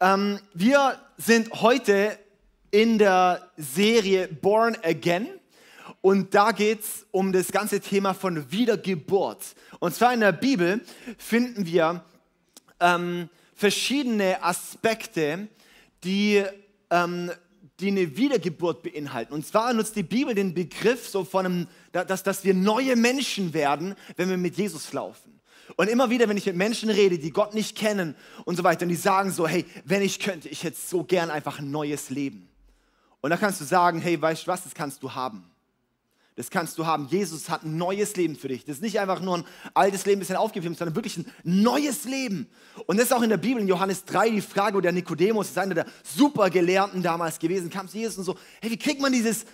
Ähm, 0.00 0.38
wir 0.54 0.98
sind 1.18 1.60
heute 1.60 2.18
in 2.70 2.98
der 2.98 3.50
Serie 3.56 4.28
Born 4.28 4.76
Again 4.82 5.28
und 6.00 6.34
da 6.34 6.52
geht 6.52 6.80
es 6.80 7.06
um 7.10 7.32
das 7.32 7.52
ganze 7.52 7.80
Thema 7.80 8.14
von 8.14 8.50
Wiedergeburt. 8.50 9.54
Und 9.78 9.94
zwar 9.94 10.14
in 10.14 10.20
der 10.20 10.32
Bibel 10.32 10.80
finden 11.18 11.66
wir 11.66 12.04
ähm, 12.80 13.28
verschiedene 13.54 14.42
Aspekte, 14.42 15.48
die, 16.04 16.42
ähm, 16.90 17.30
die 17.80 17.88
eine 17.88 18.16
Wiedergeburt 18.16 18.82
beinhalten. 18.82 19.34
Und 19.34 19.46
zwar 19.46 19.74
nutzt 19.74 19.96
die 19.96 20.02
Bibel 20.02 20.34
den 20.34 20.54
Begriff 20.54 21.08
so 21.08 21.24
von 21.24 21.44
einem, 21.44 21.68
dass, 21.92 22.22
dass 22.22 22.44
wir 22.44 22.54
neue 22.54 22.96
Menschen 22.96 23.52
werden, 23.52 23.94
wenn 24.16 24.30
wir 24.30 24.38
mit 24.38 24.56
Jesus 24.56 24.92
laufen. 24.94 25.39
Und 25.76 25.88
immer 25.88 26.10
wieder, 26.10 26.28
wenn 26.28 26.36
ich 26.36 26.46
mit 26.46 26.56
Menschen 26.56 26.90
rede, 26.90 27.18
die 27.18 27.30
Gott 27.30 27.54
nicht 27.54 27.76
kennen 27.76 28.14
und 28.44 28.56
so 28.56 28.64
weiter, 28.64 28.82
und 28.82 28.88
die 28.88 28.96
sagen 28.96 29.30
so, 29.30 29.46
hey, 29.46 29.64
wenn 29.84 30.02
ich 30.02 30.18
könnte, 30.18 30.48
ich 30.48 30.64
hätte 30.64 30.78
so 30.80 31.04
gern 31.04 31.30
einfach 31.30 31.58
ein 31.58 31.70
neues 31.70 32.10
Leben. 32.10 32.48
Und 33.20 33.30
da 33.30 33.36
kannst 33.36 33.60
du 33.60 33.64
sagen, 33.64 34.00
hey, 34.00 34.20
weißt 34.20 34.44
du 34.44 34.46
was, 34.48 34.64
das 34.64 34.74
kannst 34.74 35.02
du 35.02 35.14
haben. 35.14 35.44
Das 36.36 36.48
kannst 36.48 36.78
du 36.78 36.86
haben. 36.86 37.06
Jesus 37.08 37.50
hat 37.50 37.64
ein 37.64 37.76
neues 37.76 38.16
Leben 38.16 38.34
für 38.34 38.48
dich. 38.48 38.64
Das 38.64 38.76
ist 38.76 38.82
nicht 38.82 38.98
einfach 38.98 39.20
nur 39.20 39.38
ein 39.38 39.44
altes 39.74 40.06
Leben, 40.06 40.20
bisschen 40.20 40.36
aufgegeben, 40.36 40.74
sondern 40.74 40.96
wirklich 40.96 41.18
ein 41.18 41.26
neues 41.44 42.04
Leben. 42.04 42.48
Und 42.86 42.96
das 42.96 43.06
ist 43.06 43.12
auch 43.12 43.20
in 43.20 43.28
der 43.28 43.36
Bibel, 43.36 43.60
in 43.60 43.68
Johannes 43.68 44.06
3, 44.06 44.30
die 44.30 44.40
Frage, 44.40 44.76
wo 44.76 44.80
der 44.80 44.92
Nikodemus 44.92 45.50
ist 45.50 45.58
einer 45.58 45.74
der 45.74 45.86
Supergelehrten 46.02 47.02
damals 47.02 47.38
gewesen, 47.38 47.68
kam 47.68 47.88
zu 47.88 47.98
Jesus 47.98 48.16
und 48.16 48.24
so, 48.24 48.36
hey, 48.62 48.70
wie 48.70 48.78
kriegt 48.78 49.02
man 49.02 49.12
dieses 49.12 49.44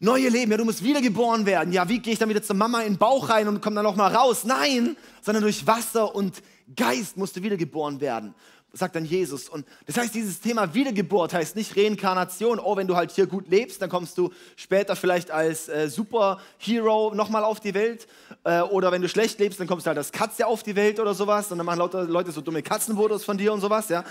neue 0.00 0.30
Leben, 0.30 0.50
ja, 0.50 0.56
du 0.56 0.64
musst 0.64 0.82
wiedergeboren 0.82 1.46
werden. 1.46 1.72
Ja, 1.72 1.88
wie 1.88 2.00
gehe 2.00 2.14
ich 2.14 2.18
dann 2.18 2.28
wieder 2.28 2.42
zur 2.42 2.56
Mama 2.56 2.80
in 2.80 2.94
den 2.94 2.98
Bauch 2.98 3.28
rein 3.28 3.46
und 3.46 3.60
komme 3.60 3.76
dann 3.76 3.84
noch 3.84 3.96
mal 3.96 4.12
raus? 4.12 4.44
Nein, 4.44 4.96
sondern 5.22 5.42
durch 5.42 5.66
Wasser 5.66 6.14
und 6.14 6.42
Geist 6.74 7.16
musst 7.16 7.36
du 7.36 7.42
wiedergeboren 7.42 8.00
werden, 8.00 8.34
sagt 8.72 8.94
dann 8.94 9.04
Jesus. 9.04 9.48
Und 9.48 9.66
das 9.86 9.98
heißt, 9.98 10.14
dieses 10.14 10.40
Thema 10.40 10.72
Wiedergeburt 10.72 11.34
heißt 11.34 11.56
nicht 11.56 11.76
Reinkarnation. 11.76 12.60
Oh, 12.60 12.76
wenn 12.76 12.86
du 12.86 12.96
halt 12.96 13.10
hier 13.10 13.26
gut 13.26 13.48
lebst, 13.48 13.82
dann 13.82 13.90
kommst 13.90 14.16
du 14.16 14.30
später 14.56 14.94
vielleicht 14.96 15.30
als 15.30 15.68
äh, 15.68 15.88
Superhero 15.88 17.12
nochmal 17.14 17.44
auf 17.44 17.60
die 17.60 17.74
Welt. 17.74 18.06
Äh, 18.44 18.60
oder 18.60 18.92
wenn 18.92 19.02
du 19.02 19.08
schlecht 19.08 19.38
lebst, 19.40 19.60
dann 19.60 19.66
kommst 19.66 19.86
du 19.86 19.88
halt 19.88 19.98
als 19.98 20.12
Katze 20.12 20.46
auf 20.46 20.62
die 20.62 20.76
Welt 20.76 21.00
oder 21.00 21.12
sowas. 21.12 21.50
Und 21.50 21.58
dann 21.58 21.66
machen 21.66 21.80
lauter 21.80 22.04
Leute 22.04 22.30
so 22.30 22.40
dumme 22.40 22.62
Katzenfotos 22.62 23.24
von 23.24 23.36
dir 23.36 23.52
und 23.52 23.60
sowas, 23.60 23.88
ja. 23.88 24.04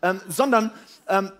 Ähm, 0.00 0.20
sondern 0.28 0.70
ähm, 1.08 1.32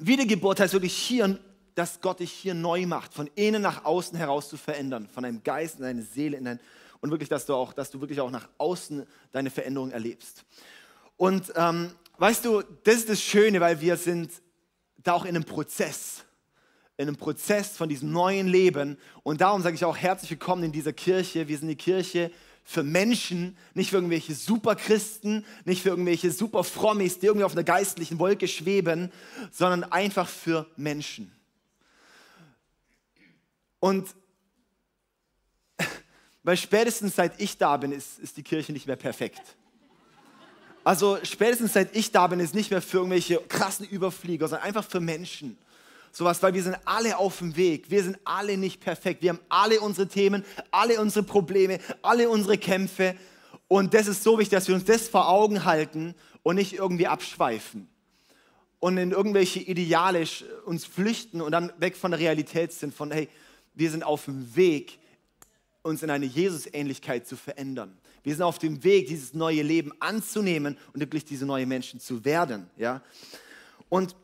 Wiedergeburt 0.00 0.58
heißt 0.58 0.72
wirklich 0.72 0.94
hier 0.94 1.38
dass 1.74 2.00
Gott 2.00 2.20
dich 2.20 2.32
hier 2.32 2.54
neu 2.54 2.86
macht, 2.86 3.14
von 3.14 3.28
innen 3.34 3.62
nach 3.62 3.84
außen 3.84 4.16
heraus 4.16 4.48
zu 4.48 4.56
verändern, 4.56 5.08
von 5.08 5.22
deinem 5.22 5.42
Geist 5.42 5.76
in 5.76 5.82
deine 5.82 6.02
Seele 6.02 6.36
in 6.36 6.44
dein, 6.44 6.60
und 7.00 7.10
wirklich, 7.10 7.28
dass 7.28 7.44
du 7.44 7.54
auch, 7.54 7.72
dass 7.72 7.90
du 7.90 8.00
wirklich 8.00 8.20
auch 8.20 8.30
nach 8.30 8.48
außen 8.58 9.06
deine 9.32 9.50
Veränderung 9.50 9.90
erlebst. 9.90 10.44
Und 11.16 11.52
ähm, 11.54 11.90
weißt 12.18 12.44
du, 12.44 12.62
das 12.84 12.94
ist 12.96 13.08
das 13.10 13.20
Schöne, 13.20 13.60
weil 13.60 13.80
wir 13.80 13.96
sind 13.96 14.30
da 15.02 15.12
auch 15.12 15.24
in 15.24 15.36
einem 15.36 15.44
Prozess, 15.44 16.24
in 16.96 17.08
einem 17.08 17.16
Prozess 17.16 17.76
von 17.76 17.88
diesem 17.88 18.10
neuen 18.10 18.48
Leben. 18.48 18.96
Und 19.22 19.40
darum 19.40 19.62
sage 19.62 19.74
ich 19.74 19.84
auch 19.84 19.96
herzlich 19.96 20.30
willkommen 20.30 20.64
in 20.64 20.72
dieser 20.72 20.92
Kirche. 20.92 21.46
Wir 21.46 21.58
sind 21.58 21.68
die 21.68 21.76
Kirche 21.76 22.30
für 22.64 22.82
Menschen, 22.82 23.58
nicht 23.74 23.90
für 23.90 23.96
irgendwelche 23.96 24.34
Superchristen, 24.34 25.44
nicht 25.66 25.82
für 25.82 25.90
irgendwelche 25.90 26.30
Superfrommis, 26.30 27.18
die 27.18 27.26
irgendwie 27.26 27.44
auf 27.44 27.52
einer 27.52 27.64
geistlichen 27.64 28.18
Wolke 28.18 28.48
schweben, 28.48 29.12
sondern 29.52 29.84
einfach 29.84 30.26
für 30.26 30.66
Menschen. 30.76 31.33
Und 33.84 34.14
weil 36.42 36.56
spätestens 36.56 37.16
seit 37.16 37.38
ich 37.38 37.58
da 37.58 37.76
bin, 37.76 37.92
ist, 37.92 38.18
ist 38.18 38.38
die 38.38 38.42
Kirche 38.42 38.72
nicht 38.72 38.86
mehr 38.86 38.96
perfekt. 38.96 39.42
Also 40.84 41.18
spätestens 41.22 41.74
seit 41.74 41.94
ich 41.94 42.10
da 42.10 42.26
bin, 42.28 42.40
ist 42.40 42.54
nicht 42.54 42.70
mehr 42.70 42.80
für 42.80 42.96
irgendwelche 42.96 43.36
krassen 43.46 43.86
Überflieger, 43.86 44.48
sondern 44.48 44.66
einfach 44.66 44.88
für 44.88 45.00
Menschen. 45.00 45.58
Sowas, 46.12 46.42
weil 46.42 46.54
wir 46.54 46.62
sind 46.62 46.78
alle 46.86 47.18
auf 47.18 47.40
dem 47.40 47.56
Weg. 47.56 47.90
Wir 47.90 48.02
sind 48.02 48.18
alle 48.24 48.56
nicht 48.56 48.80
perfekt. 48.80 49.20
Wir 49.20 49.28
haben 49.28 49.40
alle 49.50 49.82
unsere 49.82 50.08
Themen, 50.08 50.46
alle 50.70 50.98
unsere 50.98 51.26
Probleme, 51.26 51.78
alle 52.00 52.30
unsere 52.30 52.56
Kämpfe. 52.56 53.14
Und 53.68 53.92
das 53.92 54.06
ist 54.06 54.22
so 54.22 54.38
wichtig, 54.38 54.56
dass 54.56 54.66
wir 54.66 54.76
uns 54.76 54.86
das 54.86 55.08
vor 55.08 55.28
Augen 55.28 55.66
halten 55.66 56.14
und 56.42 56.54
nicht 56.56 56.72
irgendwie 56.72 57.06
abschweifen 57.06 57.86
und 58.84 58.98
in 58.98 59.12
irgendwelche 59.12 59.60
Ideale 59.60 60.26
uns 60.66 60.84
flüchten 60.84 61.40
und 61.40 61.52
dann 61.52 61.72
weg 61.78 61.96
von 61.96 62.12
der 62.12 62.20
Realität 62.20 62.70
sind, 62.70 62.94
von 62.94 63.10
hey, 63.10 63.30
wir 63.74 63.90
sind 63.90 64.04
auf 64.04 64.24
dem 64.24 64.54
Weg, 64.56 64.98
uns 65.82 66.02
in 66.02 66.10
eine 66.10 66.26
Jesusähnlichkeit 66.26 67.26
zu 67.26 67.36
verändern. 67.36 67.98
Wir 68.22 68.34
sind 68.34 68.42
auf 68.42 68.58
dem 68.58 68.82
Weg, 68.84 69.08
dieses 69.08 69.34
neue 69.34 69.62
Leben 69.62 69.92
anzunehmen 70.00 70.78
und 70.94 71.00
wirklich 71.00 71.26
diese 71.26 71.44
neuen 71.44 71.68
Menschen 71.68 72.00
zu 72.00 72.24
werden. 72.24 72.70
Ja? 72.76 73.02
Und 73.90 74.16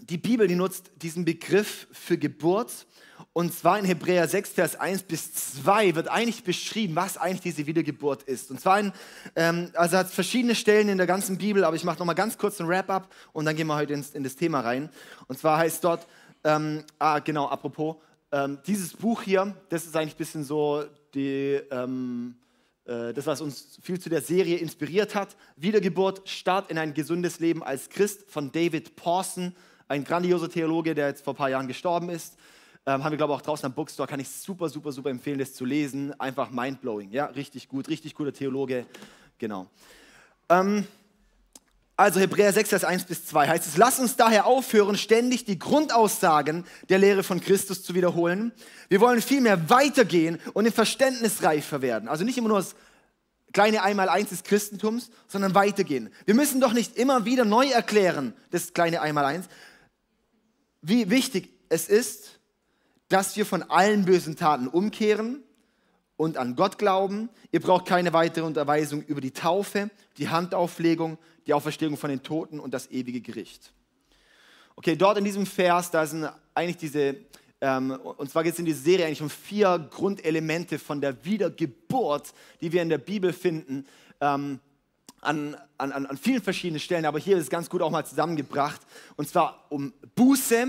die 0.00 0.16
Bibel, 0.16 0.46
die 0.46 0.54
nutzt 0.54 0.90
diesen 0.96 1.24
Begriff 1.24 1.88
für 1.92 2.16
Geburt. 2.16 2.86
Und 3.32 3.52
zwar 3.52 3.78
in 3.78 3.84
Hebräer 3.84 4.26
6, 4.26 4.50
Vers 4.50 4.76
1 4.76 5.02
bis 5.02 5.34
2 5.62 5.94
wird 5.94 6.08
eigentlich 6.08 6.42
beschrieben, 6.42 6.96
was 6.96 7.18
eigentlich 7.18 7.42
diese 7.42 7.66
Wiedergeburt 7.66 8.22
ist. 8.22 8.50
Und 8.50 8.60
zwar 8.60 8.80
in, 8.80 8.92
ähm, 9.36 9.70
also 9.74 9.98
hat 9.98 10.06
es 10.06 10.14
verschiedene 10.14 10.54
Stellen 10.54 10.88
in 10.88 10.98
der 10.98 11.06
ganzen 11.06 11.36
Bibel, 11.36 11.64
aber 11.64 11.76
ich 11.76 11.84
mache 11.84 11.98
nochmal 11.98 12.14
ganz 12.14 12.38
kurz 12.38 12.60
ein 12.60 12.68
Wrap-up 12.68 13.12
und 13.32 13.44
dann 13.44 13.54
gehen 13.54 13.66
wir 13.66 13.76
heute 13.76 13.92
ins, 13.92 14.10
in 14.10 14.24
das 14.24 14.36
Thema 14.36 14.60
rein. 14.60 14.88
Und 15.26 15.38
zwar 15.38 15.58
heißt 15.58 15.84
dort, 15.84 16.06
ähm, 16.44 16.84
ah 16.98 17.18
genau, 17.18 17.48
apropos, 17.48 17.96
ähm, 18.32 18.58
dieses 18.66 18.94
Buch 18.94 19.22
hier, 19.22 19.54
das 19.68 19.86
ist 19.86 19.96
eigentlich 19.96 20.14
ein 20.14 20.18
bisschen 20.18 20.44
so 20.44 20.84
die, 21.14 21.60
ähm, 21.70 22.36
äh, 22.84 23.12
das, 23.12 23.26
was 23.26 23.40
uns 23.40 23.78
viel 23.82 23.98
zu 23.98 24.08
der 24.08 24.20
Serie 24.20 24.58
inspiriert 24.58 25.14
hat. 25.14 25.36
Wiedergeburt, 25.56 26.28
Start 26.28 26.70
in 26.70 26.78
ein 26.78 26.94
gesundes 26.94 27.40
Leben 27.40 27.62
als 27.62 27.88
Christ 27.88 28.30
von 28.30 28.52
David 28.52 28.96
Pawson, 28.96 29.54
ein 29.88 30.04
grandioser 30.04 30.50
Theologe, 30.50 30.94
der 30.94 31.08
jetzt 31.08 31.24
vor 31.24 31.34
ein 31.34 31.36
paar 31.36 31.50
Jahren 31.50 31.68
gestorben 31.68 32.10
ist. 32.10 32.36
Ähm, 32.86 33.04
haben 33.04 33.12
wir, 33.12 33.16
glaube 33.18 33.32
ich, 33.32 33.38
auch 33.38 33.42
draußen 33.42 33.66
am 33.66 33.74
Bookstore. 33.74 34.08
Kann 34.08 34.20
ich 34.20 34.28
super, 34.28 34.68
super, 34.68 34.92
super 34.92 35.10
empfehlen, 35.10 35.38
das 35.38 35.54
zu 35.54 35.64
lesen. 35.64 36.18
Einfach 36.20 36.50
mindblowing. 36.50 37.10
Ja, 37.10 37.26
richtig 37.26 37.68
gut, 37.68 37.88
richtig 37.88 38.14
guter 38.14 38.32
Theologe. 38.32 38.86
Genau. 39.38 39.68
Ähm, 40.48 40.86
also 41.98 42.20
Hebräer 42.20 42.52
6, 42.52 42.68
Vers 42.68 42.84
1 42.84 43.04
bis 43.06 43.26
2 43.26 43.48
heißt 43.48 43.66
es, 43.66 43.76
lass 43.76 43.98
uns 43.98 44.14
daher 44.14 44.46
aufhören, 44.46 44.96
ständig 44.96 45.44
die 45.44 45.58
Grundaussagen 45.58 46.64
der 46.88 46.98
Lehre 46.98 47.24
von 47.24 47.40
Christus 47.40 47.82
zu 47.82 47.92
wiederholen. 47.96 48.52
Wir 48.88 49.00
wollen 49.00 49.20
vielmehr 49.20 49.68
weitergehen 49.68 50.38
und 50.54 50.64
im 50.64 50.72
Verständnis 50.72 51.42
reifer 51.42 51.82
werden. 51.82 52.08
Also 52.08 52.22
nicht 52.22 52.38
immer 52.38 52.50
nur 52.50 52.58
das 52.58 52.76
kleine 53.52 53.82
Einmaleins 53.82 54.28
des 54.28 54.44
Christentums, 54.44 55.10
sondern 55.26 55.56
weitergehen. 55.56 56.10
Wir 56.24 56.36
müssen 56.36 56.60
doch 56.60 56.72
nicht 56.72 56.96
immer 56.96 57.24
wieder 57.24 57.44
neu 57.44 57.66
erklären, 57.66 58.32
das 58.52 58.74
kleine 58.74 59.00
Einmaleins, 59.00 59.46
wie 60.80 61.10
wichtig 61.10 61.52
es 61.68 61.88
ist, 61.88 62.38
dass 63.08 63.36
wir 63.36 63.44
von 63.44 63.64
allen 63.64 64.04
bösen 64.04 64.36
Taten 64.36 64.68
umkehren 64.68 65.42
und 66.18 66.36
an 66.36 66.56
Gott 66.56 66.76
glauben. 66.76 67.30
Ihr 67.52 67.60
braucht 67.60 67.86
keine 67.86 68.12
weitere 68.12 68.44
Unterweisung 68.44 69.02
über 69.04 69.22
die 69.22 69.30
Taufe, 69.30 69.88
die 70.18 70.28
Handauflegung, 70.28 71.16
die 71.46 71.54
Auferstehung 71.54 71.96
von 71.96 72.10
den 72.10 72.22
Toten 72.22 72.60
und 72.60 72.74
das 72.74 72.90
ewige 72.90 73.22
Gericht. 73.22 73.72
Okay, 74.76 74.96
dort 74.96 75.16
in 75.16 75.24
diesem 75.24 75.46
Vers, 75.46 75.90
da 75.90 76.04
sind 76.04 76.28
eigentlich 76.54 76.76
diese, 76.76 77.16
ähm, 77.60 77.92
und 77.92 78.30
zwar 78.30 78.42
geht 78.42 78.52
es 78.52 78.58
in 78.58 78.64
dieser 78.64 78.82
Serie 78.82 79.06
eigentlich 79.06 79.22
um 79.22 79.30
vier 79.30 79.88
Grundelemente 79.90 80.78
von 80.78 81.00
der 81.00 81.24
Wiedergeburt, 81.24 82.34
die 82.60 82.72
wir 82.72 82.82
in 82.82 82.88
der 82.88 82.98
Bibel 82.98 83.32
finden, 83.32 83.86
ähm, 84.20 84.58
an, 85.20 85.56
an, 85.78 85.92
an 85.92 86.16
vielen 86.16 86.42
verschiedenen 86.42 86.80
Stellen, 86.80 87.06
aber 87.06 87.18
hier 87.18 87.36
ist 87.36 87.44
es 87.44 87.50
ganz 87.50 87.70
gut 87.70 87.80
auch 87.80 87.90
mal 87.90 88.04
zusammengebracht. 88.04 88.80
Und 89.16 89.28
zwar 89.28 89.66
um 89.68 89.92
Buße, 90.16 90.68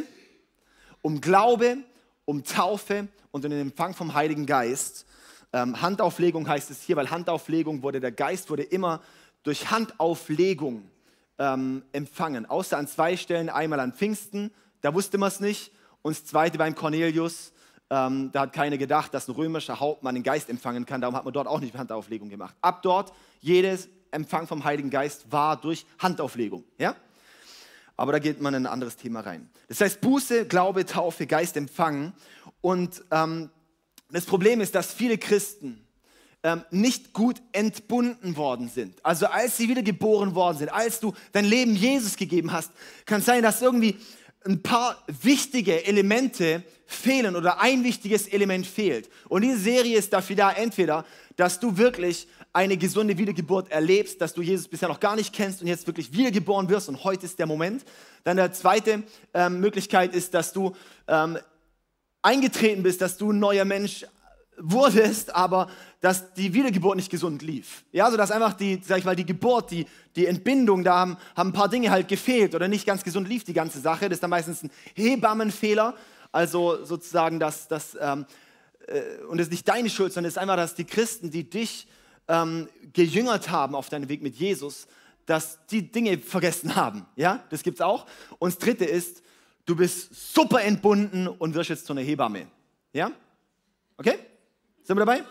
um 1.01 1.21
Glaube, 1.21 1.77
um 2.25 2.43
Taufe 2.43 3.07
und 3.31 3.45
um 3.45 3.51
den 3.51 3.61
Empfang 3.61 3.95
vom 3.95 4.13
Heiligen 4.13 4.45
Geist. 4.45 5.05
Ähm, 5.51 5.81
Handauflegung 5.81 6.47
heißt 6.47 6.69
es 6.69 6.81
hier, 6.83 6.95
weil 6.95 7.09
Handauflegung 7.09 7.81
wurde, 7.81 7.99
der 7.99 8.11
Geist 8.11 8.49
wurde 8.49 8.63
immer 8.63 9.01
durch 9.43 9.71
Handauflegung 9.71 10.89
ähm, 11.39 11.83
empfangen. 11.91 12.45
Außer 12.45 12.77
an 12.77 12.87
zwei 12.87 13.17
Stellen, 13.17 13.49
einmal 13.49 13.79
an 13.79 13.93
Pfingsten, 13.93 14.51
da 14.81 14.93
wusste 14.93 15.17
man 15.17 15.29
es 15.29 15.39
nicht. 15.39 15.71
Und 16.01 16.15
das 16.15 16.25
zweite 16.25 16.57
beim 16.57 16.75
Cornelius, 16.75 17.51
ähm, 17.89 18.31
da 18.31 18.41
hat 18.41 18.53
keiner 18.53 18.77
gedacht, 18.77 19.13
dass 19.13 19.27
ein 19.27 19.33
römischer 19.33 19.79
Hauptmann 19.79 20.15
den 20.15 20.23
Geist 20.23 20.49
empfangen 20.49 20.85
kann. 20.85 21.01
Darum 21.01 21.15
hat 21.15 21.25
man 21.25 21.33
dort 21.33 21.47
auch 21.47 21.59
nicht 21.59 21.75
Handauflegung 21.75 22.29
gemacht. 22.29 22.55
Ab 22.61 22.83
dort, 22.83 23.11
jedes 23.39 23.89
Empfang 24.11 24.47
vom 24.47 24.63
Heiligen 24.63 24.89
Geist 24.89 25.31
war 25.31 25.59
durch 25.59 25.85
Handauflegung. 25.97 26.63
Ja? 26.77 26.95
Aber 27.97 28.11
da 28.11 28.19
geht 28.19 28.41
man 28.41 28.53
in 28.53 28.65
ein 28.65 28.71
anderes 28.71 28.95
Thema 28.95 29.21
rein. 29.21 29.49
Das 29.67 29.81
heißt, 29.81 30.01
Buße, 30.01 30.45
Glaube, 30.45 30.85
Taufe, 30.85 31.25
Geist 31.25 31.57
empfangen. 31.57 32.13
Und 32.61 33.03
ähm, 33.11 33.49
das 34.11 34.25
Problem 34.25 34.61
ist, 34.61 34.75
dass 34.75 34.93
viele 34.93 35.17
Christen 35.17 35.85
ähm, 36.43 36.63
nicht 36.71 37.13
gut 37.13 37.41
entbunden 37.51 38.37
worden 38.37 38.69
sind. 38.69 38.95
Also 39.03 39.27
als 39.27 39.57
sie 39.57 39.67
wiedergeboren 39.67 40.35
worden 40.35 40.57
sind, 40.57 40.69
als 40.69 40.99
du 40.99 41.13
dein 41.31 41.45
Leben 41.45 41.75
Jesus 41.75 42.15
gegeben 42.15 42.51
hast, 42.51 42.71
kann 43.05 43.21
sein, 43.21 43.43
dass 43.43 43.61
irgendwie 43.61 43.97
ein 44.45 44.61
paar 44.61 45.03
wichtige 45.21 45.85
Elemente 45.85 46.63
fehlen 46.85 47.35
oder 47.35 47.59
ein 47.59 47.83
wichtiges 47.83 48.27
Element 48.27 48.65
fehlt. 48.65 49.09
Und 49.27 49.43
diese 49.43 49.59
Serie 49.59 49.97
ist 49.97 50.13
dafür 50.13 50.35
da, 50.35 50.51
entweder, 50.51 51.05
dass 51.35 51.59
du 51.59 51.77
wirklich 51.77 52.27
eine 52.51 52.77
gesunde 52.77 53.17
Wiedergeburt 53.17 53.69
erlebst, 53.69 54.21
dass 54.21 54.33
du 54.33 54.41
Jesus 54.41 54.67
bisher 54.67 54.87
noch 54.87 54.99
gar 54.99 55.15
nicht 55.15 55.33
kennst 55.33 55.61
und 55.61 55.67
jetzt 55.67 55.85
wirklich 55.85 56.11
wiedergeboren 56.13 56.67
wirst 56.69 56.89
und 56.89 57.03
heute 57.03 57.25
ist 57.25 57.37
der 57.37 57.45
Moment. 57.45 57.83
Dann 58.23 58.37
der 58.37 58.51
zweite 58.53 59.03
ähm, 59.33 59.59
Möglichkeit 59.59 60.15
ist, 60.15 60.33
dass 60.33 60.51
du 60.51 60.75
ähm, 61.07 61.37
eingetreten 62.21 62.83
bist, 62.83 63.01
dass 63.01 63.17
du 63.17 63.31
ein 63.31 63.39
neuer 63.39 63.65
Mensch 63.65 64.05
wurdest, 64.57 65.33
aber 65.33 65.69
dass 66.01 66.33
die 66.33 66.53
Wiedergeburt 66.53 66.97
nicht 66.97 67.09
gesund 67.09 67.41
lief. 67.41 67.83
Ja, 67.91 68.05
also 68.05 68.17
dass 68.17 68.31
einfach 68.31 68.53
die, 68.53 68.81
sag 68.83 68.99
ich 68.99 69.05
mal, 69.05 69.15
die 69.15 69.25
Geburt, 69.25 69.71
die, 69.71 69.85
die 70.15 70.25
Entbindung, 70.25 70.83
da 70.83 70.95
haben, 70.95 71.17
haben 71.35 71.49
ein 71.49 71.53
paar 71.53 71.69
Dinge 71.69 71.91
halt 71.91 72.07
gefehlt 72.07 72.55
oder 72.55 72.67
nicht 72.67 72.85
ganz 72.85 73.03
gesund 73.03 73.27
lief 73.27 73.43
die 73.43 73.53
ganze 73.53 73.79
Sache. 73.79 74.09
Das 74.09 74.17
ist 74.17 74.23
dann 74.23 74.29
meistens 74.29 74.63
ein 74.63 74.71
Hebammenfehler, 74.95 75.95
also 76.31 76.83
sozusagen, 76.83 77.39
dass, 77.39 77.67
dass 77.67 77.97
ähm, 77.99 78.25
äh, 78.87 79.23
und 79.25 79.39
es 79.39 79.47
ist 79.47 79.51
nicht 79.51 79.67
deine 79.67 79.89
Schuld, 79.89 80.13
sondern 80.13 80.27
es 80.27 80.33
ist 80.33 80.37
einfach, 80.37 80.55
dass 80.55 80.75
die 80.75 80.85
Christen, 80.85 81.31
die 81.31 81.49
dich 81.49 81.87
ähm, 82.27 82.67
gejüngert 82.93 83.49
haben 83.49 83.75
auf 83.75 83.89
deinem 83.89 84.09
Weg 84.09 84.21
mit 84.21 84.35
Jesus, 84.35 84.87
dass 85.25 85.65
die 85.67 85.91
Dinge 85.91 86.17
vergessen 86.17 86.75
haben. 86.75 87.05
Ja, 87.15 87.43
das 87.49 87.63
gibt 87.63 87.77
es 87.77 87.81
auch. 87.81 88.05
Und 88.39 88.53
das 88.53 88.57
dritte 88.57 88.85
ist, 88.85 89.21
du 89.65 89.75
bist 89.75 90.33
super 90.33 90.61
entbunden 90.61 91.27
und 91.27 91.53
wirst 91.53 91.69
jetzt 91.69 91.85
zu 91.85 91.93
einer 91.93 92.01
Hebamme. 92.01 92.47
Ja? 92.93 93.11
Okay? 93.97 94.17
Sind 94.83 94.97
wir 94.97 95.05
dabei? 95.05 95.23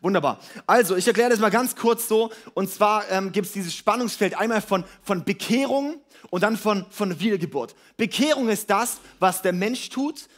Wunderbar. 0.00 0.40
Also, 0.66 0.96
ich 0.96 1.06
erkläre 1.06 1.30
das 1.30 1.38
mal 1.38 1.50
ganz 1.50 1.76
kurz 1.76 2.08
so. 2.08 2.30
Und 2.54 2.70
zwar 2.70 3.10
ähm, 3.10 3.30
gibt 3.32 3.48
es 3.48 3.52
dieses 3.52 3.74
Spannungsfeld 3.74 4.38
einmal 4.38 4.62
von, 4.62 4.84
von 5.02 5.24
Bekehrung 5.24 6.00
und 6.30 6.42
dann 6.42 6.56
von, 6.56 6.86
von 6.90 7.20
Wiedergeburt. 7.20 7.74
Bekehrung 7.96 8.48
ist 8.48 8.70
das, 8.70 9.00
was 9.18 9.42
der 9.42 9.52
Mensch 9.52 9.90
tut. 9.90 10.28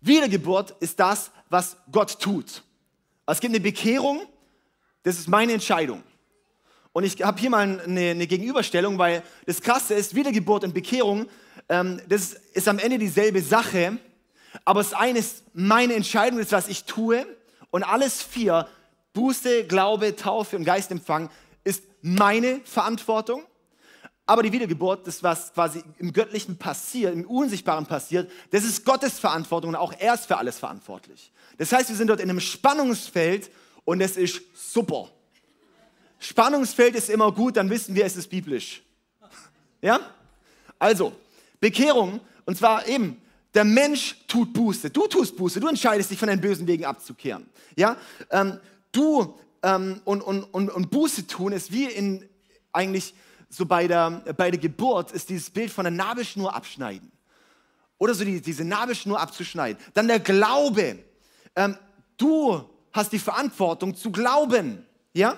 Wiedergeburt 0.00 0.74
ist 0.80 0.98
das, 0.98 1.30
was 1.48 1.76
Gott 1.92 2.18
tut. 2.18 2.62
Es 3.26 3.40
gibt 3.40 3.52
eine 3.52 3.60
Bekehrung, 3.60 4.22
das 5.02 5.18
ist 5.18 5.28
meine 5.28 5.52
Entscheidung. 5.52 6.02
Und 6.92 7.04
ich 7.04 7.22
habe 7.22 7.40
hier 7.40 7.50
mal 7.50 7.80
eine, 7.80 8.10
eine, 8.10 8.26
Gegenüberstellung, 8.26 8.98
weil 8.98 9.22
das 9.46 9.60
Krasse 9.60 9.94
ist, 9.94 10.14
Wiedergeburt 10.14 10.64
und 10.64 10.74
Bekehrung, 10.74 11.26
ähm, 11.68 12.00
das 12.08 12.34
ist 12.52 12.68
am 12.68 12.78
Ende 12.78 12.98
dieselbe 12.98 13.42
Sache, 13.42 13.98
aber 14.64 14.80
das 14.80 14.94
eine 14.94 15.18
ist 15.18 15.44
meine 15.52 15.94
Entscheidung, 15.94 16.38
das 16.38 16.52
was 16.52 16.68
ich 16.68 16.84
tue. 16.84 17.26
Und 17.70 17.84
alles 17.84 18.22
vier, 18.22 18.66
Buße, 19.12 19.64
Glaube, 19.64 20.16
Taufe 20.16 20.56
und 20.56 20.64
Geistempfang, 20.64 21.30
ist 21.64 21.82
meine 22.00 22.60
Verantwortung. 22.64 23.44
Aber 24.26 24.42
die 24.42 24.52
Wiedergeburt, 24.52 25.06
das 25.06 25.22
was 25.22 25.52
quasi 25.54 25.82
im 25.98 26.12
Göttlichen 26.12 26.58
passiert, 26.58 27.14
im 27.14 27.24
Unsichtbaren 27.26 27.86
passiert, 27.86 28.30
das 28.50 28.64
ist 28.64 28.84
Gottes 28.84 29.18
Verantwortung 29.18 29.70
und 29.70 29.76
auch 29.76 29.94
er 29.98 30.14
ist 30.14 30.26
für 30.26 30.36
alles 30.36 30.58
verantwortlich. 30.58 31.32
Das 31.56 31.72
heißt, 31.72 31.88
wir 31.88 31.96
sind 31.96 32.08
dort 32.08 32.20
in 32.20 32.28
einem 32.28 32.40
Spannungsfeld 32.40 33.50
und 33.84 34.02
es 34.02 34.16
ist 34.18 34.42
super. 34.54 35.08
Spannungsfeld 36.18 36.94
ist 36.94 37.10
immer 37.10 37.32
gut, 37.32 37.56
dann 37.56 37.70
wissen 37.70 37.94
wir, 37.94 38.04
es 38.04 38.16
ist 38.16 38.28
biblisch. 38.28 38.82
Ja? 39.80 40.00
Also, 40.78 41.12
Bekehrung, 41.60 42.20
und 42.44 42.56
zwar 42.56 42.86
eben, 42.86 43.20
der 43.54 43.64
Mensch 43.64 44.16
tut 44.26 44.52
Buße. 44.52 44.90
Du 44.90 45.06
tust 45.06 45.36
Buße. 45.36 45.60
Du 45.60 45.68
entscheidest 45.68 46.10
dich 46.10 46.18
von 46.18 46.28
deinen 46.28 46.40
bösen 46.40 46.66
Wegen 46.66 46.84
abzukehren. 46.84 47.48
Ja? 47.76 47.96
Ähm, 48.30 48.60
du 48.92 49.38
ähm, 49.62 50.00
und, 50.04 50.22
und, 50.22 50.44
und, 50.44 50.70
und 50.70 50.90
Buße 50.90 51.26
tun 51.26 51.52
ist 51.52 51.72
wie 51.72 51.84
in 51.84 52.28
eigentlich 52.72 53.14
so 53.48 53.64
bei 53.66 53.88
der, 53.88 54.10
bei 54.36 54.50
der 54.50 54.60
Geburt 54.60 55.12
ist 55.12 55.30
dieses 55.30 55.50
Bild 55.50 55.70
von 55.70 55.84
der 55.84 55.90
Nabelschnur 55.90 56.54
abschneiden. 56.54 57.10
Oder 57.96 58.14
so 58.14 58.24
die, 58.24 58.40
diese 58.40 58.64
Nabelschnur 58.64 59.18
abzuschneiden. 59.18 59.82
Dann 59.94 60.06
der 60.06 60.20
Glaube. 60.20 60.98
Ähm, 61.56 61.76
du 62.16 62.62
hast 62.92 63.12
die 63.12 63.18
Verantwortung 63.18 63.94
zu 63.94 64.12
glauben. 64.12 64.86
Ja? 65.12 65.36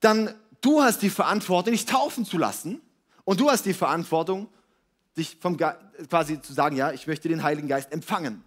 Dann 0.00 0.34
du 0.60 0.82
hast 0.82 1.02
die 1.02 1.10
Verantwortung, 1.10 1.72
dich 1.72 1.86
taufen 1.86 2.24
zu 2.24 2.38
lassen. 2.38 2.80
Und 3.24 3.40
du 3.40 3.50
hast 3.50 3.64
die 3.64 3.74
Verantwortung, 3.74 4.48
dich 5.16 5.36
vom 5.40 5.56
Ge 5.56 5.72
quasi 6.08 6.40
zu 6.40 6.52
sagen, 6.52 6.76
ja, 6.76 6.92
ich 6.92 7.06
möchte 7.06 7.28
den 7.28 7.42
Heiligen 7.42 7.68
Geist 7.68 7.92
empfangen. 7.92 8.42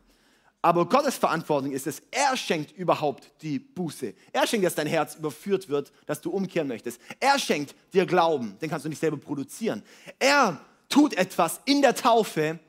Aber 0.61 0.87
Gottes 0.87 1.17
Verantwortung 1.17 1.71
ist 1.73 1.87
es, 1.87 2.01
er 2.09 2.37
schenkt 2.37 2.71
überhaupt 2.71 3.31
die 3.41 3.59
Buße. 3.59 4.13
Er 4.31 4.47
schenkt, 4.47 4.65
dass 4.65 4.75
dein 4.75 4.87
Herz 4.87 5.15
überführt 5.15 5.67
wird, 5.67 5.91
dass 6.05 6.21
du 6.21 6.31
umkehren 6.31 6.69
möchtest. 6.69 7.01
Er 7.19 7.37
schenkt 7.37 7.75
dir 7.93 8.05
Glauben, 8.05 8.57
den 8.59 8.69
kannst 8.69 8.85
du 8.85 8.89
nicht 8.89 8.99
selber 8.99 9.17
produzieren. 9.17 9.83
Er 10.19 10.59
tut 10.87 11.15
etwas 11.15 11.59
in 11.65 11.81
der 11.81 11.93
Taufe. 11.93 12.59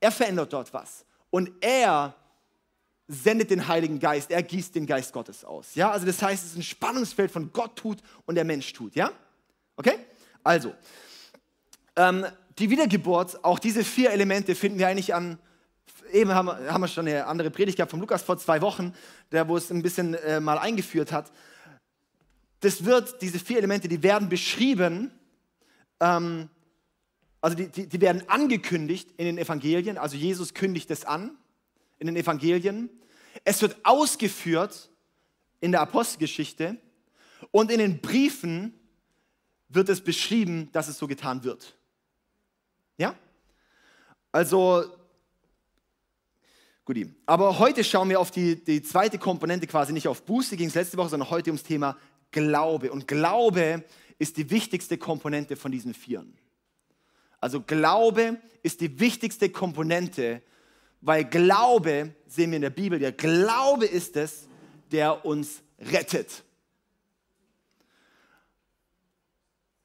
Er 0.00 0.12
verändert 0.12 0.52
dort 0.52 0.72
was. 0.74 1.06
Und 1.30 1.50
er 1.62 2.14
sendet 3.08 3.50
den 3.50 3.66
Heiligen 3.66 3.98
Geist, 3.98 4.30
er 4.30 4.42
gießt 4.42 4.74
den 4.74 4.86
Geist 4.86 5.14
Gottes 5.14 5.42
aus. 5.44 5.74
Ja, 5.74 5.90
also 5.90 6.04
das 6.04 6.20
heißt, 6.20 6.44
es 6.44 6.50
ist 6.50 6.58
ein 6.58 6.62
Spannungsfeld 6.62 7.30
von 7.30 7.50
Gott 7.52 7.74
tut 7.74 7.98
und 8.26 8.34
der 8.34 8.44
Mensch 8.44 8.70
tut. 8.74 8.94
Ja, 8.94 9.10
okay? 9.76 9.98
Also, 10.44 10.74
ähm, 11.96 12.26
die 12.58 12.68
Wiedergeburt, 12.68 13.42
auch 13.44 13.58
diese 13.58 13.82
vier 13.82 14.10
Elemente 14.10 14.54
finden 14.54 14.78
wir 14.78 14.88
eigentlich 14.88 15.14
an, 15.14 15.38
eben 16.12 16.34
haben, 16.34 16.48
haben 16.48 16.80
wir 16.82 16.88
schon 16.88 17.08
eine 17.08 17.26
andere 17.26 17.50
Predigt 17.50 17.76
gehabt 17.76 17.90
vom 17.90 18.00
Lukas 18.00 18.22
vor 18.22 18.36
zwei 18.36 18.60
Wochen, 18.60 18.92
der, 19.32 19.48
wo 19.48 19.56
es 19.56 19.70
ein 19.70 19.82
bisschen 19.82 20.14
äh, 20.14 20.38
mal 20.38 20.58
eingeführt 20.58 21.10
hat. 21.10 21.32
Das 22.60 22.84
wird, 22.84 23.22
diese 23.22 23.38
vier 23.38 23.58
Elemente, 23.58 23.88
die 23.88 24.02
werden 24.02 24.28
beschrieben, 24.28 25.12
ähm, 26.00 26.50
also 27.40 27.56
die, 27.56 27.68
die, 27.68 27.86
die 27.86 28.00
werden 28.00 28.28
angekündigt 28.28 29.12
in 29.16 29.24
den 29.24 29.38
Evangelien, 29.38 29.96
also 29.96 30.16
Jesus 30.16 30.52
kündigt 30.52 30.90
es 30.90 31.04
an 31.04 31.38
in 31.98 32.06
den 32.06 32.16
Evangelien. 32.16 32.90
Es 33.44 33.62
wird 33.62 33.76
ausgeführt 33.84 34.90
in 35.60 35.72
der 35.72 35.80
Apostelgeschichte 35.80 36.76
und 37.50 37.70
in 37.70 37.78
den 37.78 38.00
Briefen 38.00 38.74
wird 39.68 39.88
es 39.88 40.00
beschrieben, 40.00 40.70
dass 40.72 40.88
es 40.88 40.98
so 40.98 41.06
getan 41.06 41.44
wird. 41.44 41.76
Ja? 42.96 43.14
Also, 44.32 44.84
gut. 46.84 46.96
Aber 47.26 47.58
heute 47.58 47.84
schauen 47.84 48.08
wir 48.08 48.20
auf 48.20 48.30
die, 48.30 48.62
die 48.62 48.82
zweite 48.82 49.18
Komponente 49.18 49.66
quasi, 49.66 49.92
nicht 49.92 50.08
auf 50.08 50.24
Buße, 50.24 50.56
ging 50.56 50.68
es 50.68 50.74
letzte 50.74 50.96
Woche, 50.96 51.10
sondern 51.10 51.30
heute 51.30 51.50
ums 51.50 51.62
Thema 51.62 51.96
Glaube. 52.30 52.90
Und 52.92 53.06
Glaube 53.06 53.84
ist 54.18 54.36
die 54.36 54.50
wichtigste 54.50 54.98
Komponente 54.98 55.56
von 55.56 55.70
diesen 55.70 55.94
Vieren. 55.94 56.36
Also 57.40 57.60
Glaube 57.60 58.40
ist 58.62 58.80
die 58.80 58.98
wichtigste 58.98 59.48
Komponente, 59.50 60.42
weil 61.00 61.24
Glaube, 61.24 62.14
sehen 62.26 62.50
wir 62.50 62.56
in 62.56 62.62
der 62.62 62.70
Bibel, 62.70 62.98
der 62.98 63.12
Glaube 63.12 63.86
ist 63.86 64.16
es, 64.16 64.48
der 64.90 65.24
uns 65.24 65.62
rettet. 65.78 66.44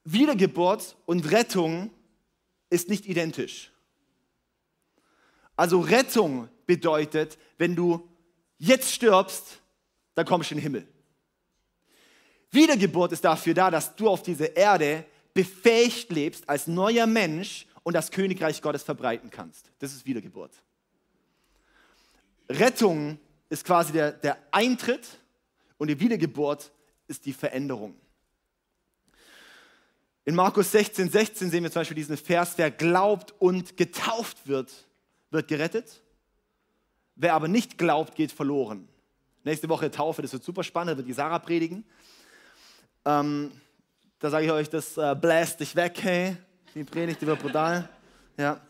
Wiedergeburt 0.04 0.98
und 1.06 1.32
Rettung 1.32 1.92
ist 2.70 2.90
nicht 2.90 3.06
identisch. 3.06 3.72
Also 5.56 5.80
Rettung 5.80 6.50
bedeutet, 6.66 7.38
wenn 7.58 7.76
du 7.76 8.10
jetzt 8.58 8.92
stirbst, 8.92 9.62
dann 10.16 10.26
kommst 10.26 10.50
du 10.50 10.56
in 10.56 10.60
den 10.60 10.64
Himmel. 10.64 10.88
Wiedergeburt 12.52 13.12
ist 13.12 13.24
dafür 13.24 13.54
da, 13.54 13.72
dass 13.72 13.96
du 13.96 14.10
auf 14.10 14.24
dieser 14.24 14.56
Erde 14.56 15.06
befähigt 15.34 16.12
lebst 16.12 16.48
als 16.48 16.68
neuer 16.68 17.08
Mensch 17.08 17.66
und 17.84 17.94
das 17.94 18.12
Königreich 18.12 18.62
Gottes 18.62 18.84
verbreiten 18.84 19.30
kannst. 19.30 19.72
Das 19.80 19.94
ist 19.94 20.06
Wiedergeburt. 20.06 20.52
Rettung 22.50 23.20
ist 23.50 23.66
quasi 23.66 23.92
der, 23.94 24.12
der 24.12 24.38
Eintritt 24.52 25.08
und 25.78 25.88
die 25.88 26.00
Wiedergeburt 26.00 26.72
ist 27.08 27.26
die 27.26 27.34
Veränderung. 27.34 27.96
In 30.26 30.36
Markus 30.36 30.72
16, 30.72 31.10
16 31.10 31.50
sehen 31.50 31.64
wir 31.64 31.72
zum 31.72 31.82
Beispiel 31.82 31.96
diesen 31.96 32.16
Vers, 32.16 32.54
wer 32.58 32.72
glaubt 32.72 33.34
und 33.40 33.76
getauft 33.76 34.48
wird, 34.48 34.72
wird 35.32 35.48
gerettet. 35.48 36.02
Wer 37.16 37.34
aber 37.34 37.48
nicht 37.48 37.78
glaubt, 37.78 38.16
geht 38.16 38.32
verloren. 38.32 38.88
Nächste 39.44 39.68
Woche 39.68 39.92
Taufe, 39.92 40.22
das 40.22 40.32
wird 40.32 40.44
super 40.44 40.64
spannend, 40.64 40.94
da 40.94 40.98
wird 40.98 41.08
die 41.08 41.14
Sarah 41.14 41.40
predigen. 41.40 41.84
Ähm, 43.04 43.52
da 44.20 44.30
sage 44.30 44.46
ich 44.46 44.52
euch, 44.52 44.70
das 44.70 44.98
äh, 44.98 45.16
bläst 45.20 45.60
dich 45.60 45.76
weg, 45.76 46.00
hey. 46.02 46.38
Die 46.74 46.86
Predigt, 46.86 47.22
die 47.22 47.28
wird 47.28 47.40
brutal. 47.40 47.90
Ja. 48.38 48.62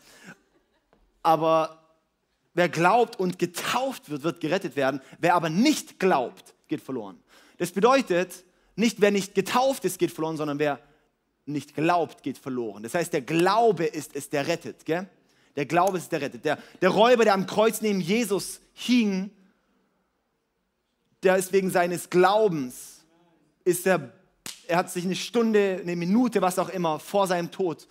Aber 1.22 1.83
wer 2.54 2.70
glaubt 2.70 3.20
und 3.20 3.40
getauft 3.40 4.10
wird, 4.10 4.24
wird 4.24 4.40
gerettet 4.40 4.76
werden. 4.76 5.02
Wer 5.20 5.36
aber 5.36 5.50
nicht 5.50 6.00
glaubt, 6.00 6.54
geht 6.68 6.82
verloren. 6.82 7.20
Das 7.58 7.72
bedeutet, 7.72 8.44
nicht 8.76 9.02
wer 9.02 9.12
nicht 9.12 9.36
getauft 9.36 9.86
ist, 9.86 10.00
geht 10.00 10.12
verloren, 10.12 10.38
sondern 10.38 10.60
wer 10.60 10.80
nicht 11.46 11.76
glaubt, 11.76 12.24
geht 12.24 12.38
verloren. 12.38 12.84
Das 12.84 12.94
heißt, 12.94 13.14
der 13.14 13.22
Glaube 13.22 13.86
ist 13.86 14.16
es, 14.16 14.30
der 14.30 14.48
rettet. 14.48 14.86
Gell? 14.86 15.08
Der 15.56 15.66
Glaube 15.66 15.98
ist 15.98 16.12
der 16.12 16.22
rettet. 16.22 16.46
Der, 16.46 16.58
der 16.82 16.90
Räuber, 16.90 17.26
der 17.26 17.34
am 17.34 17.46
Kreuz 17.46 17.82
neben 17.82 18.00
Jesus 18.00 18.62
hing, 18.74 19.30
der 21.22 21.38
ist 21.38 21.54
wegen 21.54 21.70
seines 21.70 22.10
Glaubens, 22.10 23.06
ist 23.64 23.86
er, 23.86 24.12
er 24.68 24.78
hat 24.78 24.92
sich 24.92 25.06
eine 25.06 25.16
Stunde, 25.16 25.80
eine 25.82 25.96
Minute, 25.96 26.42
was 26.42 26.60
auch 26.60 26.70
immer, 26.70 27.00
vor 27.00 27.28
seinem 27.28 27.52
Tod, 27.52 27.88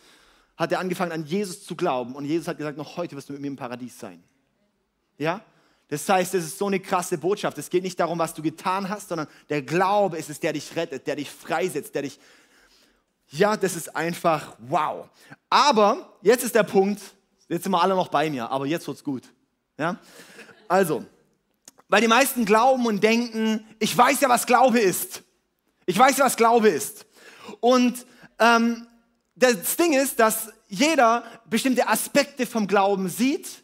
hat 0.57 0.73
er 0.73 0.81
angefangen 0.81 1.13
an 1.13 1.25
Jesus 1.25 1.65
zu 1.65 1.77
glauben. 1.77 2.15
Und 2.15 2.25
Jesus 2.25 2.49
hat 2.49 2.59
gesagt, 2.59 2.77
noch 2.77 2.97
heute 2.97 3.17
wirst 3.17 3.29
du 3.29 3.33
mit 3.33 3.43
mir 3.43 3.49
im 3.49 3.57
Paradies 3.57 3.99
sein. 3.99 4.23
Ja? 5.23 5.41
Das 5.89 6.09
heißt, 6.09 6.35
es 6.35 6.45
ist 6.45 6.59
so 6.59 6.67
eine 6.67 6.81
krasse 6.81 7.17
Botschaft. 7.17 7.57
Es 7.59 7.71
geht 7.71 7.83
nicht 7.83 7.99
darum, 8.01 8.19
was 8.19 8.35
du 8.35 8.43
getan 8.43 8.89
hast, 8.89 9.09
sondern 9.09 9.29
der 9.49 9.63
Glaube 9.63 10.19
ist 10.19 10.31
es, 10.31 10.41
der 10.41 10.53
dich 10.53 10.75
rettet, 10.75 11.07
der 11.07 11.17
dich 11.17 11.31
freisetzt, 11.31 11.95
der 11.95 12.03
dich... 12.03 12.19
Ja, 13.29 13.57
das 13.57 13.77
ist 13.77 13.95
einfach 13.95 14.57
wow. 14.59 15.09
Aber 15.49 16.17
jetzt 16.23 16.45
ist 16.45 16.55
der 16.55 16.65
Punkt, 16.65 17.01
jetzt 17.49 17.63
sind 17.63 17.73
wir 17.73 17.83
alle 17.83 17.95
noch 17.95 18.09
bei 18.09 18.29
mir, 18.29 18.51
aber 18.51 18.67
jetzt 18.67 18.87
wird's 18.87 19.05
gut. 19.05 19.23
Ja? 19.79 19.97
Also, 20.69 21.05
weil 21.89 22.01
die 22.01 22.09
meisten 22.09 22.45
glauben 22.45 22.87
und 22.87 23.03
denken, 23.03 23.65
ich 23.79 23.97
weiß 23.97 24.21
ja, 24.23 24.29
was 24.29 24.45
Glaube 24.45 24.81
ist. 24.81 25.23
Ich 25.87 25.99
weiß 25.99 26.19
ja, 26.19 26.25
was 26.25 26.37
Glaube 26.37 26.69
ist. 26.69 27.07
Und 27.61 28.07
ähm, 28.39 28.87
das 29.35 29.77
Ding 29.77 29.93
ist, 29.93 30.19
dass 30.19 30.53
jeder 30.69 31.23
bestimmte 31.49 31.87
Aspekte 31.87 32.47
vom 32.47 32.67
Glauben 32.67 33.09
sieht 33.09 33.62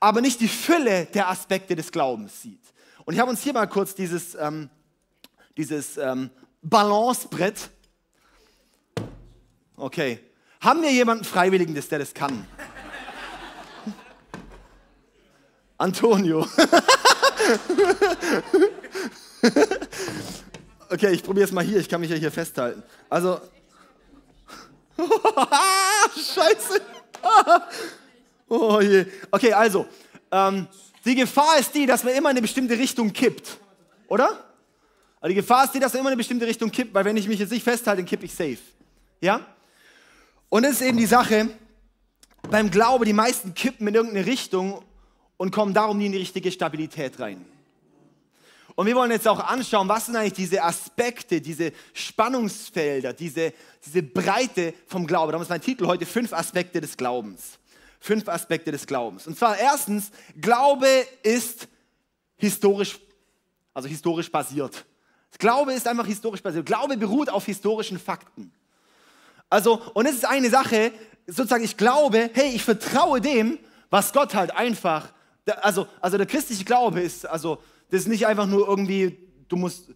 aber 0.00 0.20
nicht 0.20 0.40
die 0.40 0.48
Fülle 0.48 1.06
der 1.06 1.28
Aspekte 1.28 1.76
des 1.76 1.92
Glaubens 1.92 2.42
sieht. 2.42 2.62
Und 3.04 3.14
ich 3.14 3.20
habe 3.20 3.30
uns 3.30 3.42
hier 3.42 3.52
mal 3.52 3.66
kurz 3.66 3.94
dieses, 3.94 4.34
ähm, 4.34 4.68
dieses 5.56 5.96
ähm, 5.96 6.30
Balancebrett. 6.62 7.70
Okay. 9.76 10.20
Haben 10.60 10.82
wir 10.82 10.90
jemanden 10.90 11.24
Freiwilligen, 11.24 11.74
der 11.74 11.98
das 11.98 12.14
kann? 12.14 12.46
Antonio. 15.78 16.40
okay, 20.90 21.12
ich 21.12 21.22
probiere 21.22 21.44
es 21.44 21.52
mal 21.52 21.64
hier. 21.64 21.78
Ich 21.78 21.88
kann 21.88 22.00
mich 22.00 22.10
ja 22.10 22.16
hier 22.16 22.32
festhalten. 22.32 22.82
Also. 23.08 23.40
Scheiße. 26.16 26.80
Oh 28.48 28.80
je. 28.80 29.06
Okay, 29.30 29.52
also, 29.52 29.86
ähm, 30.30 30.66
die 31.04 31.14
Gefahr 31.14 31.58
ist 31.58 31.74
die, 31.74 31.86
dass 31.86 32.04
man 32.04 32.14
immer 32.14 32.30
in 32.30 32.36
eine 32.36 32.42
bestimmte 32.42 32.76
Richtung 32.76 33.12
kippt. 33.12 33.58
Oder? 34.08 34.44
Also 35.20 35.28
die 35.28 35.34
Gefahr 35.34 35.64
ist 35.64 35.72
die, 35.72 35.80
dass 35.80 35.92
man 35.92 36.00
immer 36.00 36.08
in 36.08 36.12
eine 36.12 36.18
bestimmte 36.18 36.46
Richtung 36.46 36.70
kippt, 36.70 36.94
weil 36.94 37.04
wenn 37.04 37.16
ich 37.16 37.28
mich 37.28 37.38
jetzt 37.38 37.50
nicht 37.50 37.64
festhalte, 37.64 38.02
dann 38.02 38.06
kippe 38.06 38.24
ich 38.24 38.34
safe. 38.34 38.58
Ja? 39.20 39.46
Und 40.48 40.64
das 40.64 40.72
ist 40.72 40.82
eben 40.82 40.98
die 40.98 41.06
Sache, 41.06 41.48
beim 42.50 42.70
Glaube, 42.70 43.04
die 43.04 43.12
meisten 43.12 43.54
kippen 43.54 43.88
in 43.88 43.94
irgendeine 43.94 44.26
Richtung 44.26 44.82
und 45.36 45.50
kommen 45.50 45.74
darum 45.74 45.98
nie 45.98 46.06
in 46.06 46.12
die 46.12 46.18
richtige 46.18 46.50
Stabilität 46.52 47.18
rein. 47.18 47.44
Und 48.74 48.86
wir 48.86 48.94
wollen 48.94 49.10
jetzt 49.10 49.26
auch 49.26 49.40
anschauen, 49.40 49.88
was 49.88 50.06
sind 50.06 50.16
eigentlich 50.16 50.34
diese 50.34 50.62
Aspekte, 50.62 51.40
diese 51.40 51.72
Spannungsfelder, 51.94 53.14
diese, 53.14 53.52
diese 53.84 54.02
Breite 54.02 54.74
vom 54.86 55.06
Glauben. 55.06 55.32
Darum 55.32 55.42
ist 55.42 55.48
mein 55.48 55.62
Titel 55.62 55.86
heute 55.86 56.04
fünf 56.04 56.32
Aspekte 56.32 56.80
des 56.80 56.96
Glaubens 56.96 57.58
fünf 58.00 58.28
Aspekte 58.28 58.72
des 58.72 58.86
Glaubens. 58.86 59.26
Und 59.26 59.38
zwar 59.38 59.58
erstens, 59.58 60.10
Glaube 60.40 60.88
ist 61.22 61.68
historisch, 62.36 62.98
also 63.74 63.88
historisch 63.88 64.30
basiert. 64.30 64.84
Glaube 65.38 65.72
ist 65.72 65.86
einfach 65.86 66.06
historisch 66.06 66.42
basiert. 66.42 66.66
Glaube 66.66 66.96
beruht 66.96 67.28
auf 67.28 67.44
historischen 67.44 67.98
Fakten. 67.98 68.52
Also, 69.50 69.80
und 69.94 70.06
es 70.06 70.14
ist 70.16 70.24
eine 70.24 70.50
Sache, 70.50 70.92
sozusagen, 71.26 71.64
ich 71.64 71.76
glaube, 71.76 72.30
hey, 72.32 72.50
ich 72.54 72.62
vertraue 72.62 73.20
dem, 73.20 73.58
was 73.90 74.12
Gott 74.12 74.34
halt 74.34 74.50
einfach, 74.52 75.12
also, 75.60 75.86
also 76.00 76.16
der 76.16 76.26
christliche 76.26 76.64
Glaube 76.64 77.00
ist, 77.00 77.26
also, 77.26 77.58
das 77.90 78.02
ist 78.02 78.08
nicht 78.08 78.26
einfach 78.26 78.46
nur 78.46 78.66
irgendwie, 78.66 79.16
du 79.48 79.56
musst, 79.56 79.88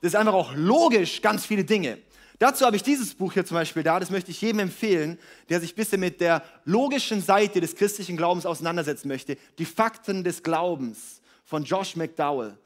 das 0.00 0.12
ist 0.12 0.16
einfach 0.16 0.34
auch 0.34 0.54
logisch 0.54 1.22
ganz 1.22 1.46
viele 1.46 1.64
Dinge. 1.64 1.98
Dazu 2.38 2.64
habe 2.64 2.76
ich 2.76 2.84
dieses 2.84 3.14
Buch 3.14 3.32
hier 3.32 3.44
zum 3.44 3.56
Beispiel 3.56 3.82
da, 3.82 3.98
das 3.98 4.10
möchte 4.10 4.30
ich 4.30 4.40
jedem 4.40 4.60
empfehlen, 4.60 5.18
der 5.48 5.60
sich 5.60 5.72
ein 5.72 5.76
bisschen 5.76 6.00
mit 6.00 6.20
der 6.20 6.44
logischen 6.64 7.20
Seite 7.20 7.60
des 7.60 7.74
christlichen 7.74 8.16
Glaubens 8.16 8.46
auseinandersetzen 8.46 9.08
möchte. 9.08 9.36
Die 9.58 9.64
Fakten 9.64 10.22
des 10.22 10.44
Glaubens 10.44 11.20
von 11.44 11.64
Josh 11.64 11.96
McDowell. 11.96 12.56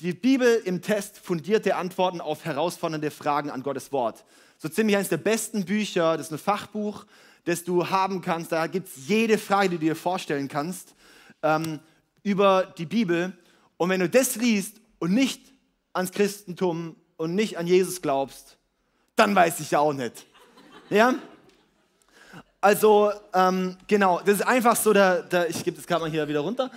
Die 0.00 0.12
Bibel 0.12 0.60
im 0.64 0.82
Test 0.82 1.18
fundierte 1.18 1.76
Antworten 1.76 2.20
auf 2.20 2.44
herausfordernde 2.44 3.10
Fragen 3.10 3.50
an 3.50 3.62
Gottes 3.62 3.90
Wort. 3.90 4.24
So 4.58 4.68
ziemlich 4.68 4.96
eines 4.96 5.08
der 5.08 5.16
besten 5.16 5.64
Bücher, 5.64 6.18
das 6.18 6.26
ist 6.26 6.32
ein 6.32 6.38
Fachbuch, 6.38 7.06
das 7.44 7.64
du 7.64 7.88
haben 7.88 8.20
kannst. 8.20 8.52
Da 8.52 8.66
gibt 8.66 8.88
es 8.88 9.08
jede 9.08 9.38
Frage, 9.38 9.70
die 9.70 9.76
du 9.76 9.84
dir 9.86 9.96
vorstellen 9.96 10.48
kannst, 10.48 10.94
ähm, 11.42 11.80
über 12.22 12.74
die 12.76 12.86
Bibel. 12.86 13.32
Und 13.78 13.88
wenn 13.88 14.00
du 14.00 14.10
das 14.10 14.36
liest 14.36 14.80
und 14.98 15.14
nicht 15.14 15.54
ans 15.94 16.12
Christentum 16.12 16.96
und 17.16 17.34
nicht 17.34 17.56
an 17.56 17.66
Jesus 17.66 18.02
glaubst, 18.02 18.58
dann 19.16 19.34
weiß 19.34 19.60
ich 19.60 19.70
ja 19.70 19.80
auch 19.80 19.92
nicht. 19.92 20.26
Ja? 20.88 21.14
Also, 22.60 23.10
ähm, 23.32 23.76
genau, 23.86 24.20
das 24.20 24.36
ist 24.36 24.46
einfach 24.46 24.76
so, 24.76 24.92
der, 24.92 25.22
der 25.22 25.48
ich 25.48 25.64
gebe 25.64 25.76
das 25.76 25.86
gerade 25.86 26.02
mal 26.02 26.10
hier 26.10 26.28
wieder 26.28 26.40
runter. 26.40 26.70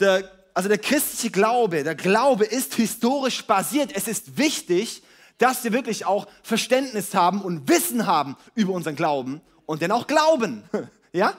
Der, 0.00 0.30
also 0.52 0.68
der 0.68 0.78
christliche 0.78 1.30
Glaube, 1.30 1.82
der 1.82 1.94
Glaube 1.94 2.44
ist 2.44 2.74
historisch 2.74 3.44
basiert. 3.46 3.92
Es 3.94 4.06
ist 4.06 4.36
wichtig, 4.36 5.02
dass 5.38 5.64
wir 5.64 5.72
wirklich 5.72 6.04
auch 6.04 6.26
Verständnis 6.42 7.14
haben 7.14 7.40
und 7.40 7.68
Wissen 7.68 8.06
haben 8.06 8.36
über 8.54 8.72
unseren 8.72 8.96
Glauben 8.96 9.40
und 9.66 9.82
dann 9.82 9.92
auch 9.92 10.06
glauben. 10.06 10.62
Ja? 11.10 11.32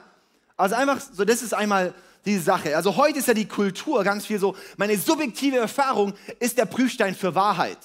Also 0.56 0.74
einfach 0.74 1.00
so, 1.00 1.24
das 1.24 1.42
ist 1.42 1.54
einmal 1.54 1.94
die 2.24 2.36
Sache. 2.36 2.76
Also 2.76 2.96
heute 2.96 3.20
ist 3.20 3.28
ja 3.28 3.34
die 3.34 3.46
Kultur 3.46 4.02
ganz 4.02 4.26
viel 4.26 4.40
so, 4.40 4.56
meine 4.76 4.98
subjektive 4.98 5.58
Erfahrung 5.58 6.12
ist 6.40 6.58
der 6.58 6.64
Prüfstein 6.64 7.14
für 7.14 7.36
Wahrheit. 7.36 7.78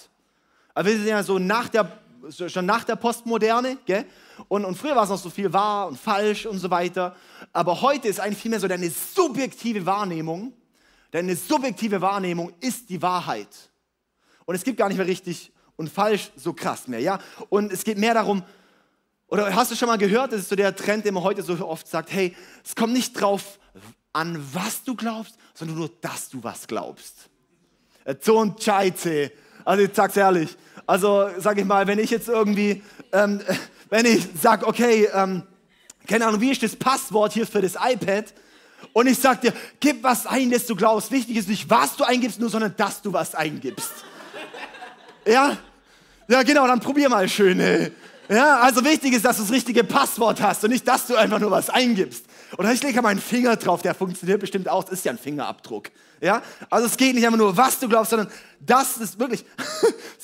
Aber 0.73 0.89
wir 0.89 0.97
sind 0.97 1.07
ja 1.07 1.21
so 1.21 1.37
nach 1.37 1.69
der 1.69 1.83
schon 2.29 2.65
nach 2.65 2.83
der 2.83 2.95
Postmoderne, 2.95 3.77
gell? 3.85 4.05
Und, 4.47 4.65
und 4.65 4.75
früher 4.75 4.95
war 4.95 5.03
es 5.03 5.09
noch 5.09 5.17
so 5.17 5.29
viel 5.29 5.51
wahr 5.51 5.87
und 5.87 5.97
falsch 5.97 6.45
und 6.45 6.59
so 6.59 6.69
weiter. 6.69 7.15
Aber 7.53 7.81
heute 7.81 8.07
ist 8.07 8.19
eigentlich 8.19 8.41
vielmehr 8.41 8.59
so 8.59 8.67
deine 8.67 8.89
subjektive 8.89 9.85
Wahrnehmung. 9.85 10.53
Deine 11.11 11.35
subjektive 11.35 12.01
Wahrnehmung 12.01 12.53
ist 12.59 12.89
die 12.89 13.01
Wahrheit. 13.01 13.47
Und 14.45 14.55
es 14.55 14.63
gibt 14.63 14.77
gar 14.77 14.89
nicht 14.89 14.97
mehr 14.97 15.07
richtig 15.07 15.51
und 15.75 15.89
falsch 15.89 16.31
so 16.35 16.53
krass 16.53 16.87
mehr, 16.87 16.99
ja? 16.99 17.19
Und 17.49 17.71
es 17.71 17.83
geht 17.83 17.97
mehr 17.97 18.13
darum, 18.13 18.43
oder 19.27 19.53
hast 19.55 19.71
du 19.71 19.75
schon 19.75 19.87
mal 19.87 19.97
gehört, 19.97 20.33
das 20.33 20.41
ist 20.41 20.49
so 20.49 20.55
der 20.55 20.75
Trend, 20.75 21.05
den 21.05 21.13
man 21.13 21.23
heute 21.23 21.41
so 21.41 21.53
oft 21.67 21.87
sagt, 21.87 22.11
hey, 22.11 22.35
es 22.63 22.75
kommt 22.75 22.93
nicht 22.93 23.19
drauf 23.19 23.59
an, 24.13 24.41
was 24.53 24.83
du 24.83 24.95
glaubst, 24.95 25.35
sondern 25.53 25.77
nur, 25.77 25.89
dass 26.01 26.29
du 26.29 26.43
was 26.43 26.67
glaubst. 26.67 27.29
Äh, 28.05 28.15
so 28.21 28.39
ein 28.39 28.55
Scheiße. 28.57 29.31
Also 29.65 29.83
ich 29.83 29.91
sag's 29.93 30.15
ehrlich, 30.15 30.55
also 30.87 31.29
sage 31.37 31.61
ich 31.61 31.67
mal, 31.67 31.87
wenn 31.87 31.99
ich 31.99 32.09
jetzt 32.09 32.27
irgendwie, 32.27 32.83
ähm, 33.11 33.41
wenn 33.89 34.05
ich 34.05 34.27
sage, 34.39 34.67
okay, 34.67 35.09
ähm, 35.13 35.43
keine 36.07 36.27
Ahnung, 36.27 36.41
wie 36.41 36.51
ist 36.51 36.61
das 36.61 36.75
Passwort 36.75 37.33
hier 37.33 37.47
für 37.47 37.61
das 37.61 37.75
iPad? 37.75 38.25
Und 38.93 39.07
ich 39.07 39.17
sag 39.17 39.41
dir, 39.41 39.53
gib 39.79 40.03
was 40.03 40.27
ein, 40.27 40.51
das 40.51 40.67
du 40.67 40.75
glaubst. 40.75 41.11
Wichtig 41.11 41.37
ist 41.37 41.49
nicht, 41.49 41.69
was 41.69 41.95
du 41.95 42.03
eingibst, 42.03 42.39
nur, 42.39 42.49
sondern 42.49 42.75
dass 42.77 43.01
du 43.01 43.11
was 43.11 43.33
eingibst. 43.33 43.91
Ja? 45.25 45.57
Ja, 46.27 46.43
genau, 46.43 46.67
dann 46.67 46.79
probier 46.79 47.09
mal 47.09 47.27
schön. 47.27 47.59
Ey. 47.59 47.91
Ja, 48.27 48.59
also 48.59 48.83
wichtig 48.83 49.13
ist, 49.13 49.25
dass 49.25 49.37
du 49.37 49.43
das 49.43 49.51
richtige 49.51 49.83
Passwort 49.83 50.41
hast 50.41 50.63
und 50.63 50.71
nicht, 50.71 50.87
dass 50.87 51.07
du 51.07 51.15
einfach 51.15 51.39
nur 51.39 51.51
was 51.51 51.69
eingibst. 51.69 52.25
Oder 52.57 52.71
ich 52.71 52.81
lege 52.81 53.01
meinen 53.01 53.19
Finger 53.19 53.55
drauf, 53.55 53.81
der 53.81 53.93
funktioniert 53.93 54.39
bestimmt 54.39 54.67
auch. 54.67 54.83
Das 54.83 54.93
ist 54.93 55.05
ja 55.05 55.11
ein 55.11 55.17
Fingerabdruck. 55.17 55.91
Ja? 56.21 56.41
Also 56.69 56.87
es 56.87 56.97
geht 56.97 57.13
nicht 57.13 57.25
einfach 57.25 57.37
nur, 57.37 57.55
was 57.55 57.79
du 57.79 57.87
glaubst, 57.87 58.09
sondern 58.09 58.29
das 58.59 58.97
ist 58.97 59.19
wirklich. 59.19 59.45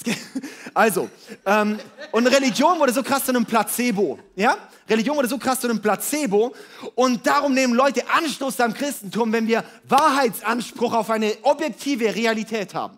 also, 0.73 1.09
ähm, 1.45 1.79
und 2.11 2.27
Religion 2.27 2.79
wurde 2.79 2.93
so 2.93 3.03
krass 3.03 3.25
zu 3.25 3.31
einem 3.31 3.45
Placebo. 3.45 4.17
Ja? 4.35 4.57
Religion 4.89 5.15
wurde 5.15 5.27
so 5.27 5.37
krass 5.37 5.59
zu 5.59 5.67
einem 5.67 5.81
Placebo. 5.81 6.55
Und 6.95 7.27
darum 7.27 7.53
nehmen 7.53 7.75
Leute 7.75 8.03
Anstoß 8.09 8.59
am 8.61 8.73
Christentum, 8.73 9.31
wenn 9.31 9.47
wir 9.47 9.63
Wahrheitsanspruch 9.87 10.93
auf 10.93 11.09
eine 11.11 11.37
objektive 11.43 12.15
Realität 12.15 12.73
haben. 12.73 12.97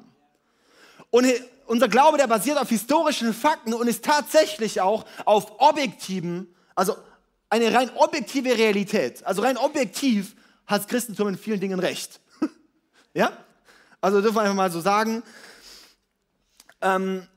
Und 1.10 1.26
unser 1.66 1.88
Glaube, 1.88 2.18
der 2.18 2.28
basiert 2.28 2.58
auf 2.58 2.70
historischen 2.70 3.34
Fakten 3.34 3.74
und 3.74 3.88
ist 3.88 4.04
tatsächlich 4.04 4.82
auch 4.82 5.06
auf 5.26 5.60
objektiven, 5.60 6.54
also 6.76 6.96
eine 7.50 7.74
rein 7.74 7.92
objektive 7.96 8.58
Realität. 8.58 9.26
Also 9.26 9.42
rein 9.42 9.58
objektiv 9.58 10.36
hat 10.66 10.82
das 10.82 10.88
Christentum 10.88 11.28
in 11.30 11.38
vielen 11.38 11.60
Dingen 11.60 11.80
recht. 11.80 12.20
ja? 13.14 13.32
Also 14.02 14.22
dürfen 14.22 14.36
wir 14.36 14.42
einfach 14.42 14.56
mal 14.56 14.72
so 14.72 14.82
sagen. 14.82 15.24
Ähm, 16.82 17.28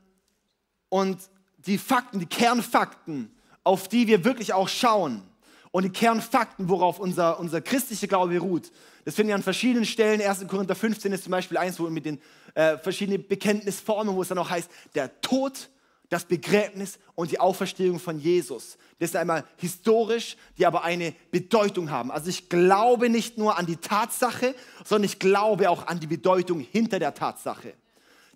und 0.88 1.18
die 1.59 1.78
Fakten, 1.78 2.18
die 2.18 2.26
Kernfakten, 2.26 3.35
auf 3.62 3.88
die 3.88 4.06
wir 4.06 4.25
wirklich 4.25 4.52
auch 4.52 4.68
schauen 4.68 5.23
und 5.71 5.83
die 5.83 5.90
Kernfakten, 5.90 6.68
worauf 6.68 6.99
unser, 6.99 7.38
unser 7.38 7.61
christlicher 7.61 8.06
Glaube 8.06 8.33
beruht, 8.33 8.73
das 9.06 9.14
finden 9.14 9.28
wir 9.28 9.36
an 9.36 9.42
verschiedenen 9.44 9.84
Stellen. 9.84 10.20
1. 10.20 10.48
Korinther 10.48 10.75
15 10.75 11.12
ist 11.12 11.22
zum 11.22 11.30
Beispiel 11.30 11.56
eins, 11.58 11.78
wo 11.78 11.88
mit 11.88 12.04
den 12.04 12.20
äh, 12.54 12.76
verschiedenen 12.76 13.25
Bekenntnisformen, 13.25 14.12
wo 14.12 14.22
es 14.22 14.28
dann 14.28 14.38
auch 14.38 14.50
heißt, 14.50 14.68
der 14.96 15.20
Tod 15.20 15.70
das 16.08 16.25
Begräbnis 16.25 16.98
und 17.14 17.30
die 17.30 17.38
Auferstehung 17.38 18.00
von 18.00 18.18
Jesus. 18.18 18.76
Das 18.98 19.10
ist 19.10 19.16
einmal 19.16 19.44
historisch, 19.58 20.36
die 20.58 20.66
aber 20.66 20.82
eine 20.82 21.14
Bedeutung 21.30 21.88
haben. 21.92 22.10
Also 22.10 22.30
ich 22.30 22.48
glaube 22.48 23.08
nicht 23.08 23.38
nur 23.38 23.56
an 23.56 23.66
die 23.66 23.76
Tatsache, 23.76 24.56
sondern 24.84 25.04
ich 25.04 25.20
glaube 25.20 25.70
auch 25.70 25.86
an 25.86 26.00
die 26.00 26.08
Bedeutung 26.08 26.58
hinter 26.58 26.98
der 26.98 27.14
Tatsache. 27.14 27.75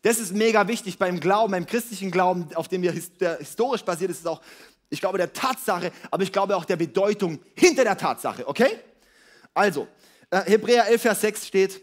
Das 0.02 0.20
ist 0.20 0.32
mega 0.32 0.68
wichtig 0.68 0.98
beim 0.98 1.18
Glauben, 1.18 1.50
beim 1.50 1.66
christlichen 1.66 2.12
Glauben, 2.12 2.46
auf 2.54 2.68
dem 2.68 2.82
wir 2.82 2.92
historisch 2.92 3.82
basiert 3.82 4.12
ist, 4.12 4.18
ist 4.18 4.28
auch, 4.28 4.40
ich 4.88 5.00
glaube 5.00 5.18
der 5.18 5.32
Tatsache, 5.32 5.90
aber 6.12 6.22
ich 6.22 6.30
glaube 6.30 6.56
auch 6.56 6.64
der 6.64 6.76
Bedeutung 6.76 7.40
hinter 7.56 7.82
der 7.82 7.96
Tatsache, 7.96 8.46
okay? 8.46 8.78
Also, 9.52 9.88
Hebräer 10.30 10.86
11, 10.88 11.02
Vers 11.02 11.20
6 11.22 11.46
steht, 11.46 11.80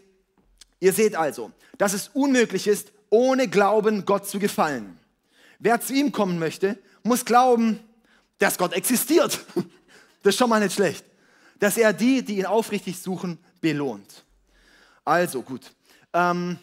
Ihr 0.80 0.92
seht 0.92 1.16
also, 1.16 1.52
dass 1.76 1.92
es 1.92 2.08
unmöglich 2.08 2.66
ist, 2.66 2.92
ohne 3.10 3.48
Glauben 3.48 4.04
Gott 4.04 4.28
zu 4.28 4.38
gefallen. 4.38 4.98
Wer 5.58 5.80
zu 5.80 5.92
ihm 5.92 6.12
kommen 6.12 6.38
möchte, 6.38 6.78
muss 7.02 7.24
glauben, 7.24 7.80
dass 8.38 8.58
Gott 8.58 8.72
existiert. 8.72 9.40
Das 10.24 10.34
ist 10.34 10.40
schon 10.40 10.50
mal 10.50 10.58
nicht 10.60 10.74
schlecht. 10.74 11.04
Dass 11.60 11.76
er 11.76 11.92
die, 11.92 12.24
die 12.24 12.38
ihn 12.38 12.44
aufrichtig 12.44 13.00
suchen, 13.00 13.38
belohnt. 13.60 14.24
Also 15.04 15.42
gut. 15.42 15.70
Ähm, 16.12 16.58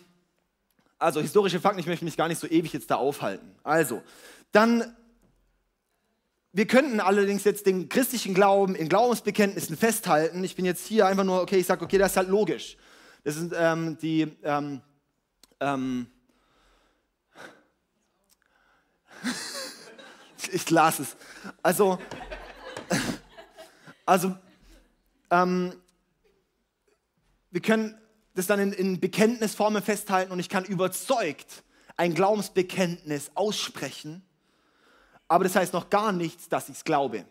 also 1.00 1.22
historische 1.22 1.62
Fakten, 1.62 1.80
ich 1.80 1.86
möchte 1.86 2.04
mich 2.04 2.18
gar 2.18 2.28
nicht 2.28 2.40
so 2.40 2.48
ewig 2.48 2.74
jetzt 2.74 2.92
da 2.92 2.96
aufhalten. 2.96 3.56
Also, 3.64 4.04
dann, 4.52 4.94
wir 6.56 6.68
könnten 6.68 7.02
allerdings 7.02 7.44
jetzt 7.44 7.66
den 7.66 7.90
christlichen 7.90 8.34
Glauben 8.34 8.76
in 8.76 8.88
Glaubensbekenntnissen 8.88 9.76
festhalten. 9.76 10.42
Ich 10.42 10.56
bin 10.56 10.64
jetzt 10.64 10.88
hier 10.88 11.06
einfach 11.06 11.26
nur, 11.26 11.42
okay, 11.42 11.58
ich 11.58 11.66
sage, 11.66 11.84
okay, 11.84 11.98
das 11.98 12.12
ist 12.12 12.18
halt 12.18 12.30
logisch. 12.30 12.78
Das 13.26 13.36
sind 13.36 13.54
ähm, 13.58 13.98
die, 13.98 14.34
ähm, 14.42 14.82
ähm, 15.60 16.08
ich 20.54 20.70
las 20.70 21.00
es. 21.00 21.18
Also, 21.62 22.00
also 24.06 24.34
ähm, 25.32 25.74
wir 27.52 27.62
können 27.62 27.98
das 28.34 28.48
dann 28.48 28.62
in, 28.62 28.72
in 28.72 29.02
Bekenntnisformen 29.02 29.84
festhalten 29.84 30.32
und 30.32 30.40
ich 30.40 30.48
kann 30.48 30.64
überzeugt 30.64 31.66
ein 31.98 32.14
Glaubensbekenntnis 32.14 33.32
aussprechen, 33.34 34.26
aber 35.28 35.44
das 35.44 35.56
heißt 35.56 35.74
noch 35.74 35.90
gar 35.90 36.12
nichts, 36.12 36.50
dass 36.50 36.70
ich 36.70 36.76
es 36.76 36.84
glaube. 36.84 37.26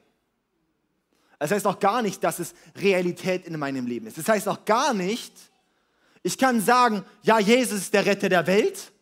Das 1.39 1.51
heißt 1.51 1.65
noch 1.65 1.79
gar 1.79 2.03
nicht, 2.03 2.25
dass 2.25 2.39
es 2.39 2.55
Realität 2.77 3.47
in 3.47 3.59
meinem 3.59 3.87
Leben 3.87 4.07
ist. 4.07 4.19
Das 4.19 4.29
heißt 4.29 4.47
noch 4.47 4.65
gar 4.65 4.95
nicht, 4.95 5.33
ich 6.23 6.39
kann 6.39 6.61
sagen, 6.61 7.05
ja, 7.23 7.39
Jesus 7.39 7.81
ist 7.81 7.95
der 7.95 8.07
Retter 8.07 8.29
der 8.29 8.47
Welt. 8.47 8.93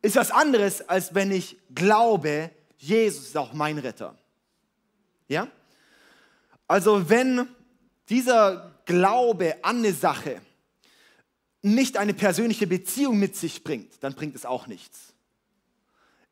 Ist 0.00 0.16
was 0.16 0.30
anderes, 0.30 0.88
als 0.88 1.14
wenn 1.14 1.30
ich 1.32 1.56
glaube, 1.74 2.50
Jesus 2.78 3.26
ist 3.26 3.36
auch 3.36 3.52
mein 3.52 3.78
Retter. 3.78 4.16
Ja? 5.28 5.48
Also 6.68 7.08
wenn 7.08 7.48
dieser 8.08 8.72
Glaube 8.84 9.56
an 9.62 9.78
eine 9.78 9.92
Sache 9.92 10.40
nicht 11.62 11.96
eine 11.96 12.14
persönliche 12.14 12.66
Beziehung 12.66 13.18
mit 13.18 13.36
sich 13.36 13.62
bringt, 13.62 14.02
dann 14.02 14.14
bringt 14.14 14.34
es 14.34 14.44
auch 14.44 14.66
nichts. 14.66 15.11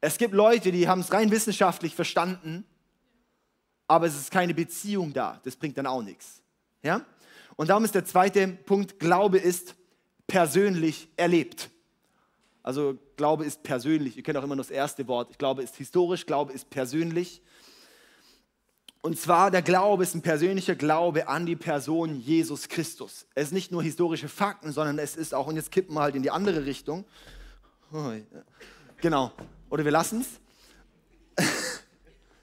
Es 0.00 0.16
gibt 0.16 0.34
Leute, 0.34 0.72
die 0.72 0.88
haben 0.88 1.00
es 1.00 1.12
rein 1.12 1.30
wissenschaftlich 1.30 1.94
verstanden, 1.94 2.64
aber 3.86 4.06
es 4.06 4.16
ist 4.16 4.30
keine 4.30 4.54
Beziehung 4.54 5.12
da. 5.12 5.40
Das 5.44 5.56
bringt 5.56 5.76
dann 5.76 5.86
auch 5.86 6.02
nichts. 6.02 6.40
Ja? 6.82 7.04
Und 7.56 7.68
darum 7.68 7.84
ist 7.84 7.94
der 7.94 8.04
zweite 8.04 8.48
Punkt, 8.48 8.98
Glaube 8.98 9.38
ist 9.38 9.74
persönlich 10.26 11.08
erlebt. 11.16 11.70
Also 12.62 12.98
Glaube 13.16 13.44
ist 13.44 13.62
persönlich. 13.62 14.16
Ihr 14.16 14.22
kennt 14.22 14.38
auch 14.38 14.44
immer 14.44 14.56
nur 14.56 14.64
das 14.64 14.70
erste 14.70 15.06
Wort. 15.08 15.38
Glaube 15.38 15.62
ist 15.62 15.76
historisch, 15.76 16.24
Glaube 16.24 16.52
ist 16.52 16.70
persönlich. 16.70 17.42
Und 19.02 19.18
zwar 19.18 19.50
der 19.50 19.62
Glaube 19.62 20.02
ist 20.02 20.14
ein 20.14 20.22
persönlicher 20.22 20.74
Glaube 20.74 21.26
an 21.26 21.46
die 21.46 21.56
Person 21.56 22.20
Jesus 22.20 22.68
Christus. 22.68 23.26
Es 23.34 23.48
ist 23.48 23.52
nicht 23.52 23.72
nur 23.72 23.82
historische 23.82 24.28
Fakten, 24.28 24.72
sondern 24.72 24.98
es 24.98 25.16
ist 25.16 25.34
auch, 25.34 25.46
und 25.46 25.56
jetzt 25.56 25.70
kippen 25.70 25.94
wir 25.94 26.02
halt 26.02 26.14
in 26.14 26.22
die 26.22 26.30
andere 26.30 26.64
Richtung. 26.66 27.04
Genau. 29.00 29.32
Oder 29.70 29.84
wir 29.84 29.92
lassen 29.92 30.20
es. 30.20 31.46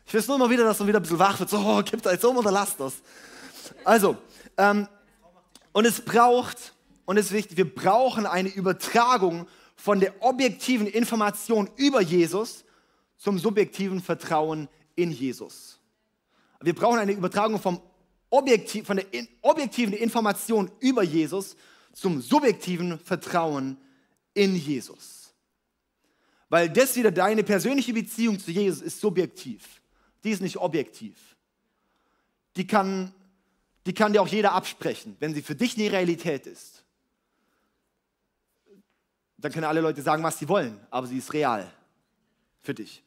Ich 0.10 0.14
will 0.14 0.24
nur 0.26 0.38
mal 0.38 0.50
wieder, 0.50 0.64
dass 0.64 0.80
man 0.80 0.88
wieder 0.88 1.00
ein 1.00 1.02
bisschen 1.02 1.20
wach 1.20 1.38
wird. 1.38 1.50
So, 1.50 1.58
oh, 1.58 1.84
kippt 1.84 2.06
jetzt 2.06 2.24
um 2.24 2.38
oder 2.38 2.50
lasst 2.50 2.80
das. 2.80 2.94
Also, 3.84 4.16
ähm, 4.56 4.88
und 5.74 5.86
es 5.86 6.00
braucht, 6.00 6.74
und 7.04 7.18
es 7.18 7.26
ist 7.26 7.34
wichtig, 7.34 7.58
wir 7.58 7.76
brauchen 7.76 8.26
eine 8.26 8.48
Übertragung 8.48 9.48
von 9.76 10.00
der 10.00 10.14
objektiven 10.24 10.88
Information 10.88 11.70
über 11.76 12.00
Jesus 12.00 12.64
zum 13.18 13.38
subjektiven 13.38 14.02
Vertrauen 14.02 14.70
in 14.96 15.12
Jesus. 15.12 15.78
Wir 16.62 16.74
brauchen 16.74 17.00
eine 17.00 17.12
Übertragung 17.12 17.60
vom 17.60 17.82
Objektiv, 18.30 18.88
von 18.88 18.98
der 18.98 19.06
objektiven 19.42 19.94
Information 19.94 20.72
über 20.80 21.04
Jesus 21.04 21.58
zum 21.94 22.22
subjektiven 22.22 22.98
Vertrauen 23.00 23.78
in 24.34 24.56
Jesus. 24.56 25.17
Weil 26.50 26.70
das 26.70 26.96
wieder 26.96 27.12
deine 27.12 27.44
persönliche 27.44 27.94
Beziehung 27.94 28.40
zu 28.40 28.52
Jesus 28.52 28.82
ist 28.82 29.02
subjektiv. 29.02 29.82
Die 30.24 30.32
ist 30.32 30.42
nicht 30.42 30.58
objektiv. 30.58 31.16
Die 32.56 32.66
kann, 32.66 33.14
die 33.86 33.94
kann 33.94 34.14
dir 34.14 34.22
auch 34.22 34.28
jeder 34.28 34.54
absprechen, 34.54 35.16
wenn 35.20 35.34
sie 35.34 35.42
für 35.42 35.56
dich 35.56 35.78
eine 35.78 35.92
Realität 35.92 36.48
ist. 36.48 36.84
Dann 39.38 39.52
können 39.52 39.66
alle 39.66 39.82
Leute 39.82 40.02
sagen, 40.02 40.24
was 40.24 40.40
sie 40.40 40.50
wollen, 40.50 40.80
aber 40.90 41.06
sie 41.06 41.18
ist 41.18 41.34
real 41.34 41.72
für 42.62 42.74
dich. 42.74 43.04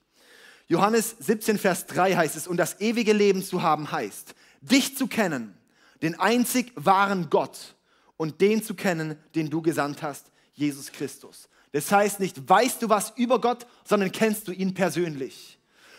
Johannes 0.69 1.17
17, 1.19 1.59
Vers 1.59 1.87
3 1.87 2.15
heißt 2.15 2.37
es, 2.37 2.47
und 2.47 2.57
das 2.57 2.81
ewige 2.81 3.13
Leben 3.13 3.43
zu 3.43 3.63
haben 3.63 3.91
heißt, 3.91 4.35
dich 4.61 4.97
zu 4.97 5.09
kennen, 5.09 5.57
den 6.01 6.19
einzig 6.21 6.73
wahren 6.77 7.29
Gott 7.29 7.75
und 8.17 8.41
den 8.41 8.63
zu 8.63 8.75
kennen, 8.75 9.19
den 9.35 9.51
du 9.51 9.63
gesandt 9.63 10.03
hast, 10.03 10.31
Jesus 10.55 10.93
Christus. 10.93 11.49
Das 11.73 11.91
heißt 11.93 12.21
nicht, 12.21 12.49
weißt 12.49 12.83
du 12.83 12.89
was 12.89 13.13
über 13.17 13.41
Gott, 13.41 13.67
sondern 13.85 14.11
kennst 14.11 14.49
du 14.49 14.53
ihn 14.53 14.75
persönlich. 14.75 15.59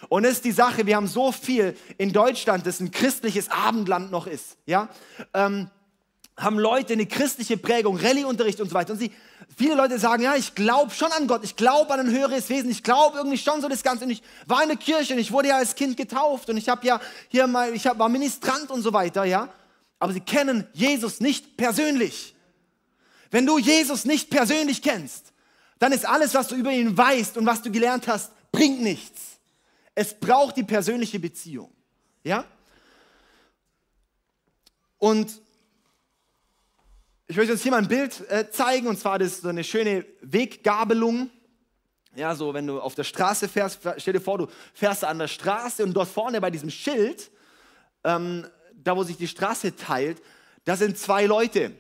Und 0.10 0.24
das 0.24 0.34
ist 0.34 0.46
die 0.46 0.52
Sache, 0.52 0.86
wir 0.86 0.96
haben 0.96 1.08
so 1.08 1.32
viel 1.32 1.78
in 1.98 2.12
Deutschland, 2.12 2.66
das 2.66 2.80
ein 2.80 2.92
christliches 2.92 3.50
Abendland 3.50 4.12
noch 4.12 4.28
ist, 4.28 4.58
ja, 4.66 4.90
ähm, 5.34 5.70
haben 6.38 6.58
Leute 6.58 6.94
eine 6.94 7.06
christliche 7.06 7.58
Prägung, 7.58 7.98
Rallye-Unterricht 7.98 8.60
und 8.62 8.70
so 8.70 8.74
weiter. 8.74 8.94
Und 8.94 9.00
sie, 9.00 9.12
viele 9.56 9.76
Leute 9.76 10.00
sagen, 10.00 10.24
ja, 10.24 10.36
ich 10.36 10.56
glaube 10.56 10.92
schon 10.92 11.12
an 11.12 11.28
Gott, 11.28 11.44
ich 11.44 11.56
glaube 11.56 11.94
an 11.94 12.00
ein 12.00 12.10
höheres 12.10 12.50
Wesen, 12.50 12.72
ich 12.72 12.84
glaube 12.84 13.18
irgendwie 13.18 13.38
schon 13.38 13.62
so 13.62 13.68
das 13.68 13.84
Ganze. 13.84 14.06
Und 14.06 14.12
ich 14.12 14.24
war 14.48 14.64
in 14.64 14.70
der 14.70 14.78
Kirche 14.78 15.14
und 15.14 15.20
ich 15.20 15.32
wurde 15.32 15.50
ja 15.50 15.58
als 15.58 15.76
Kind 15.76 15.98
getauft 15.98 16.50
und 16.50 16.58
ich 16.58 16.68
habe 16.68 16.86
ja 16.88 17.00
hier 17.28 17.46
mal, 17.48 17.74
ich 17.74 17.86
hab, 17.86 18.00
war 18.00 18.10
Ministrant 18.10 18.72
und 18.72 18.82
so 18.82 18.92
weiter, 18.92 19.24
ja. 19.24 19.50
Aber 20.00 20.14
sie 20.14 20.22
kennen 20.22 20.68
Jesus 20.74 21.20
nicht 21.20 21.58
persönlich. 21.58 22.34
Wenn 23.30 23.46
du 23.46 23.60
Jesus 23.60 24.06
nicht 24.06 24.30
persönlich 24.32 24.82
kennst, 24.82 25.32
dann 25.82 25.94
ist 25.94 26.06
alles, 26.06 26.36
was 26.36 26.48
du 26.48 26.56
über 26.56 26.72
ihn 26.72 26.96
weißt 26.96 27.38
und 27.38 27.48
was 27.48 27.64
du 27.64 27.72
gelernt 27.72 28.08
hast, 28.08 28.32
bringt 28.52 28.82
nichts. 28.82 29.40
Es 29.96 30.14
braucht 30.14 30.56
die 30.56 30.64
persönliche 30.64 31.20
Beziehung, 31.20 31.72
ja. 32.24 32.46
Und 35.00 35.42
ich 37.26 37.36
möchte 37.36 37.54
uns 37.54 37.64
hier 37.64 37.72
mal 37.72 37.80
ein 37.80 37.88
Bild 37.88 38.30
äh, 38.30 38.52
zeigen, 38.52 38.86
und 38.86 39.00
zwar 39.00 39.18
das 39.18 39.30
ist 39.30 39.42
so 39.42 39.48
eine 39.48 39.64
schöne 39.64 40.06
Weggabelung. 40.22 41.32
Ja, 42.14 42.36
so 42.36 42.54
wenn 42.54 42.68
du 42.68 42.80
auf 42.80 42.94
der 42.94 43.04
Straße 43.04 43.50
fährst, 43.50 43.80
stell 43.98 44.14
dir 44.14 44.22
vor, 44.22 44.38
du 44.38 44.48
fährst 44.76 45.04
an 45.04 45.18
der 45.18 45.28
Straße 45.28 45.84
und 45.84 45.94
dort 45.94 46.10
vorne 46.10 46.40
bei 46.42 46.52
diesem 46.52 46.70
Schild, 46.70 47.32
ähm, 48.04 48.46
da 48.76 48.96
wo 48.96 49.04
sich 49.04 49.18
die 49.18 49.28
Straße 49.28 49.76
teilt, 49.76 50.22
da 50.64 50.76
sind 50.76 51.00
zwei 51.00 51.26
Leute. 51.26 51.72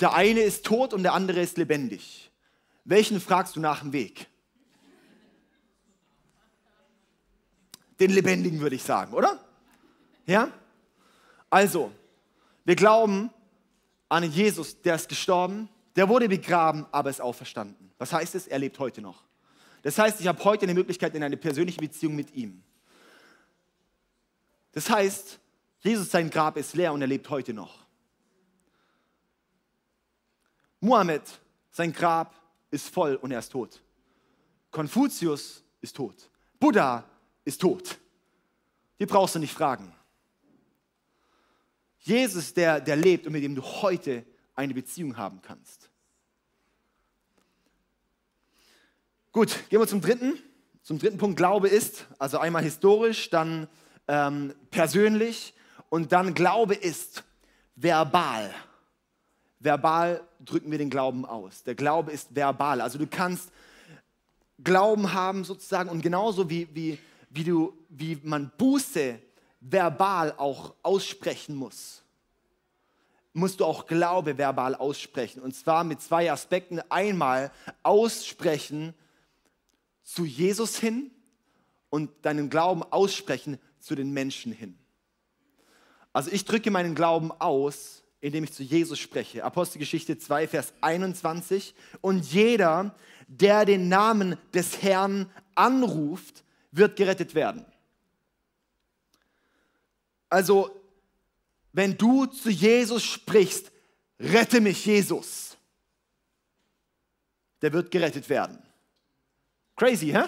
Der 0.00 0.14
eine 0.14 0.40
ist 0.40 0.66
tot 0.66 0.92
und 0.92 1.04
der 1.04 1.12
andere 1.12 1.40
ist 1.40 1.56
lebendig. 1.56 2.27
Welchen 2.88 3.20
fragst 3.20 3.54
du 3.54 3.60
nach 3.60 3.80
dem 3.80 3.92
Weg? 3.92 4.26
Den 8.00 8.10
lebendigen 8.10 8.60
würde 8.60 8.76
ich 8.76 8.82
sagen, 8.82 9.12
oder? 9.12 9.38
Ja? 10.24 10.50
Also, 11.50 11.92
wir 12.64 12.76
glauben, 12.76 13.28
an 14.08 14.24
Jesus, 14.24 14.80
der 14.80 14.94
ist 14.94 15.06
gestorben, 15.06 15.68
der 15.96 16.08
wurde 16.08 16.30
begraben, 16.30 16.86
aber 16.90 17.10
ist 17.10 17.20
auferstanden. 17.20 17.90
Was 17.98 18.10
heißt 18.14 18.34
es? 18.34 18.46
Er 18.46 18.58
lebt 18.58 18.78
heute 18.78 19.02
noch. 19.02 19.22
Das 19.82 19.98
heißt, 19.98 20.18
ich 20.22 20.26
habe 20.26 20.42
heute 20.44 20.62
eine 20.62 20.72
Möglichkeit 20.72 21.14
in 21.14 21.22
eine 21.22 21.36
persönliche 21.36 21.80
Beziehung 21.80 22.16
mit 22.16 22.34
ihm. 22.34 22.62
Das 24.72 24.88
heißt, 24.88 25.38
Jesus, 25.80 26.10
sein 26.10 26.30
Grab 26.30 26.56
ist 26.56 26.74
leer 26.74 26.94
und 26.94 27.02
er 27.02 27.06
lebt 27.06 27.28
heute 27.28 27.52
noch. 27.52 27.84
Mohammed, 30.80 31.22
sein 31.70 31.92
Grab 31.92 32.37
ist 32.70 32.88
voll 32.88 33.16
und 33.16 33.30
er 33.30 33.38
ist 33.38 33.50
tot. 33.50 33.82
Konfuzius 34.70 35.64
ist 35.80 35.96
tot. 35.96 36.30
Buddha 36.58 37.04
ist 37.44 37.60
tot. 37.60 37.98
Die 38.98 39.06
brauchst 39.06 39.34
du 39.34 39.38
nicht 39.38 39.52
fragen. 39.52 39.92
Jesus, 42.00 42.54
der, 42.54 42.80
der 42.80 42.96
lebt 42.96 43.26
und 43.26 43.32
mit 43.32 43.42
dem 43.42 43.54
du 43.54 43.62
heute 43.62 44.24
eine 44.54 44.74
Beziehung 44.74 45.16
haben 45.16 45.40
kannst. 45.42 45.90
Gut, 49.32 49.68
gehen 49.68 49.80
wir 49.80 49.86
zum 49.86 50.00
dritten. 50.00 50.38
Zum 50.82 50.98
dritten 50.98 51.18
Punkt, 51.18 51.36
Glaube 51.36 51.68
ist, 51.68 52.06
also 52.18 52.38
einmal 52.38 52.62
historisch, 52.62 53.28
dann 53.28 53.68
ähm, 54.08 54.54
persönlich 54.70 55.54
und 55.90 56.12
dann 56.12 56.32
Glaube 56.32 56.74
ist 56.74 57.24
verbal. 57.76 58.54
Verbal 59.60 60.22
drücken 60.44 60.70
wir 60.70 60.78
den 60.78 60.90
Glauben 60.90 61.24
aus. 61.24 61.62
Der 61.64 61.74
Glaube 61.74 62.12
ist 62.12 62.34
verbal. 62.34 62.80
Also 62.80 62.98
du 62.98 63.06
kannst 63.06 63.50
Glauben 64.62 65.12
haben 65.12 65.44
sozusagen 65.44 65.88
und 65.88 66.02
genauso 66.02 66.50
wie, 66.50 66.68
wie, 66.74 66.98
wie, 67.30 67.44
du, 67.44 67.76
wie 67.88 68.18
man 68.22 68.50
Buße 68.56 69.18
verbal 69.60 70.34
auch 70.36 70.74
aussprechen 70.82 71.54
muss. 71.54 72.02
musst 73.32 73.60
du 73.60 73.64
auch 73.64 73.86
Glaube 73.86 74.38
verbal 74.38 74.74
aussprechen. 74.74 75.40
Und 75.40 75.54
zwar 75.54 75.84
mit 75.84 76.00
zwei 76.00 76.30
Aspekten. 76.30 76.80
Einmal 76.88 77.52
aussprechen 77.82 78.94
zu 80.02 80.24
Jesus 80.24 80.78
hin 80.78 81.10
und 81.90 82.10
deinen 82.22 82.50
Glauben 82.50 82.82
aussprechen 82.82 83.58
zu 83.78 83.94
den 83.94 84.10
Menschen 84.10 84.52
hin. 84.52 84.76
Also 86.12 86.30
ich 86.30 86.44
drücke 86.44 86.70
meinen 86.70 86.94
Glauben 86.94 87.30
aus, 87.32 88.02
indem 88.20 88.44
ich 88.44 88.52
zu 88.52 88.62
Jesus 88.62 88.98
spreche. 88.98 89.44
Apostelgeschichte 89.44 90.18
2, 90.18 90.48
Vers 90.48 90.72
21. 90.80 91.74
Und 92.00 92.32
jeder, 92.32 92.94
der 93.26 93.64
den 93.64 93.88
Namen 93.88 94.36
des 94.52 94.82
Herrn 94.82 95.30
anruft, 95.54 96.44
wird 96.72 96.96
gerettet 96.96 97.34
werden. 97.34 97.64
Also, 100.28 100.70
wenn 101.72 101.96
du 101.96 102.26
zu 102.26 102.50
Jesus 102.50 103.04
sprichst, 103.04 103.70
rette 104.18 104.60
mich 104.60 104.84
Jesus, 104.84 105.56
der 107.62 107.72
wird 107.72 107.90
gerettet 107.90 108.28
werden. 108.28 108.58
Crazy, 109.76 110.08
hä? 110.08 110.24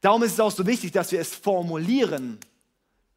Darum 0.00 0.22
ist 0.22 0.32
es 0.32 0.40
auch 0.40 0.50
so 0.50 0.66
wichtig, 0.66 0.92
dass 0.92 1.12
wir 1.12 1.20
es 1.20 1.34
formulieren, 1.34 2.38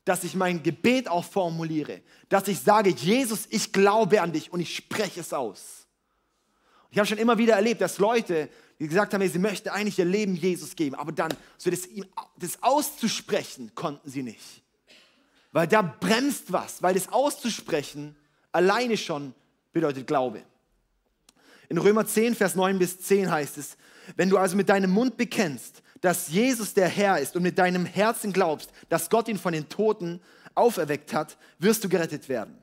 dass 0.06 0.24
ich 0.24 0.36
mein 0.36 0.62
Gebet 0.62 1.08
auch 1.10 1.26
formuliere, 1.26 2.02
dass 2.30 2.48
ich 2.48 2.60
sage, 2.60 2.92
Jesus, 2.92 3.48
ich 3.50 3.74
glaube 3.74 4.22
an 4.22 4.32
dich 4.32 4.54
und 4.54 4.60
ich 4.60 4.76
spreche 4.76 5.20
es 5.20 5.34
aus. 5.34 5.88
Ich 6.92 7.00
habe 7.00 7.08
schon 7.08 7.18
immer 7.18 7.38
wieder 7.38 7.56
erlebt, 7.56 7.82
dass 7.82 7.98
Leute, 7.98 8.48
die 8.80 8.88
gesagt 8.88 9.14
haben, 9.14 9.28
sie 9.28 9.40
möchten 9.40 9.70
eigentlich 9.70 10.00
ihr 10.00 10.06
Leben 10.06 10.36
Jesus 10.36 10.76
geben, 10.76 10.96
aber 10.96 11.12
dann 11.12 11.34
so 11.58 11.70
das, 11.70 11.90
das 12.38 12.62
auszusprechen 12.62 13.74
konnten 13.74 14.10
sie 14.10 14.24
nicht. 14.24 14.64
Weil 15.52 15.68
da 15.68 15.82
bremst 15.82 16.52
was, 16.52 16.82
weil 16.84 16.94
das 16.94 17.10
auszusprechen 17.10 18.16
alleine 18.52 18.98
schon 18.98 19.34
bedeutet 19.74 20.08
Glaube. 20.08 20.44
In 21.68 21.78
Römer 21.78 22.06
10, 22.06 22.36
Vers 22.36 22.56
9 22.56 22.78
bis 22.78 23.00
10 23.00 23.32
heißt 23.32 23.58
es, 23.58 23.76
wenn 24.16 24.30
du 24.30 24.38
also 24.38 24.56
mit 24.56 24.70
deinem 24.70 24.92
Mund 24.92 25.18
bekennst, 25.18 25.82
dass 26.02 26.30
Jesus 26.30 26.74
der 26.74 26.88
Herr 26.88 27.20
ist 27.20 27.36
und 27.36 27.44
mit 27.44 27.58
deinem 27.58 27.86
Herzen 27.86 28.34
glaubst, 28.34 28.72
dass 28.90 29.10
Gott 29.10 29.28
ihn 29.28 29.38
von 29.38 29.54
den 29.54 29.70
Toten 29.70 30.22
auferweckt 30.54 31.14
hat, 31.14 31.38
wirst 31.60 31.84
du 31.84 31.90
gerettet 31.90 32.30
werden. 32.30 32.58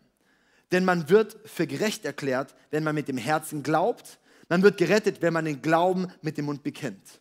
Denn 0.70 0.84
man 0.84 1.08
wird 1.08 1.36
für 1.44 1.66
gerecht 1.66 2.04
erklärt, 2.04 2.54
wenn 2.70 2.82
man 2.82 2.94
mit 2.94 3.08
dem 3.08 3.18
Herzen 3.18 3.62
glaubt. 3.62 4.18
Man 4.48 4.62
wird 4.62 4.78
gerettet, 4.78 5.20
wenn 5.20 5.32
man 5.32 5.44
den 5.44 5.60
Glauben 5.60 6.10
mit 6.22 6.38
dem 6.38 6.46
Mund 6.46 6.62
bekennt. 6.62 7.20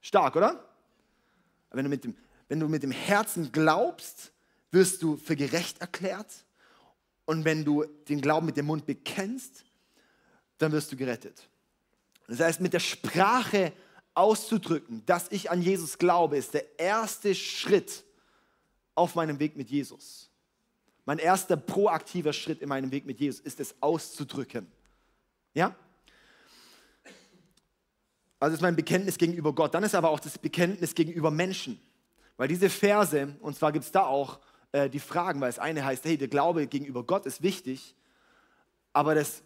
Stark, 0.00 0.36
oder? 0.36 0.64
Wenn 1.70 1.84
du 1.84 1.90
mit 1.90 2.04
dem, 2.04 2.16
wenn 2.48 2.60
du 2.60 2.68
mit 2.68 2.82
dem 2.82 2.90
Herzen 2.90 3.52
glaubst, 3.52 4.32
wirst 4.70 5.02
du 5.02 5.16
für 5.16 5.36
gerecht 5.36 5.80
erklärt. 5.80 6.44
Und 7.26 7.44
wenn 7.44 7.64
du 7.64 7.84
den 8.08 8.22
Glauben 8.22 8.46
mit 8.46 8.56
dem 8.56 8.66
Mund 8.66 8.86
bekennst, 8.86 9.64
dann 10.56 10.72
wirst 10.72 10.90
du 10.90 10.96
gerettet. 10.96 11.48
Das 12.26 12.40
heißt, 12.40 12.60
mit 12.60 12.72
der 12.72 12.80
Sprache 12.80 13.72
auszudrücken, 14.18 15.02
dass 15.06 15.30
ich 15.30 15.50
an 15.50 15.62
Jesus 15.62 15.96
glaube, 15.96 16.36
ist 16.36 16.52
der 16.52 16.78
erste 16.78 17.34
Schritt 17.34 18.04
auf 18.94 19.14
meinem 19.14 19.38
Weg 19.38 19.56
mit 19.56 19.70
Jesus. 19.70 20.28
Mein 21.04 21.18
erster 21.18 21.56
proaktiver 21.56 22.32
Schritt 22.32 22.60
in 22.60 22.68
meinem 22.68 22.90
Weg 22.90 23.06
mit 23.06 23.20
Jesus 23.20 23.40
ist 23.40 23.60
es 23.60 23.74
auszudrücken. 23.80 24.66
Ja? 25.54 25.74
Also 28.40 28.54
ist 28.54 28.60
mein 28.60 28.76
Bekenntnis 28.76 29.16
gegenüber 29.16 29.54
Gott. 29.54 29.72
Dann 29.72 29.84
ist 29.84 29.94
aber 29.94 30.10
auch 30.10 30.20
das 30.20 30.36
Bekenntnis 30.36 30.94
gegenüber 30.94 31.30
Menschen. 31.30 31.80
Weil 32.36 32.48
diese 32.48 32.68
Verse, 32.70 33.36
und 33.40 33.56
zwar 33.56 33.72
gibt 33.72 33.84
es 33.84 33.92
da 33.92 34.04
auch 34.04 34.38
äh, 34.72 34.90
die 34.90 35.00
Fragen, 35.00 35.40
weil 35.40 35.48
das 35.48 35.58
eine 35.58 35.84
heißt, 35.84 36.04
hey, 36.04 36.18
der 36.18 36.28
Glaube 36.28 36.66
gegenüber 36.66 37.04
Gott 37.04 37.24
ist 37.24 37.42
wichtig, 37.42 37.94
aber 38.92 39.14
das, 39.14 39.42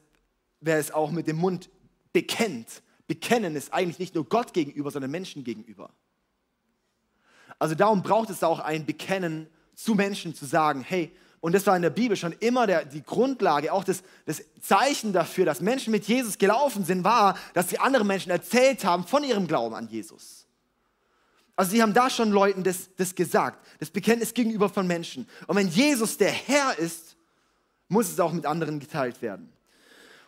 wer 0.61 0.79
es 0.79 0.91
auch 0.91 1.11
mit 1.11 1.27
dem 1.27 1.37
Mund 1.37 1.71
bekennt, 2.13 2.83
bekennen 3.13 3.57
ist 3.57 3.75
eigentlich 3.75 3.99
nicht 3.99 4.15
nur 4.15 4.25
Gott 4.25 4.55
gegenüber, 4.55 4.91
sondern 4.91 5.11
Menschen 5.11 5.45
gegenüber. 5.45 5.91
Also 7.59 7.75
darum 7.75 8.03
braucht 8.03 8.31
es 8.31 8.43
auch 8.43 8.59
ein 8.59 8.87
Bekennen 8.87 9.49
zu 9.75 9.95
Menschen, 9.95 10.35
zu 10.35 10.47
sagen, 10.47 10.81
hey, 10.81 11.15
und 11.41 11.55
das 11.55 11.67
war 11.67 11.77
in 11.77 11.83
der 11.83 11.91
Bibel 11.91 12.17
schon 12.17 12.33
immer 12.41 12.67
der, 12.67 12.87
die 12.87 13.03
Grundlage, 13.03 13.71
auch 13.71 13.85
das, 13.85 14.03
das 14.25 14.43
Zeichen 14.63 15.13
dafür, 15.13 15.45
dass 15.45 15.61
Menschen 15.61 15.91
mit 15.91 16.07
Jesus 16.07 16.39
gelaufen 16.39 16.87
sind, 16.87 17.05
war, 17.05 17.37
dass 17.53 17.69
sie 17.69 17.79
anderen 17.79 18.07
Menschen 18.07 18.31
erzählt 18.31 18.83
haben 18.87 19.05
von 19.05 19.25
ihrem 19.25 19.47
Glauben 19.47 19.75
an 19.75 19.89
Jesus. 19.89 20.47
Also 21.55 21.73
sie 21.73 21.83
haben 21.83 21.93
da 21.93 22.09
schon 22.09 22.31
Leuten 22.31 22.65
das, 22.65 22.89
das 22.97 23.15
gesagt, 23.15 23.63
das 23.79 23.91
Bekenntnis 23.91 24.33
gegenüber 24.33 24.71
von 24.71 24.87
Menschen. 24.87 25.29
Und 25.47 25.57
wenn 25.57 25.69
Jesus 25.69 26.17
der 26.17 26.31
Herr 26.31 26.79
ist, 26.79 27.17
muss 27.89 28.09
es 28.09 28.19
auch 28.21 28.33
mit 28.33 28.47
anderen 28.47 28.81
geteilt 28.81 29.21
werden. 29.21 29.53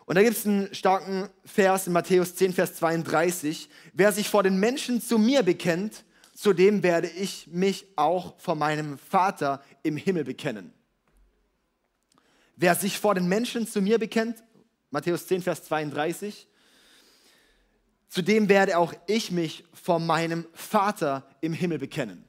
Und 0.05 0.15
da 0.15 0.23
gibt 0.23 0.37
es 0.37 0.45
einen 0.45 0.73
starken 0.73 1.29
Vers 1.43 1.87
in 1.87 1.93
Matthäus 1.93 2.35
10, 2.35 2.53
Vers 2.53 2.75
32. 2.75 3.69
Wer 3.93 4.11
sich 4.11 4.29
vor 4.29 4.43
den 4.43 4.59
Menschen 4.59 5.01
zu 5.01 5.17
mir 5.17 5.41
bekennt, 5.41 6.03
zu 6.35 6.53
dem 6.53 6.83
werde 6.83 7.07
ich 7.09 7.47
mich 7.47 7.87
auch 7.95 8.39
vor 8.39 8.55
meinem 8.55 8.97
Vater 8.99 9.63
im 9.83 9.97
Himmel 9.97 10.23
bekennen. 10.25 10.73
Wer 12.55 12.75
sich 12.75 12.99
vor 12.99 13.15
den 13.15 13.27
Menschen 13.27 13.67
zu 13.67 13.81
mir 13.81 13.97
bekennt, 13.97 14.43
Matthäus 14.91 15.27
10, 15.27 15.41
Vers 15.41 15.63
32, 15.65 16.47
zu 18.07 18.21
dem 18.21 18.47
werde 18.47 18.77
auch 18.77 18.93
ich 19.07 19.31
mich 19.31 19.65
vor 19.73 19.99
meinem 19.99 20.45
Vater 20.53 21.27
im 21.41 21.53
Himmel 21.53 21.79
bekennen. 21.79 22.23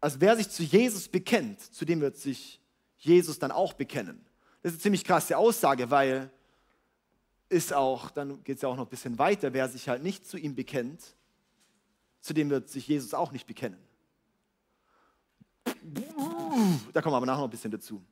Also 0.00 0.20
wer 0.20 0.36
sich 0.36 0.48
zu 0.48 0.62
Jesus 0.62 1.08
bekennt, 1.08 1.60
zu 1.60 1.84
dem 1.84 2.00
wird 2.00 2.16
sich 2.16 2.60
Jesus 2.96 3.38
dann 3.38 3.52
auch 3.52 3.74
bekennen. 3.74 4.24
Das 4.62 4.72
ist 4.72 4.76
eine 4.76 4.82
ziemlich 4.82 5.04
krasse 5.04 5.36
Aussage, 5.36 5.90
weil 5.90 6.30
ist 7.48 7.72
auch, 7.72 8.10
dann 8.10 8.42
geht 8.44 8.56
es 8.56 8.62
ja 8.62 8.68
auch 8.68 8.76
noch 8.76 8.86
ein 8.86 8.90
bisschen 8.90 9.18
weiter, 9.18 9.52
wer 9.52 9.68
sich 9.68 9.88
halt 9.88 10.02
nicht 10.02 10.26
zu 10.26 10.38
ihm 10.38 10.54
bekennt, 10.54 11.02
zu 12.20 12.32
dem 12.32 12.48
wird 12.48 12.70
sich 12.70 12.88
Jesus 12.88 13.12
auch 13.12 13.30
nicht 13.30 13.46
bekennen. 13.46 13.78
Da 16.92 17.02
kommen 17.02 17.12
wir 17.12 17.16
aber 17.16 17.26
nachher 17.26 17.38
noch 17.38 17.48
ein 17.48 17.50
bisschen 17.50 17.70
dazu. 17.70 18.02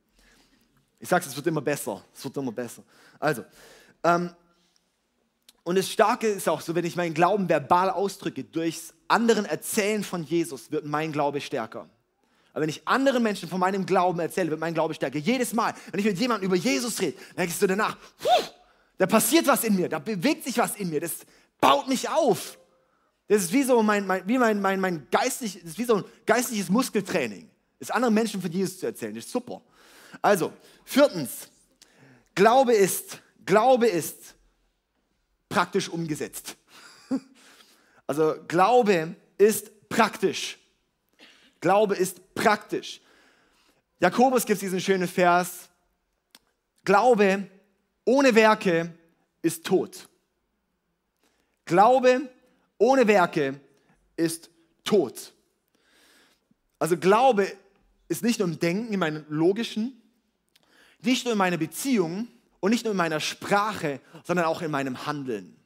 Ich 0.98 1.08
sage 1.08 1.24
es, 1.26 1.34
wird 1.34 1.46
immer 1.46 1.62
besser. 1.62 2.04
Es 2.12 2.22
wird 2.22 2.36
immer 2.36 2.52
besser. 2.52 2.82
Also, 3.18 3.44
ähm, 4.04 4.34
und 5.62 5.76
das 5.76 5.88
Starke 5.88 6.26
ist 6.26 6.48
auch 6.48 6.60
so, 6.60 6.74
wenn 6.74 6.84
ich 6.84 6.96
meinen 6.96 7.14
Glauben 7.14 7.48
verbal 7.48 7.90
ausdrücke, 7.90 8.44
durchs 8.44 8.92
anderen 9.08 9.44
Erzählen 9.44 10.04
von 10.04 10.22
Jesus, 10.22 10.70
wird 10.70 10.84
mein 10.84 11.12
Glaube 11.12 11.40
stärker. 11.40 11.88
Aber 12.52 12.62
wenn 12.62 12.68
ich 12.68 12.86
anderen 12.86 13.22
Menschen 13.22 13.48
von 13.48 13.60
meinem 13.60 13.86
Glauben 13.86 14.18
erzähle, 14.18 14.50
wird 14.50 14.60
mein 14.60 14.74
Glaube 14.74 14.94
stärker. 14.94 15.18
Jedes 15.18 15.52
Mal, 15.52 15.74
wenn 15.90 16.00
ich 16.00 16.06
mit 16.06 16.18
jemandem 16.18 16.46
über 16.46 16.56
Jesus 16.56 17.00
rede, 17.00 17.16
denkst 17.36 17.58
du 17.58 17.66
danach, 17.66 17.96
da 18.98 19.06
passiert 19.06 19.46
was 19.46 19.64
in 19.64 19.76
mir, 19.76 19.88
da 19.88 19.98
bewegt 19.98 20.44
sich 20.44 20.58
was 20.58 20.76
in 20.76 20.90
mir, 20.90 21.00
das 21.00 21.12
baut 21.60 21.88
mich 21.88 22.08
auf. 22.08 22.58
Das 23.28 23.42
ist 23.42 23.52
wie 23.52 23.62
so 23.62 23.82
mein, 23.82 24.06
mein, 24.06 24.26
wie 24.26 24.38
mein, 24.38 24.60
mein, 24.60 24.80
mein 24.80 25.06
geistlich, 25.10 25.54
das 25.54 25.70
ist 25.72 25.78
wie 25.78 25.84
so 25.84 25.96
ein 25.96 26.04
geistliches 26.26 26.68
Muskeltraining. 26.68 27.48
Das 27.78 27.90
anderen 27.90 28.12
Menschen 28.12 28.42
von 28.42 28.50
Jesus 28.50 28.80
zu 28.80 28.86
erzählen, 28.86 29.14
das 29.14 29.24
ist 29.24 29.32
super. 29.32 29.62
Also, 30.20 30.52
viertens, 30.84 31.48
Glaube 32.34 32.74
ist, 32.74 33.20
Glaube 33.46 33.86
ist 33.86 34.34
praktisch 35.48 35.88
umgesetzt. 35.88 36.56
Also 38.06 38.34
Glaube 38.48 39.14
ist 39.38 39.88
praktisch. 39.88 40.58
Glaube 41.60 41.94
ist 41.94 42.34
praktisch. 42.34 43.00
Jakobus 44.00 44.46
gibt 44.46 44.62
diesen 44.62 44.80
schönen 44.80 45.08
Vers, 45.08 45.68
Glaube 46.84 47.46
ohne 48.04 48.34
Werke 48.34 48.94
ist 49.42 49.64
tot. 49.64 50.08
Glaube 51.66 52.28
ohne 52.78 53.06
Werke 53.06 53.60
ist 54.16 54.50
tot. 54.84 55.34
Also 56.78 56.96
Glaube 56.96 57.52
ist 58.08 58.22
nicht 58.22 58.38
nur 58.38 58.48
im 58.48 58.58
Denken, 58.58 58.92
in 58.92 58.98
meinem 58.98 59.24
logischen, 59.28 60.00
nicht 61.02 61.24
nur 61.24 61.32
in 61.32 61.38
meiner 61.38 61.58
Beziehung 61.58 62.26
und 62.60 62.70
nicht 62.70 62.84
nur 62.84 62.92
in 62.92 62.96
meiner 62.96 63.20
Sprache, 63.20 64.00
sondern 64.24 64.46
auch 64.46 64.62
in 64.62 64.70
meinem 64.70 65.06
Handeln. 65.06 65.56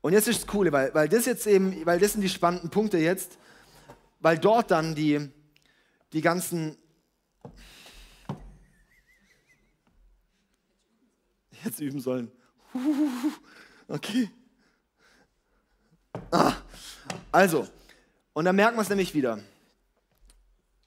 Und 0.00 0.12
jetzt 0.12 0.28
ist 0.28 0.42
das 0.42 0.46
Coole, 0.46 0.70
weil, 0.70 0.94
weil 0.94 1.08
das 1.08 1.26
jetzt 1.26 1.46
eben, 1.48 1.84
weil 1.84 1.98
das 1.98 2.12
sind 2.12 2.22
die 2.22 2.28
spannenden 2.28 2.70
Punkte 2.70 2.98
jetzt 2.98 3.38
weil 4.26 4.40
dort 4.40 4.72
dann 4.72 4.92
die, 4.96 5.30
die 6.12 6.20
ganzen... 6.20 6.76
Jetzt 11.62 11.78
üben 11.78 12.00
sollen. 12.00 12.32
Okay. 13.88 14.28
Ah, 16.32 16.54
also, 17.30 17.68
und 18.32 18.46
dann 18.46 18.56
merken 18.56 18.76
wir 18.76 18.82
es 18.82 18.88
nämlich 18.88 19.14
wieder. 19.14 19.38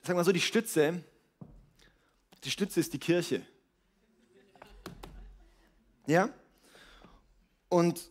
Sagen 0.01 0.19
wir 0.19 0.25
so, 0.25 0.33
die 0.33 0.41
Stütze, 0.41 1.01
die 2.43 2.51
Stütze 2.51 2.81
ist 2.81 2.91
die 2.91 2.99
Kirche. 2.99 3.41
Ja? 6.07 6.27
Und 7.69 8.01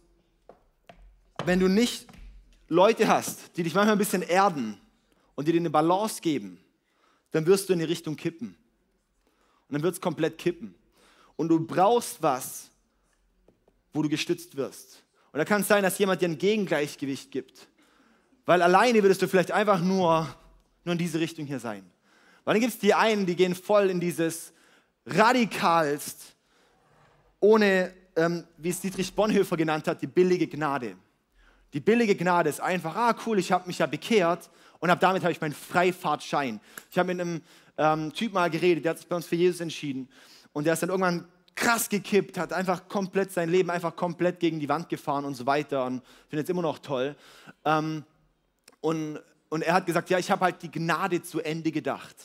wenn 1.45 1.61
du 1.61 1.69
nicht 1.69 2.07
Leute 2.69 3.09
hast, 3.09 3.59
die 3.59 3.63
dich 3.63 3.75
manchmal 3.75 3.97
ein 3.97 3.99
bisschen 3.99 4.23
erden, 4.23 4.81
und 5.39 5.47
dir 5.47 5.55
eine 5.55 5.71
Balance 5.71 6.21
geben 6.21 6.59
dann 7.31 7.47
wirst 7.47 7.69
du 7.69 7.73
in 7.73 7.79
die 7.79 7.85
Richtung 7.85 8.17
kippen. 8.17 8.49
Und 9.69 9.75
dann 9.75 9.83
wird 9.83 9.95
es 9.95 10.01
komplett 10.01 10.39
kippen. 10.39 10.75
Und 11.37 11.49
du 11.49 11.61
brauchst 11.61 12.23
was, 12.23 12.71
wo 13.93 14.03
du 14.03 14.09
gestützt 14.09 14.57
wirst. 14.57 15.03
Und 15.33 15.39
da 15.39 15.45
kann 15.45 15.61
es 15.61 15.69
sein, 15.69 15.83
dass 15.83 15.99
jemand 15.99 16.23
dir 16.23 16.29
ein 16.29 16.39
Gegengleichgewicht 16.39 17.31
gibt. 17.31 17.69
Weil 18.47 18.63
alleine 18.63 19.03
würdest 19.03 19.21
du 19.21 19.29
vielleicht 19.29 19.53
einfach 19.53 19.81
nur, 19.81 20.27
nur 20.85 20.93
in 20.93 20.99
diese 20.99 21.21
Richtung 21.21 21.45
hier 21.45 21.61
sein. 21.61 21.85
Weil 22.45 22.55
dann 22.55 22.61
gibt 22.61 22.75
es 22.75 22.79
die 22.79 22.95
einen, 22.95 23.27
die 23.27 23.37
gehen 23.37 23.55
voll 23.55 23.91
in 23.91 24.01
dieses 24.01 24.53
radikalst, 25.05 26.35
ohne, 27.41 27.95
ähm, 28.17 28.45
wie 28.57 28.71
es 28.71 28.81
Dietrich 28.81 29.15
Bonhoeffer 29.15 29.57
genannt 29.57 29.87
hat, 29.87 30.01
die 30.01 30.07
billige 30.07 30.49
Gnade. 30.49 30.97
Die 31.73 31.81
billige 31.81 32.15
Gnade 32.15 32.49
ist 32.49 32.61
einfach, 32.61 32.97
ah 32.97 33.15
cool, 33.27 33.39
ich 33.39 33.53
habe 33.53 33.67
mich 33.67 33.79
ja 33.79 33.87
bekehrt 33.87 34.49
und 34.79 34.91
ab 34.91 35.01
damit 35.01 35.23
habe 35.23 35.33
ich 35.33 35.41
meinen 35.41 35.55
Freifahrtschein. 35.55 36.61
Ich 36.91 36.99
habe 36.99 37.13
mit 37.13 37.21
einem 37.21 37.43
ähm, 37.77 38.13
Typ 38.13 38.33
mal 38.33 38.49
geredet, 38.51 38.85
der 38.85 38.91
hat 38.91 38.99
sich 38.99 39.09
bei 39.09 39.17
uns 39.17 39.27
für 39.27 39.37
Jesus 39.37 39.61
entschieden 39.61 40.09
und 40.53 40.65
der 40.65 40.73
ist 40.73 40.83
dann 40.83 40.91
irgendwann 40.91 41.29
krass 41.55 41.89
gekippt, 41.89 42.39
hat 42.39 42.53
einfach 42.53 42.89
komplett 42.89 43.33
sein 43.33 43.51
Leben 43.51 43.71
einfach 43.71 43.95
komplett 43.97 44.39
gegen 44.41 44.61
die 44.61 44.69
Wand 44.69 44.89
gefahren 44.89 45.25
und 45.25 45.35
so 45.35 45.45
weiter 45.45 45.85
und 45.85 46.03
findet 46.29 46.47
es 46.47 46.51
immer 46.51 46.63
noch 46.63 46.79
toll. 46.79 47.17
Ähm, 47.65 48.05
und, 48.81 49.21
und 49.49 49.63
er 49.63 49.75
hat 49.75 49.87
gesagt, 49.87 50.09
ja, 50.09 50.19
ich 50.19 50.31
habe 50.31 50.45
halt 50.45 50.63
die 50.63 50.71
Gnade 50.71 51.23
zu 51.23 51.41
Ende 51.41 51.73
gedacht. 51.73 52.17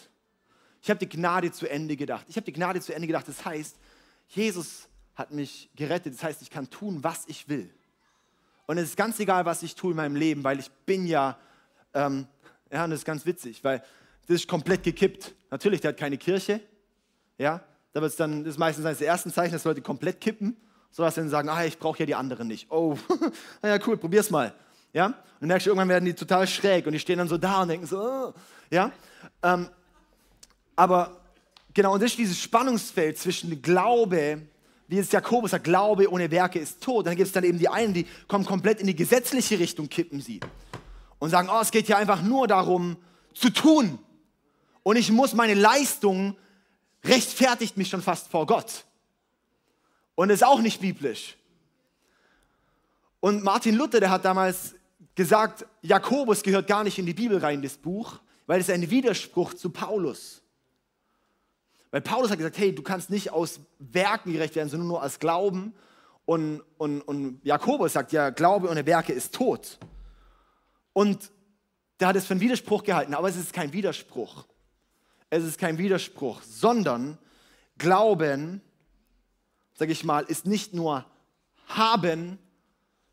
Ich 0.81 0.89
habe 0.89 0.99
die 0.99 1.09
Gnade 1.09 1.51
zu 1.51 1.67
Ende 1.67 1.95
gedacht. 1.95 2.25
Ich 2.27 2.35
habe 2.35 2.45
die 2.45 2.53
Gnade 2.53 2.79
zu 2.81 2.93
Ende 2.93 3.07
gedacht. 3.07 3.27
Das 3.27 3.43
heißt, 3.43 3.77
Jesus 4.27 4.87
hat 5.15 5.31
mich 5.31 5.69
gerettet. 5.75 6.13
Das 6.13 6.23
heißt, 6.23 6.41
ich 6.41 6.49
kann 6.49 6.69
tun, 6.69 7.03
was 7.03 7.23
ich 7.27 7.47
will. 7.47 7.73
Und 8.73 8.79
es 8.79 8.89
ist 8.89 8.97
ganz 8.97 9.19
egal, 9.19 9.45
was 9.45 9.61
ich 9.61 9.75
tue 9.75 9.91
in 9.91 9.97
meinem 9.97 10.15
Leben, 10.15 10.43
weil 10.43 10.57
ich 10.57 10.71
bin 10.87 11.05
ja, 11.05 11.37
ähm, 11.93 12.25
ja, 12.71 12.85
und 12.85 12.89
das 12.89 13.01
ist 13.01 13.05
ganz 13.05 13.23
witzig, 13.23 13.63
weil 13.63 13.83
das 14.25 14.37
ist 14.37 14.47
komplett 14.47 14.81
gekippt. 14.81 15.35
Natürlich, 15.51 15.81
der 15.81 15.89
hat 15.89 15.97
keine 15.97 16.17
Kirche, 16.17 16.59
ja, 17.37 17.61
da 17.91 18.01
wird 18.01 18.09
es 18.09 18.17
dann, 18.17 18.43
das 18.43 18.55
ist 18.55 18.57
meistens 18.57 18.83
eines 18.83 18.97
der 18.97 19.09
ersten 19.09 19.31
Zeichen, 19.31 19.53
dass 19.53 19.63
Leute 19.63 19.83
komplett 19.83 20.19
kippen, 20.19 20.57
sodass 20.89 21.13
sie 21.13 21.21
dann 21.21 21.29
sagen, 21.29 21.49
ah, 21.49 21.63
ich 21.63 21.77
brauche 21.77 21.99
ja 21.99 22.07
die 22.07 22.15
anderen 22.15 22.47
nicht. 22.47 22.71
Oh, 22.71 22.97
ja 23.61 23.77
cool, 23.85 23.95
probier's 23.95 24.31
mal. 24.31 24.55
Ja? 24.91 25.05
Und 25.05 25.15
dann 25.41 25.49
merkst 25.49 25.67
du, 25.67 25.69
irgendwann 25.69 25.89
werden 25.89 26.05
die 26.05 26.15
total 26.15 26.47
schräg 26.47 26.87
und 26.87 26.93
die 26.93 26.99
stehen 26.99 27.19
dann 27.19 27.27
so 27.27 27.37
da 27.37 27.61
und 27.61 27.67
denken 27.67 27.85
so, 27.85 28.01
oh. 28.01 28.33
ja. 28.71 28.91
Ähm, 29.43 29.69
aber 30.75 31.21
genau, 31.75 31.93
und 31.93 32.01
das 32.01 32.09
ist 32.09 32.17
dieses 32.17 32.41
Spannungsfeld 32.41 33.19
zwischen 33.19 33.61
Glaube, 33.61 34.41
wie 34.93 34.99
es 34.99 35.11
Jakobus 35.11 35.49
sagt, 35.49 35.63
Glaube 35.63 36.11
ohne 36.11 36.29
Werke 36.29 36.59
ist 36.59 36.79
tot. 36.79 37.07
Dann 37.07 37.15
gibt 37.15 37.25
es 37.25 37.33
dann 37.33 37.43
eben 37.43 37.57
die 37.57 37.67
einen, 37.67 37.95
die 37.95 38.05
kommen 38.27 38.45
komplett 38.45 38.79
in 38.79 38.85
die 38.85 38.95
gesetzliche 38.95 39.57
Richtung, 39.57 39.89
kippen 39.89 40.21
sie. 40.21 40.39
Und 41.17 41.31
sagen, 41.31 41.49
oh, 41.51 41.59
es 41.61 41.71
geht 41.71 41.87
hier 41.87 41.97
einfach 41.97 42.21
nur 42.21 42.47
darum, 42.47 42.97
zu 43.33 43.49
tun. 43.49 43.97
Und 44.83 44.95
ich 44.95 45.11
muss 45.11 45.33
meine 45.33 45.55
Leistung 45.55 46.35
rechtfertigt 47.03 47.75
mich 47.75 47.89
schon 47.89 48.03
fast 48.03 48.27
vor 48.27 48.45
Gott. 48.45 48.85
Und 50.13 50.29
ist 50.29 50.45
auch 50.45 50.61
nicht 50.61 50.79
biblisch. 50.79 51.37
Und 53.19 53.43
Martin 53.43 53.73
Luther, 53.73 53.99
der 53.99 54.11
hat 54.11 54.25
damals 54.25 54.75
gesagt, 55.15 55.65
Jakobus 55.81 56.43
gehört 56.43 56.67
gar 56.67 56.83
nicht 56.83 56.99
in 56.99 57.07
die 57.07 57.15
Bibel 57.15 57.39
rein, 57.39 57.63
das 57.63 57.77
Buch, 57.77 58.19
weil 58.45 58.61
es 58.61 58.69
ein 58.69 58.87
Widerspruch 58.91 59.55
zu 59.55 59.71
Paulus. 59.71 60.42
Weil 61.93 62.01
Paulus 62.01 62.31
hat 62.31 62.39
gesagt, 62.39 62.57
hey, 62.57 62.73
du 62.73 62.81
kannst 62.81 63.11
nicht 63.11 63.29
aus 63.29 63.59
Werken 63.77 64.33
gerecht 64.33 64.55
werden, 64.55 64.67
sondern 64.67 64.87
nur 64.87 65.03
aus 65.03 65.19
Glauben. 65.19 65.75
Und, 66.25 66.63
und, 66.79 67.01
und 67.01 67.39
Jakobus 67.43 67.93
sagt, 67.93 68.11
ja, 68.11 68.31
Glaube 68.31 68.67
ohne 68.67 68.83
Werke 68.87 69.13
ist 69.13 69.35
tot. 69.35 69.77
Und 70.93 71.31
der 71.99 72.07
hat 72.07 72.15
es 72.15 72.25
für 72.25 72.33
einen 72.33 72.41
Widerspruch 72.41 72.83
gehalten, 72.83 73.13
aber 73.13 73.29
es 73.29 73.35
ist 73.35 73.53
kein 73.53 73.73
Widerspruch. 73.73 74.47
Es 75.29 75.43
ist 75.43 75.59
kein 75.59 75.77
Widerspruch, 75.77 76.41
sondern 76.41 77.19
Glauben, 77.77 78.63
sage 79.75 79.91
ich 79.91 80.03
mal, 80.03 80.23
ist 80.23 80.47
nicht 80.47 80.73
nur 80.73 81.05
haben, 81.67 82.39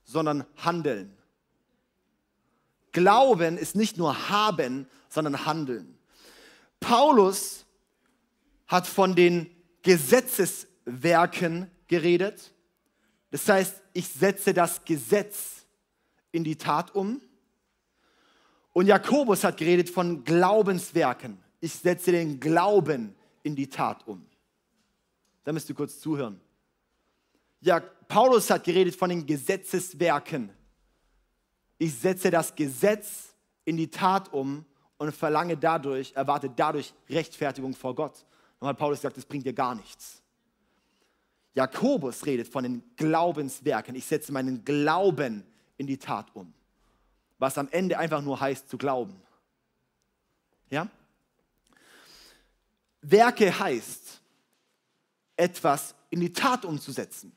sondern 0.04 0.46
handeln. 0.56 1.14
Glauben 2.92 3.58
ist 3.58 3.76
nicht 3.76 3.98
nur 3.98 4.30
haben, 4.30 4.88
sondern 5.10 5.44
handeln. 5.44 5.98
Paulus 6.80 7.66
hat 8.70 8.86
von 8.86 9.16
den 9.16 9.50
Gesetzeswerken 9.82 11.68
geredet. 11.88 12.54
Das 13.32 13.48
heißt, 13.48 13.82
ich 13.92 14.06
setze 14.06 14.54
das 14.54 14.84
Gesetz 14.84 15.66
in 16.30 16.44
die 16.44 16.54
Tat 16.54 16.94
um. 16.94 17.20
Und 18.72 18.86
Jakobus 18.86 19.42
hat 19.42 19.56
geredet 19.56 19.90
von 19.90 20.22
Glaubenswerken. 20.22 21.38
Ich 21.58 21.72
setze 21.72 22.12
den 22.12 22.38
Glauben 22.38 23.16
in 23.42 23.56
die 23.56 23.66
Tat 23.66 24.06
um. 24.06 24.24
Da 25.42 25.52
müsst 25.52 25.68
ihr 25.68 25.74
kurz 25.74 25.98
zuhören. 25.98 26.40
Ja, 27.60 27.80
Paulus 27.80 28.48
hat 28.50 28.62
geredet 28.62 28.94
von 28.94 29.10
den 29.10 29.26
Gesetzeswerken. 29.26 30.50
Ich 31.76 31.92
setze 31.92 32.30
das 32.30 32.54
Gesetz 32.54 33.34
in 33.64 33.76
die 33.76 33.90
Tat 33.90 34.32
um 34.32 34.64
und 34.96 35.12
verlange 35.12 35.56
dadurch, 35.56 36.12
erwarte 36.14 36.48
dadurch 36.48 36.94
Rechtfertigung 37.08 37.74
vor 37.74 37.96
Gott. 37.96 38.24
Hat 38.60 38.78
Paulus 38.78 38.98
gesagt, 38.98 39.16
das 39.16 39.24
bringt 39.24 39.46
dir 39.46 39.52
gar 39.52 39.74
nichts. 39.74 40.20
Jakobus 41.54 42.26
redet 42.26 42.48
von 42.48 42.62
den 42.62 42.82
Glaubenswerken. 42.96 43.94
Ich 43.94 44.06
setze 44.06 44.32
meinen 44.32 44.64
Glauben 44.64 45.44
in 45.76 45.86
die 45.86 45.98
Tat 45.98 46.34
um. 46.34 46.52
Was 47.38 47.58
am 47.58 47.68
Ende 47.70 47.98
einfach 47.98 48.22
nur 48.22 48.38
heißt 48.38 48.68
zu 48.68 48.76
glauben. 48.76 49.20
Ja? 50.68 50.88
Werke 53.00 53.58
heißt, 53.58 54.20
etwas 55.36 55.94
in 56.10 56.20
die 56.20 56.32
Tat 56.32 56.64
umzusetzen. 56.64 57.32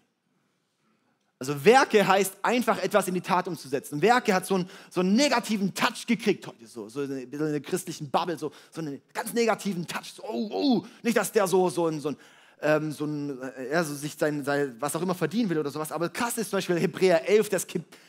Also 1.44 1.66
Werke 1.66 2.08
heißt 2.08 2.38
einfach 2.42 2.82
etwas 2.82 3.06
in 3.10 3.16
die 3.16 3.22
Tat 3.22 3.50
umzusetzen. 3.50 4.02
Werke 4.02 4.34
hat 4.34 4.46
so 4.46 4.56
einen, 4.56 4.70
so 4.90 5.02
einen 5.02 5.14
negativen 5.14 5.74
Touch 5.74 6.08
gekriegt 6.08 6.48
heute, 6.48 6.66
so, 6.66 6.88
so 6.88 7.02
ein 7.02 7.18
in 7.18 7.32
der 7.38 7.60
christlichen 7.60 8.10
Bubble, 8.10 8.38
so, 8.38 8.54
so 8.72 8.80
einen 8.80 9.02
ganz 9.14 9.34
negativen 9.34 9.86
Touch. 9.86 10.14
So, 10.16 10.24
oh, 10.24 10.50
oh, 10.54 10.86
nicht, 11.02 11.18
dass 11.18 11.34
der 11.34 11.46
so, 11.46 11.70
so 11.70 11.88
ein, 11.88 12.00
so 12.00 12.12
ein, 12.12 12.18
ähm, 12.62 12.94
so 12.94 13.04
ein 13.04 13.42
äh, 13.42 13.84
so 13.84 13.94
sich 13.94 14.16
sein, 14.16 14.46
sein, 14.46 14.78
was 14.80 14.96
auch 14.96 15.02
immer 15.02 15.16
verdienen 15.16 15.50
will 15.50 15.60
oder 15.60 15.70
sowas. 15.70 15.92
Aber 15.92 16.08
krass 16.08 16.38
ist 16.38 16.50
zum 16.50 16.58
Beispiel 16.58 16.80
Hebräer 16.80 17.28
11, 17.28 17.50
das 17.50 17.68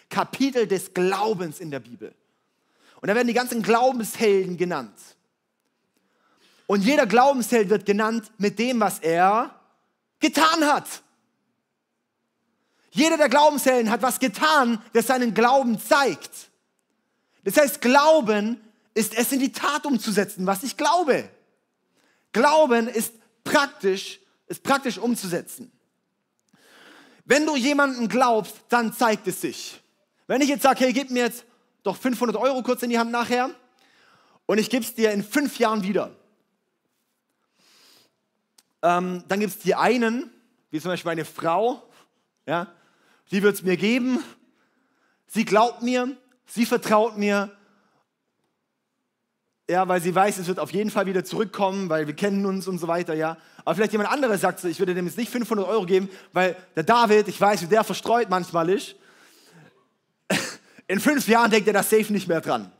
Kapitel 0.09 0.69
des 0.69 0.95
Glaubens 0.95 1.59
in 1.59 1.73
der 1.73 1.81
Bibel. 1.81 2.15
Und 3.01 3.09
da 3.09 3.17
werden 3.17 3.27
die 3.27 3.35
ganzen 3.35 3.63
Glaubenshelden 3.63 4.57
genannt. 4.57 4.95
Und 6.69 6.85
jeder 6.85 7.07
Glaubensheld 7.07 7.69
wird 7.69 7.85
genannt 7.85 8.31
mit 8.39 8.61
dem, 8.61 8.79
was 8.79 9.01
er 9.01 9.59
getan 10.21 10.65
hat. 10.67 11.03
Jeder 12.95 13.17
der 13.17 13.29
Glaubenshelden 13.29 13.91
hat 13.91 14.03
was 14.03 14.21
getan, 14.21 14.81
das 14.93 15.09
seinen 15.09 15.35
Glauben 15.35 15.81
zeigt. 15.81 16.31
Das 17.43 17.57
heißt, 17.57 17.81
Glauben 17.81 18.61
ist 18.95 19.19
es 19.19 19.33
in 19.33 19.41
die 19.41 19.51
Tat 19.51 19.85
umzusetzen, 19.85 20.47
was 20.47 20.63
ich 20.63 20.77
glaube. 20.77 21.29
Glauben 22.31 22.87
ist 22.87 23.13
praktisch, 23.43 24.21
ist 24.47 24.63
praktisch 24.63 24.99
umzusetzen. 24.99 25.73
Wenn 27.25 27.45
du 27.45 27.57
jemanden 27.57 28.07
glaubst, 28.07 28.55
dann 28.69 28.93
zeigt 28.93 29.27
es 29.27 29.41
sich. 29.41 29.83
Wenn 30.29 30.41
ich 30.41 30.49
jetzt 30.49 30.63
sage, 30.63 30.85
hey, 30.85 30.93
gib 30.93 31.11
mir 31.11 31.25
jetzt 31.25 31.45
doch 31.83 31.97
500 31.97 32.37
Euro 32.37 32.63
kurz 32.63 32.85
in 32.85 32.91
die 32.91 32.99
Hand 32.99 33.11
nachher 33.11 33.51
und 34.47 34.59
ich 34.59 34.71
gebe 34.71 34.85
es 34.85 34.95
dir 34.95 35.11
in 35.11 35.25
fünf 35.25 35.59
Jahren 35.59 35.83
wieder, 35.83 36.15
ähm, 38.83 39.25
dann 39.27 39.41
gibt 39.41 39.53
es 39.53 39.59
die 39.59 39.75
einen, 39.75 40.31
wie 40.71 40.81
zum 40.81 40.93
Beispiel 40.93 41.11
meine 41.11 41.25
Frau, 41.25 41.83
ja, 42.47 42.73
die 43.31 43.43
wird 43.43 43.55
es 43.55 43.63
mir 43.63 43.77
geben. 43.77 44.23
Sie 45.27 45.45
glaubt 45.45 45.83
mir, 45.83 46.17
sie 46.47 46.67
vertraut 46.67 47.17
mir. 47.17 47.51
Ja, 49.69 49.89
weil 49.89 50.03
sie 50.03 50.15
weiß, 50.15 50.39
es 50.39 50.47
wird 50.47 50.59
auf 50.59 50.73
jeden 50.73 50.91
Fall 50.91 51.07
wieder 51.07 51.25
zurückkommen, 51.25 51.89
weil 51.89 52.07
wir 52.07 52.15
kennen 52.15 52.45
uns 52.45 52.69
und 52.69 52.79
so 52.79 52.87
weiter, 52.87 53.15
ja. 53.15 53.39
Aber 53.65 53.75
vielleicht 53.75 53.93
jemand 53.93 54.11
anderes 54.11 54.43
sagt 54.43 54.61
so, 54.61 54.69
ich 54.69 54.79
würde 54.79 54.95
dem 54.95 55.07
jetzt 55.07 55.17
nicht 55.17 55.33
500 55.33 55.67
Euro 55.67 55.87
geben, 55.87 56.11
weil 56.33 56.55
der 56.77 56.83
David, 56.83 57.29
ich 57.29 57.41
weiß, 57.41 57.63
wie 57.63 57.67
der 57.67 57.83
verstreut 57.83 58.29
manchmal 58.29 58.69
ist. 58.69 58.95
In 60.87 61.01
fünf 61.01 61.27
Jahren 61.29 61.51
denkt 61.51 61.67
er 61.67 61.73
das 61.73 61.89
safe 61.89 62.13
nicht 62.13 62.29
mehr 62.29 62.43
dran. 62.43 62.71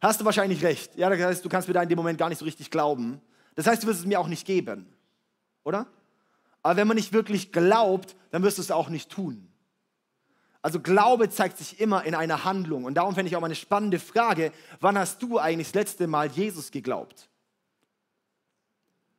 Hast 0.00 0.20
du 0.20 0.24
wahrscheinlich 0.24 0.62
recht. 0.64 0.96
Ja, 0.96 1.08
das 1.08 1.20
heißt, 1.20 1.44
du 1.44 1.48
kannst 1.48 1.68
mir 1.68 1.74
da 1.74 1.82
in 1.82 1.88
dem 1.88 1.96
Moment 1.96 2.18
gar 2.18 2.28
nicht 2.28 2.38
so 2.38 2.44
richtig 2.44 2.70
glauben. 2.70 3.20
Das 3.54 3.66
heißt, 3.66 3.82
du 3.82 3.86
wirst 3.86 4.00
es 4.00 4.06
mir 4.06 4.18
auch 4.18 4.28
nicht 4.28 4.46
geben. 4.46 4.86
Oder? 5.64 5.86
Aber 6.62 6.76
wenn 6.76 6.88
man 6.88 6.96
nicht 6.96 7.12
wirklich 7.12 7.52
glaubt, 7.52 8.16
dann 8.30 8.42
wirst 8.42 8.58
du 8.58 8.62
es 8.62 8.70
auch 8.70 8.88
nicht 8.88 9.10
tun. 9.10 9.48
Also 10.68 10.80
Glaube 10.80 11.30
zeigt 11.30 11.56
sich 11.56 11.80
immer 11.80 12.04
in 12.04 12.14
einer 12.14 12.44
Handlung. 12.44 12.84
Und 12.84 12.92
darum 12.92 13.14
fände 13.14 13.30
ich 13.30 13.36
auch 13.36 13.40
mal 13.40 13.46
eine 13.46 13.54
spannende 13.54 13.98
Frage, 13.98 14.52
wann 14.80 14.98
hast 14.98 15.22
du 15.22 15.38
eigentlich 15.38 15.68
das 15.68 15.76
letzte 15.76 16.06
Mal 16.06 16.30
Jesus 16.30 16.70
geglaubt? 16.70 17.30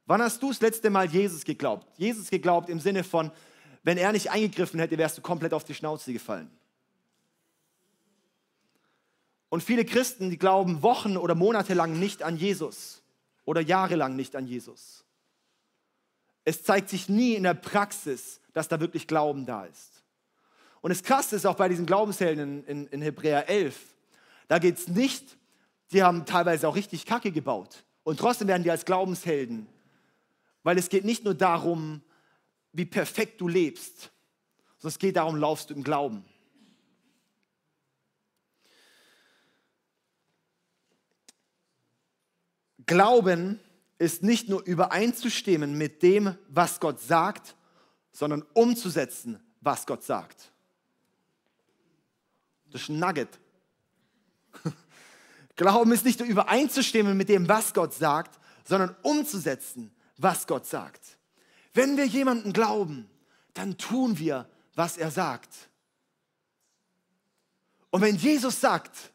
Wann 0.05 0.21
hast 0.21 0.43
du 0.43 0.49
das 0.49 0.61
letzte 0.61 0.91
Mal 0.91 1.07
Jesus 1.07 1.45
geglaubt? 1.45 1.87
Jesus 1.97 2.29
geglaubt 2.29 2.69
im 2.69 2.79
Sinne 2.79 3.03
von, 3.03 3.31
wenn 3.81 3.97
er 3.97 4.11
nicht 4.11 4.29
eingegriffen 4.29 4.79
hätte, 4.79 4.99
wärst 4.99 5.17
du 5.17 5.23
komplett 5.23 5.55
auf 5.55 5.63
die 5.63 5.73
Schnauze 5.73 6.13
gefallen. 6.13 6.51
Und 9.49 9.63
viele 9.63 9.85
Christen, 9.85 10.29
die 10.29 10.37
glauben 10.37 10.83
Wochen 10.83 11.17
oder 11.17 11.33
Monate 11.33 11.73
lang 11.73 11.97
nicht 11.99 12.21
an 12.21 12.37
Jesus 12.37 13.01
oder 13.45 13.61
jahrelang 13.61 14.15
nicht 14.15 14.35
an 14.35 14.45
Jesus. 14.45 15.03
Es 16.45 16.61
zeigt 16.61 16.89
sich 16.89 17.09
nie 17.09 17.33
in 17.33 17.41
der 17.41 17.55
Praxis, 17.55 18.39
dass 18.53 18.67
da 18.67 18.79
wirklich 18.79 19.07
Glauben 19.07 19.47
da 19.47 19.65
ist. 19.65 19.98
Und 20.81 20.89
das 20.89 21.03
Krasse 21.03 21.35
ist 21.35 21.45
auch 21.45 21.55
bei 21.55 21.69
diesen 21.69 21.85
Glaubenshelden 21.85 22.63
in, 22.63 22.63
in, 22.65 22.87
in 22.87 23.01
Hebräer 23.01 23.49
11, 23.49 23.77
da 24.47 24.59
geht 24.59 24.77
es 24.77 24.87
nicht, 24.87 25.37
die 25.91 26.03
haben 26.03 26.25
teilweise 26.25 26.67
auch 26.67 26.75
richtig 26.75 27.05
Kacke 27.05 27.31
gebaut. 27.31 27.83
Und 28.03 28.19
trotzdem 28.19 28.47
werden 28.47 28.63
die 28.63 28.71
als 28.71 28.85
Glaubenshelden. 28.85 29.67
Weil 30.63 30.77
es 30.77 30.89
geht 30.89 31.05
nicht 31.05 31.23
nur 31.23 31.35
darum, 31.35 32.01
wie 32.73 32.85
perfekt 32.85 33.41
du 33.41 33.47
lebst, 33.47 34.11
sondern 34.77 34.89
es 34.89 34.99
geht 34.99 35.15
darum, 35.15 35.35
laufst 35.35 35.69
du 35.69 35.73
im 35.73 35.83
Glauben. 35.83 36.23
Glauben 42.85 43.59
ist 43.99 44.23
nicht 44.23 44.49
nur 44.49 44.63
übereinzustimmen 44.63 45.77
mit 45.77 46.01
dem, 46.01 46.35
was 46.47 46.79
Gott 46.79 46.99
sagt, 46.99 47.55
sondern 48.11 48.43
umzusetzen, 48.53 49.39
was 49.61 49.85
Gott 49.85 50.03
sagt. 50.03 50.51
Das 52.71 52.81
ist 52.83 52.89
ein 52.89 52.99
Nugget. 52.99 53.39
Glauben 55.55 55.91
ist 55.91 56.05
nicht 56.05 56.19
nur 56.19 56.27
übereinzustimmen 56.27 57.17
mit 57.17 57.29
dem, 57.29 57.47
was 57.47 57.73
Gott 57.73 57.93
sagt, 57.93 58.39
sondern 58.63 58.95
umzusetzen, 59.01 59.91
was 60.17 60.47
Gott 60.47 60.65
sagt. 60.65 61.17
Wenn 61.73 61.97
wir 61.97 62.05
jemanden 62.05 62.53
glauben, 62.53 63.09
dann 63.53 63.77
tun 63.77 64.17
wir, 64.19 64.49
was 64.75 64.97
er 64.97 65.11
sagt. 65.11 65.69
Und 67.89 68.01
wenn 68.01 68.15
Jesus 68.15 68.61
sagt, 68.61 69.11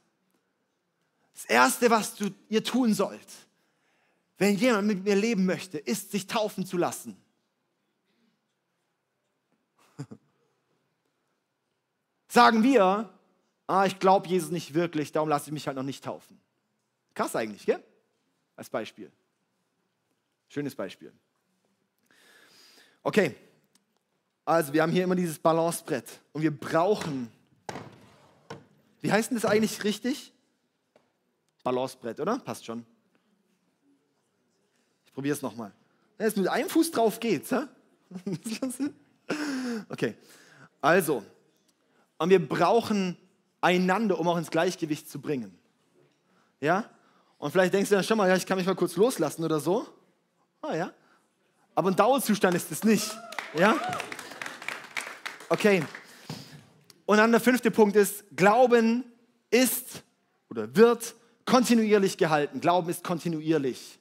das 1.32 1.44
Erste, 1.46 1.90
was 1.90 2.14
du 2.14 2.30
ihr 2.48 2.64
tun 2.64 2.94
sollt, 2.94 3.28
wenn 4.38 4.56
jemand 4.56 4.86
mit 4.88 5.04
mir 5.04 5.14
leben 5.14 5.46
möchte, 5.46 5.78
ist, 5.78 6.10
sich 6.10 6.26
taufen 6.26 6.66
zu 6.66 6.76
lassen. 6.76 7.16
Sagen 12.28 12.62
wir, 12.62 13.13
ah, 13.66 13.86
ich 13.86 13.98
glaube 13.98 14.28
Jesus 14.28 14.50
nicht 14.50 14.74
wirklich, 14.74 15.12
darum 15.12 15.28
lasse 15.28 15.46
ich 15.46 15.52
mich 15.52 15.66
halt 15.66 15.76
noch 15.76 15.82
nicht 15.82 16.04
taufen. 16.04 16.40
Krass 17.14 17.36
eigentlich, 17.36 17.64
gell? 17.64 17.82
Als 18.56 18.68
Beispiel. 18.68 19.10
Schönes 20.48 20.74
Beispiel. 20.74 21.12
Okay, 23.02 23.34
also 24.44 24.72
wir 24.72 24.82
haben 24.82 24.92
hier 24.92 25.04
immer 25.04 25.16
dieses 25.16 25.38
Balancebrett 25.38 26.20
und 26.32 26.42
wir 26.42 26.56
brauchen, 26.56 27.30
wie 29.00 29.10
heißt 29.10 29.30
denn 29.30 29.36
das 29.36 29.44
eigentlich 29.44 29.82
richtig? 29.84 30.32
Balancebrett, 31.62 32.20
oder? 32.20 32.38
Passt 32.38 32.64
schon. 32.64 32.84
Ich 35.06 35.12
probiere 35.12 35.34
es 35.34 35.42
nochmal. 35.42 35.72
Jetzt 36.18 36.36
mit 36.36 36.48
einem 36.48 36.68
Fuß 36.68 36.90
drauf 36.90 37.20
geht's, 37.20 37.50
hä? 37.52 37.62
Okay, 39.88 40.14
also, 40.80 41.24
und 42.18 42.28
wir 42.28 42.46
brauchen 42.46 43.16
einander, 43.64 44.20
um 44.20 44.28
auch 44.28 44.36
ins 44.36 44.50
Gleichgewicht 44.50 45.08
zu 45.08 45.20
bringen. 45.20 45.58
Ja? 46.60 46.84
Und 47.38 47.50
vielleicht 47.50 47.72
denkst 47.72 47.88
du 47.88 47.96
dann 47.96 48.04
schon 48.04 48.18
mal, 48.18 48.28
ja, 48.28 48.36
ich 48.36 48.44
kann 48.44 48.58
mich 48.58 48.66
mal 48.66 48.74
kurz 48.74 48.94
loslassen 48.96 49.42
oder 49.42 49.58
so. 49.58 49.86
Ah 50.60 50.76
ja. 50.76 50.92
Aber 51.74 51.90
ein 51.90 51.96
Dauerzustand 51.96 52.54
ist 52.54 52.70
es 52.70 52.84
nicht. 52.84 53.10
Ja? 53.58 53.74
Okay. 55.48 55.82
Und 57.06 57.16
dann 57.16 57.30
der 57.30 57.40
fünfte 57.40 57.70
Punkt 57.70 57.96
ist, 57.96 58.24
Glauben 58.36 59.04
ist 59.50 60.02
oder 60.50 60.76
wird 60.76 61.14
kontinuierlich 61.46 62.18
gehalten. 62.18 62.60
Glauben 62.60 62.90
ist 62.90 63.02
kontinuierlich. 63.02 63.98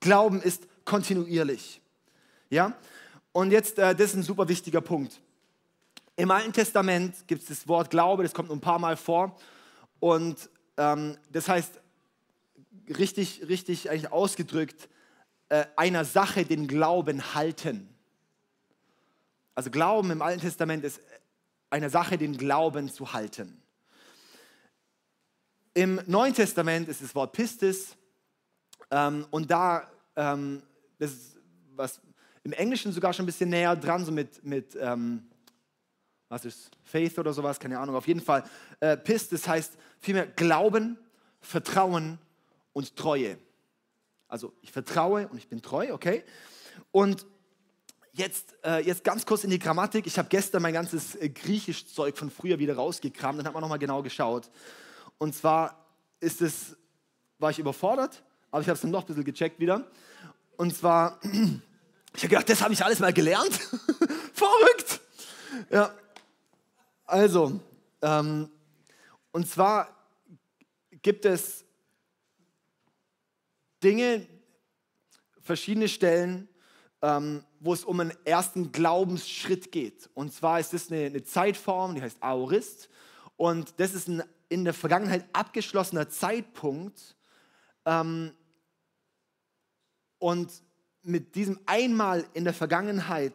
Glauben 0.00 0.42
ist 0.42 0.66
kontinuierlich. 0.84 1.80
Ja? 2.50 2.74
Und 3.32 3.52
jetzt, 3.52 3.78
äh, 3.78 3.94
das 3.94 4.10
ist 4.10 4.16
ein 4.16 4.22
super 4.22 4.48
wichtiger 4.48 4.82
Punkt. 4.82 5.20
Im 6.16 6.30
Alten 6.30 6.52
Testament 6.52 7.26
gibt 7.26 7.42
es 7.42 7.48
das 7.48 7.68
Wort 7.68 7.90
Glaube, 7.90 8.22
das 8.22 8.34
kommt 8.34 8.50
ein 8.50 8.60
paar 8.60 8.78
Mal 8.78 8.96
vor. 8.96 9.36
Und 9.98 10.50
ähm, 10.76 11.16
das 11.30 11.48
heißt, 11.48 11.80
richtig, 12.98 13.48
richtig 13.48 13.90
eigentlich 13.90 14.12
ausgedrückt, 14.12 14.88
äh, 15.48 15.64
einer 15.76 16.04
Sache 16.04 16.44
den 16.44 16.66
Glauben 16.66 17.34
halten. 17.34 17.88
Also 19.54 19.70
Glauben 19.70 20.10
im 20.10 20.22
Alten 20.22 20.40
Testament 20.40 20.84
ist 20.84 21.00
einer 21.70 21.88
Sache 21.88 22.18
den 22.18 22.36
Glauben 22.36 22.90
zu 22.90 23.12
halten. 23.12 23.62
Im 25.74 26.00
Neuen 26.06 26.34
Testament 26.34 26.88
ist 26.88 27.00
das 27.02 27.14
Wort 27.14 27.32
Pistis 27.32 27.96
ähm, 28.90 29.26
und 29.30 29.50
da, 29.50 29.90
ähm, 30.16 30.62
das 30.98 31.12
ist 31.12 31.36
was 31.74 32.00
im 32.44 32.52
Englischen 32.52 32.92
sogar 32.92 33.14
schon 33.14 33.24
ein 33.24 33.26
bisschen 33.26 33.48
näher 33.48 33.74
dran, 33.76 34.04
so 34.04 34.12
mit, 34.12 34.44
mit 34.44 34.76
ähm, 34.78 35.31
was 36.32 36.46
ist 36.46 36.70
Faith 36.82 37.18
oder 37.18 37.34
sowas, 37.34 37.60
keine 37.60 37.78
Ahnung, 37.78 37.94
auf 37.94 38.08
jeden 38.08 38.22
Fall. 38.22 38.42
Äh, 38.80 38.96
Pistis 38.96 39.46
heißt 39.46 39.76
vielmehr 40.00 40.26
Glauben, 40.26 40.96
Vertrauen 41.42 42.18
und 42.72 42.96
Treue. 42.96 43.36
Also 44.28 44.54
ich 44.62 44.72
vertraue 44.72 45.28
und 45.28 45.36
ich 45.36 45.48
bin 45.48 45.60
treu, 45.60 45.92
okay? 45.92 46.24
Und 46.90 47.26
jetzt, 48.14 48.54
äh, 48.64 48.78
jetzt 48.78 49.04
ganz 49.04 49.26
kurz 49.26 49.44
in 49.44 49.50
die 49.50 49.58
Grammatik. 49.58 50.06
Ich 50.06 50.16
habe 50.16 50.30
gestern 50.30 50.62
mein 50.62 50.72
ganzes 50.72 51.16
äh, 51.16 51.28
Griechisch-Zeug 51.28 52.16
von 52.16 52.30
früher 52.30 52.58
wieder 52.58 52.76
rausgekramt, 52.76 53.38
dann 53.38 53.46
hat 53.46 53.52
man 53.52 53.60
nochmal 53.60 53.78
genau 53.78 54.02
geschaut. 54.02 54.50
Und 55.18 55.34
zwar 55.34 55.84
ist 56.18 56.40
es, 56.40 56.78
war 57.40 57.50
ich 57.50 57.58
überfordert, 57.58 58.22
aber 58.50 58.62
ich 58.62 58.68
habe 58.68 58.76
es 58.76 58.80
dann 58.80 58.90
noch 58.90 59.02
ein 59.02 59.06
bisschen 59.06 59.24
gecheckt 59.24 59.60
wieder. 59.60 59.86
Und 60.56 60.74
zwar, 60.74 61.20
ich 61.24 62.22
habe 62.22 62.28
gedacht, 62.28 62.48
das 62.48 62.62
habe 62.62 62.72
ich 62.72 62.82
alles 62.82 63.00
mal 63.00 63.12
gelernt. 63.12 63.52
Verrückt! 64.32 65.00
Ja, 65.70 65.94
also, 67.12 67.60
ähm, 68.00 68.48
und 69.32 69.46
zwar 69.46 69.94
gibt 71.02 71.26
es 71.26 71.62
Dinge, 73.82 74.26
verschiedene 75.42 75.88
Stellen, 75.88 76.48
ähm, 77.02 77.44
wo 77.60 77.74
es 77.74 77.84
um 77.84 78.00
einen 78.00 78.16
ersten 78.24 78.72
Glaubensschritt 78.72 79.72
geht. 79.72 80.08
Und 80.14 80.32
zwar 80.32 80.58
ist 80.58 80.72
das 80.72 80.90
eine, 80.90 81.04
eine 81.04 81.22
Zeitform, 81.22 81.94
die 81.94 82.00
heißt 82.00 82.22
Aorist. 82.22 82.88
Und 83.36 83.74
das 83.78 83.92
ist 83.92 84.08
ein 84.08 84.22
in 84.48 84.64
der 84.64 84.74
Vergangenheit 84.74 85.24
abgeschlossener 85.34 86.08
Zeitpunkt. 86.08 87.16
Ähm, 87.84 88.32
und 90.18 90.50
mit 91.02 91.34
diesem 91.34 91.60
einmal 91.66 92.24
in 92.32 92.44
der 92.44 92.54
Vergangenheit, 92.54 93.34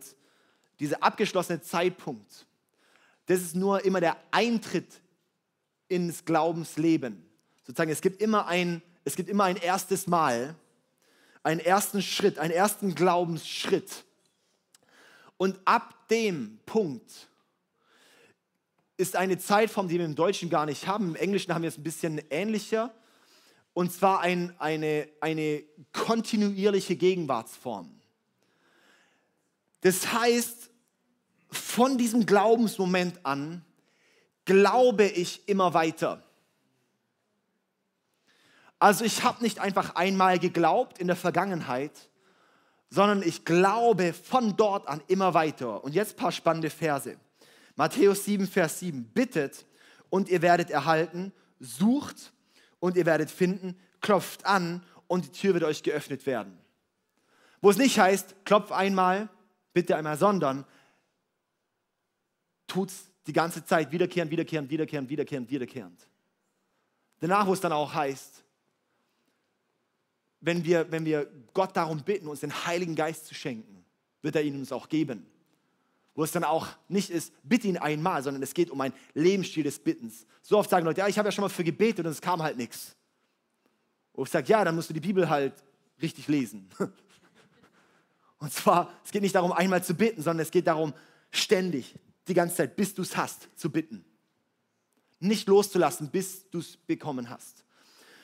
dieser 0.79 1.03
abgeschlossene 1.03 1.61
Zeitpunkt, 1.61 2.47
das 3.27 3.41
ist 3.41 3.55
nur 3.55 3.85
immer 3.85 4.01
der 4.01 4.17
Eintritt 4.31 5.01
ins 5.87 6.25
Glaubensleben. 6.25 7.23
Sozusagen, 7.65 7.91
es 7.91 8.01
gibt 8.01 8.21
immer 8.21 8.47
ein 8.47 8.81
es 9.07 9.15
gibt 9.15 9.29
immer 9.29 9.45
ein 9.45 9.55
erstes 9.55 10.05
Mal, 10.05 10.53
einen 11.41 11.61
ersten 11.61 12.01
Schritt, 12.01 12.39
einen 12.39 12.51
ersten 12.51 12.93
Glaubensschritt. 12.93 14.03
Und 15.37 15.57
ab 15.63 16.09
dem 16.09 16.59
Punkt 16.65 17.29
ist 18.97 19.15
eine 19.15 19.37
Zeitform, 19.37 19.87
die 19.87 19.97
wir 19.97 20.03
im 20.03 20.15
Deutschen 20.15 20.49
gar 20.49 20.65
nicht 20.65 20.87
haben. 20.87 21.07
Im 21.07 21.15
Englischen 21.15 21.53
haben 21.53 21.61
wir 21.61 21.69
es 21.69 21.77
ein 21.77 21.83
bisschen 21.83 22.21
ähnlicher. 22.29 22.93
Und 23.73 23.93
zwar 23.93 24.19
ein, 24.19 24.53
eine, 24.59 25.07
eine 25.21 25.63
kontinuierliche 25.93 26.97
Gegenwartsform. 26.97 28.01
Das 29.79 30.11
heißt, 30.11 30.66
von 31.77 31.99
diesem 31.99 32.25
Glaubensmoment 32.25 33.23
an 33.23 33.63
glaube 34.45 35.03
ich 35.03 35.47
immer 35.47 35.75
weiter. 35.75 36.23
Also 38.79 39.05
ich 39.05 39.23
habe 39.23 39.43
nicht 39.43 39.59
einfach 39.59 39.93
einmal 39.93 40.39
geglaubt 40.39 40.97
in 40.97 41.05
der 41.05 41.15
Vergangenheit, 41.15 41.91
sondern 42.89 43.21
ich 43.21 43.45
glaube 43.45 44.13
von 44.13 44.57
dort 44.57 44.87
an 44.87 45.03
immer 45.07 45.35
weiter. 45.35 45.83
Und 45.83 45.93
jetzt 45.93 46.15
ein 46.15 46.17
paar 46.17 46.31
spannende 46.31 46.71
Verse. 46.71 47.15
Matthäus 47.75 48.25
7, 48.25 48.47
Vers 48.47 48.79
7. 48.79 49.11
Bittet 49.13 49.67
und 50.09 50.29
ihr 50.29 50.41
werdet 50.41 50.71
erhalten, 50.71 51.31
sucht 51.59 52.33
und 52.79 52.97
ihr 52.97 53.05
werdet 53.05 53.29
finden, 53.29 53.79
klopft 54.01 54.47
an 54.47 54.81
und 55.05 55.25
die 55.25 55.31
Tür 55.31 55.53
wird 55.53 55.63
euch 55.63 55.83
geöffnet 55.83 56.25
werden. 56.25 56.57
Wo 57.61 57.69
es 57.69 57.77
nicht 57.77 57.99
heißt, 57.99 58.33
klopf 58.45 58.71
einmal, 58.71 59.29
bitte 59.73 59.95
einmal, 59.95 60.17
sondern 60.17 60.65
tut 62.67 62.89
es 62.89 63.09
die 63.25 63.33
ganze 63.33 63.65
Zeit 63.65 63.91
wiederkehrend, 63.91 64.31
wiederkehrend, 64.31 64.69
wiederkehrend, 64.69 65.09
wiederkehrend, 65.09 65.49
wiederkehrend. 65.49 66.07
Danach, 67.19 67.47
wo 67.47 67.53
es 67.53 67.61
dann 67.61 67.71
auch 67.71 67.93
heißt, 67.93 68.43
wenn 70.39 70.63
wir, 70.63 70.91
wenn 70.91 71.03
wir 71.03 71.27
Gott 71.53 71.75
darum 71.75 72.03
bitten, 72.03 72.27
uns 72.27 72.41
den 72.41 72.65
Heiligen 72.65 72.95
Geist 72.95 73.25
zu 73.25 73.33
schenken, 73.33 73.83
wird 74.21 74.35
er 74.35 74.43
ihn 74.43 74.55
uns 74.55 74.71
auch 74.71 74.87
geben. 74.87 75.25
Wo 76.13 76.23
es 76.23 76.31
dann 76.31 76.43
auch 76.43 76.67
nicht 76.87 77.09
ist, 77.09 77.33
bitte 77.43 77.67
ihn 77.67 77.77
einmal, 77.77 78.23
sondern 78.23 78.41
es 78.43 78.53
geht 78.53 78.69
um 78.69 78.81
ein 78.81 78.93
Lebensstil 79.13 79.63
des 79.63 79.79
Bittens. 79.79 80.25
So 80.41 80.57
oft 80.57 80.69
sagen 80.69 80.85
Leute, 80.85 80.99
ja, 81.01 81.07
ich 81.07 81.17
habe 81.17 81.27
ja 81.27 81.31
schon 81.31 81.43
mal 81.43 81.49
für 81.49 81.63
gebetet 81.63 82.05
und 82.05 82.11
es 82.11 82.21
kam 82.21 82.41
halt 82.41 82.57
nichts. 82.57 82.95
Und 84.13 84.25
ich 84.25 84.31
sage, 84.31 84.47
ja, 84.47 84.63
dann 84.63 84.75
musst 84.75 84.89
du 84.89 84.93
die 84.93 84.99
Bibel 84.99 85.29
halt 85.29 85.53
richtig 86.01 86.27
lesen. 86.27 86.69
Und 88.39 88.53
zwar, 88.53 88.91
es 89.03 89.11
geht 89.11 89.23
nicht 89.23 89.33
darum, 89.33 89.51
einmal 89.51 89.83
zu 89.83 89.95
bitten, 89.95 90.21
sondern 90.21 90.43
es 90.43 90.51
geht 90.51 90.67
darum, 90.67 90.93
ständig, 91.31 91.95
die 92.27 92.33
ganze 92.33 92.57
Zeit, 92.57 92.75
bis 92.75 92.93
du 92.93 93.01
es 93.01 93.15
hast, 93.15 93.49
zu 93.55 93.71
bitten. 93.71 94.05
Nicht 95.19 95.47
loszulassen, 95.47 96.09
bis 96.09 96.49
du 96.49 96.59
es 96.59 96.77
bekommen 96.77 97.29
hast. 97.29 97.63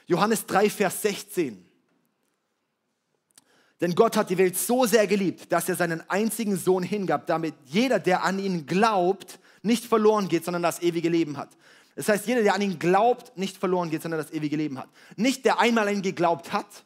Johannes 0.05 0.45
3, 0.45 0.69
Vers 0.69 1.01
16. 1.01 1.65
Denn 3.81 3.95
Gott 3.95 4.15
hat 4.15 4.29
die 4.29 4.37
Welt 4.37 4.57
so 4.57 4.85
sehr 4.85 5.07
geliebt, 5.07 5.51
dass 5.51 5.67
er 5.67 5.75
seinen 5.75 6.07
einzigen 6.09 6.55
Sohn 6.55 6.83
hingab, 6.83 7.27
damit 7.27 7.55
jeder, 7.65 7.99
der 7.99 8.23
an 8.23 8.39
ihn 8.39 8.65
glaubt, 8.65 9.39
nicht 9.61 9.85
verloren 9.85 10.27
geht, 10.27 10.45
sondern 10.45 10.63
das 10.63 10.81
ewige 10.81 11.09
Leben 11.09 11.37
hat. 11.37 11.49
Das 11.95 12.09
heißt, 12.09 12.27
jeder, 12.27 12.43
der 12.43 12.55
an 12.55 12.61
ihn 12.61 12.79
glaubt, 12.79 13.37
nicht 13.37 13.57
verloren 13.57 13.89
geht, 13.89 14.01
sondern 14.01 14.21
das 14.21 14.31
ewige 14.31 14.55
Leben 14.55 14.79
hat. 14.79 14.89
Nicht 15.15 15.45
der 15.45 15.59
einmal 15.59 15.87
an 15.87 15.95
ihn 15.95 16.01
geglaubt 16.01 16.53
hat, 16.53 16.85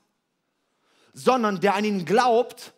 sondern 1.13 1.59
der 1.59 1.75
an 1.75 1.85
ihn 1.85 2.05
glaubt 2.05 2.73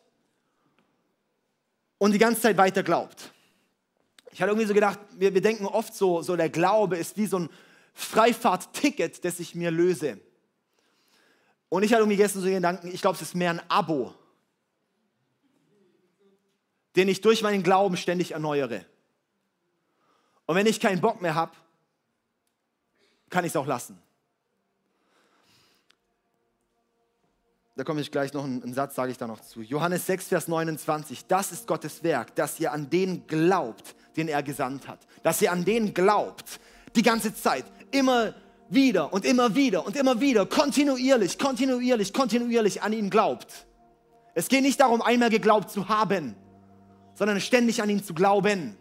und 1.98 2.12
die 2.12 2.20
ganze 2.20 2.42
Zeit 2.42 2.58
weiter 2.58 2.84
glaubt. 2.84 3.32
Ich 4.32 4.42
hatte 4.42 4.52
irgendwie 4.52 4.68
so 4.68 4.74
gedacht, 4.74 5.00
wir, 5.18 5.34
wir 5.34 5.42
denken 5.42 5.66
oft 5.66 5.94
so, 5.94 6.22
so, 6.22 6.36
der 6.36 6.50
Glaube 6.50 6.98
ist 6.98 7.18
wie 7.18 7.26
so 7.26 7.40
ein 7.40 7.50
Freifahrtticket, 7.94 9.24
das 9.26 9.40
ich 9.40 9.56
mir 9.56 9.72
löse. 9.72 10.20
Und 11.70 11.84
ich 11.84 11.92
hatte 11.92 12.02
irgendwie 12.02 12.18
gestern 12.18 12.42
so 12.42 12.46
den 12.46 12.56
Gedanken, 12.56 12.88
ich 12.88 13.02
glaube, 13.02 13.16
es 13.16 13.22
ist 13.22 13.36
mehr 13.36 13.52
ein 13.52 13.62
Abo, 13.70 14.14
den 16.96 17.08
ich 17.08 17.22
durch 17.22 17.42
meinen 17.42 17.64
Glauben 17.64 17.98
ständig 17.98 18.32
erneuere. 18.32 18.86
Und 20.46 20.56
wenn 20.56 20.66
ich 20.66 20.80
keinen 20.80 21.00
Bock 21.00 21.22
mehr 21.22 21.36
habe, 21.36 21.52
kann 23.30 23.46
ich 23.46 23.52
es 23.52 23.56
auch 23.56 23.68
lassen. 23.68 24.02
Da 27.76 27.86
komme 27.86 28.02
ich 28.02 28.12
gleich 28.12 28.34
noch, 28.34 28.44
einen 28.44 28.74
Satz 28.74 28.96
sage 28.96 29.12
ich 29.12 29.18
da 29.18 29.26
noch 29.26 29.40
zu. 29.40 29.62
Johannes 29.62 30.06
6, 30.06 30.28
Vers 30.28 30.48
29. 30.50 31.28
Das 31.28 31.54
ist 31.54 31.66
Gottes 31.66 32.04
Werk, 32.04 32.36
dass 32.36 32.60
ihr 32.60 32.74
an 32.74 32.90
den 32.90 33.26
glaubt, 33.26 33.96
den 34.20 34.28
er 34.28 34.44
gesandt 34.44 34.88
hat. 34.88 35.00
Dass 35.24 35.42
ihr 35.42 35.52
an 35.52 35.66
den 35.66 35.94
glaubt, 35.94 36.60
die 36.96 37.02
ganze 37.02 37.34
Zeit, 37.34 37.66
immer 37.92 38.34
wieder 38.70 39.12
und 39.12 39.26
immer 39.26 39.56
wieder 39.56 39.86
und 39.86 39.96
immer 39.96 40.20
wieder, 40.20 40.46
kontinuierlich, 40.46 41.40
kontinuierlich, 41.40 42.14
kontinuierlich 42.14 42.84
an 42.84 42.94
ihn 42.94 43.10
glaubt. 43.10 43.66
Es 44.36 44.48
geht 44.48 44.62
nicht 44.62 44.80
darum, 44.80 45.02
einmal 45.02 45.30
geglaubt 45.30 45.72
zu 45.72 45.90
haben, 45.90 46.36
sondern 47.16 47.42
ständig 47.42 47.82
an 47.82 47.90
ihn 47.90 48.04
zu 48.04 48.14
glauben. 48.14 48.78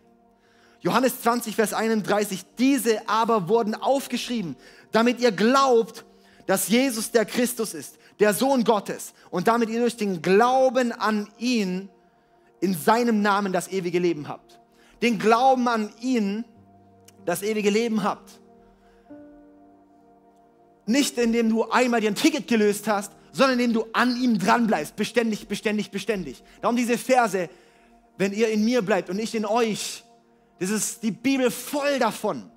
Johannes 0.81 1.23
20, 1.23 1.57
Vers 1.57 1.73
31, 1.73 2.45
diese 2.59 3.09
aber 3.09 3.49
wurden 3.49 3.75
aufgeschrieben, 3.75 4.57
damit 4.93 5.21
ihr 5.21 5.33
glaubt, 5.33 6.05
dass 6.47 6.69
Jesus 6.69 7.11
der 7.11 7.25
Christus 7.25 7.75
ist, 7.75 7.99
der 8.21 8.35
Sohn 8.35 8.65
Gottes, 8.65 9.15
und 9.31 9.49
damit 9.49 9.71
ihr 9.71 9.81
durch 9.81 9.97
den 9.97 10.23
Glauben 10.23 10.93
an 10.93 11.29
ihn 11.39 11.89
in 12.61 12.75
seinem 12.75 13.23
Namen 13.23 13.53
das 13.53 13.69
ewige 13.69 13.99
Leben 13.99 14.29
habt. 14.29 14.58
Den 15.03 15.19
Glauben 15.19 15.69
an 15.69 15.91
ihn 16.01 16.45
das 17.25 17.43
ewige 17.43 17.71
Leben 17.71 18.03
habt. 18.03 18.41
Nicht 20.87 21.19
indem 21.19 21.51
du 21.51 21.71
einmal 21.71 22.01
dir 22.01 22.11
ein 22.11 22.15
Ticket 22.15 22.49
gelöst 22.49 22.89
hast, 22.89 23.13
sondern 23.33 23.61
indem 23.61 23.75
du 23.75 23.87
an 23.93 24.17
ihm 24.17 24.39
dran 24.39 24.67
bleibst, 24.67 24.97
beständig, 24.97 25.47
beständig, 25.47 25.91
beständig. 25.91 26.43
Darum 26.63 26.77
diese 26.77 26.97
Verse, 26.97 27.49
wenn 28.17 28.33
ihr 28.33 28.49
in 28.49 28.65
mir 28.65 28.83
bleibt 28.83 29.11
und 29.11 29.19
ich 29.19 29.35
in 29.35 29.45
euch, 29.45 30.03
das 30.59 30.71
ist 30.71 31.03
die 31.03 31.11
Bibel 31.11 31.51
voll 31.51 31.99
davon. 31.99 32.51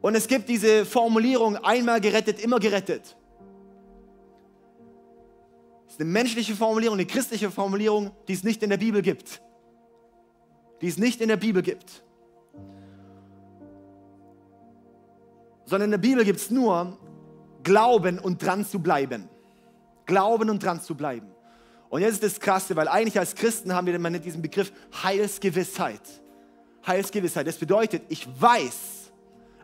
Und 0.00 0.14
es 0.14 0.26
gibt 0.26 0.48
diese 0.48 0.86
Formulierung, 0.86 1.56
einmal 1.56 2.00
gerettet, 2.00 2.40
immer 2.40 2.58
gerettet. 2.58 3.16
Das 5.84 5.94
ist 5.94 6.00
eine 6.00 6.10
menschliche 6.10 6.54
Formulierung, 6.54 6.96
eine 6.96 7.06
christliche 7.06 7.50
Formulierung, 7.50 8.12
die 8.26 8.32
es 8.32 8.44
nicht 8.44 8.62
in 8.62 8.70
der 8.70 8.76
Bibel 8.76 9.02
gibt. 9.02 9.42
Die 10.80 10.88
es 10.88 10.98
nicht 10.98 11.20
in 11.20 11.28
der 11.28 11.36
Bibel 11.36 11.62
gibt. 11.62 12.02
sondern 15.68 15.88
in 15.88 15.90
der 15.90 15.98
Bibel 15.98 16.24
gibt 16.24 16.40
es 16.40 16.50
nur 16.50 16.96
Glauben 17.62 18.18
und 18.18 18.42
dran 18.42 18.64
zu 18.64 18.78
bleiben. 18.78 19.28
Glauben 20.06 20.48
und 20.48 20.62
dran 20.62 20.80
zu 20.80 20.94
bleiben. 20.94 21.28
Und 21.90 22.00
jetzt 22.00 22.14
ist 22.14 22.22
das 22.22 22.40
Krasse, 22.40 22.74
weil 22.76 22.88
eigentlich 22.88 23.18
als 23.18 23.34
Christen 23.34 23.74
haben 23.74 23.86
wir 23.86 23.94
immer 23.94 24.10
diesen 24.10 24.40
Begriff 24.40 24.72
Heilsgewissheit. 25.02 26.00
Heilsgewissheit. 26.86 27.46
Das 27.46 27.58
bedeutet, 27.58 28.02
ich 28.08 28.26
weiß, 28.40 29.10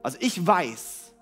also 0.02 0.18
ich 0.20 0.46
weiß, 0.46 1.14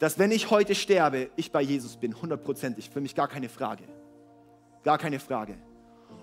dass 0.00 0.18
wenn 0.18 0.32
ich 0.32 0.50
heute 0.50 0.74
sterbe, 0.74 1.30
ich 1.36 1.52
bei 1.52 1.62
Jesus 1.62 1.96
bin, 1.96 2.20
hundertprozentig, 2.20 2.90
für 2.90 3.00
mich 3.00 3.14
gar 3.14 3.28
keine 3.28 3.48
Frage. 3.48 3.84
Gar 4.82 4.98
keine 4.98 5.20
Frage. 5.20 5.54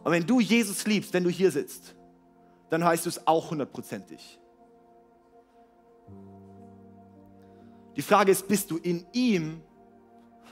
Und 0.03 0.11
wenn 0.11 0.25
du 0.25 0.41
Jesus 0.41 0.85
liebst, 0.85 1.13
wenn 1.13 1.23
du 1.23 1.29
hier 1.29 1.51
sitzt, 1.51 1.95
dann 2.69 2.83
heißt 2.83 3.07
es 3.07 3.25
auch 3.27 3.51
hundertprozentig. 3.51 4.39
Die 7.95 8.01
Frage 8.01 8.31
ist, 8.31 8.47
bist 8.47 8.71
du 8.71 8.77
in 8.77 9.05
ihm, 9.11 9.61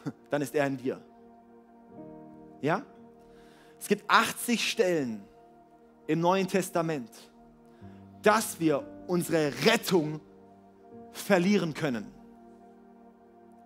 dann 0.30 0.42
ist 0.42 0.54
er 0.56 0.68
in 0.68 0.78
dir. 0.78 1.02
Ja? 2.62 2.84
Es 3.80 3.88
gibt 3.88 4.10
80 4.10 4.70
Stellen 4.70 5.24
im 6.08 6.20
Neuen 6.20 6.48
Testament, 6.48 7.12
dass 8.22 8.60
wir 8.60 8.84
unsere 9.08 9.54
Rettung 9.66 10.20
verlieren 11.12 11.74
können. 11.74 12.12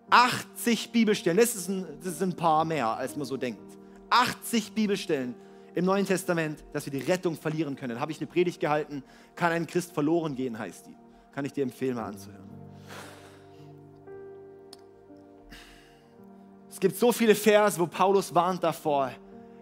80 0.10 0.92
Bibelstellen, 0.92 1.38
das 1.38 1.56
ist, 1.56 1.70
ein, 1.70 1.86
das 2.04 2.14
ist 2.14 2.22
ein 2.22 2.36
paar 2.36 2.66
mehr, 2.66 2.88
als 2.88 3.16
man 3.16 3.26
so 3.26 3.38
denkt. 3.38 3.78
80 4.10 4.74
Bibelstellen 4.74 5.36
im 5.74 5.86
Neuen 5.86 6.06
Testament, 6.06 6.64
dass 6.74 6.86
wir 6.86 6.92
die 6.92 7.06
Rettung 7.06 7.36
verlieren 7.36 7.76
können. 7.76 8.00
Habe 8.00 8.12
ich 8.12 8.20
eine 8.20 8.28
Predigt 8.28 8.60
gehalten, 8.60 9.04
kann 9.36 9.52
ein 9.52 9.68
Christ 9.68 9.94
verloren 9.94 10.36
gehen, 10.36 10.58
heißt 10.58 10.88
die. 10.88 10.96
Kann 11.34 11.46
ich 11.46 11.54
dir 11.54 11.64
empfehlen, 11.64 11.96
mal 11.96 12.06
anzuhören. 12.06 12.50
Es 16.70 16.80
gibt 16.80 16.96
so 16.96 17.12
viele 17.12 17.36
Verse, 17.36 17.80
wo 17.80 17.88
Paulus 17.88 18.34
warnt 18.34 18.64
davor, 18.64 19.12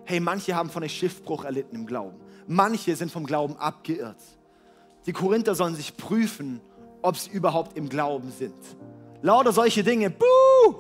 hey, 0.06 0.20
manche 0.20 0.56
haben 0.56 0.70
von 0.70 0.82
einem 0.82 0.90
Schiffbruch 0.90 1.44
erlitten 1.44 1.76
im 1.76 1.86
Glauben. 1.86 2.20
Manche 2.48 2.96
sind 2.96 3.12
vom 3.12 3.26
Glauben 3.26 3.58
abgeirrt. 3.58 4.22
Die 5.06 5.14
Korinther 5.14 5.54
sollen 5.54 5.76
sich 5.76 5.96
prüfen, 5.96 6.62
ob 7.02 7.18
sie 7.18 7.30
überhaupt 7.30 7.78
im 7.78 7.90
Glauben 7.90 8.32
sind. 8.32 8.56
Lauter 9.22 9.52
solche 9.52 9.84
Dinge, 9.84 10.10
buh! 10.10 10.76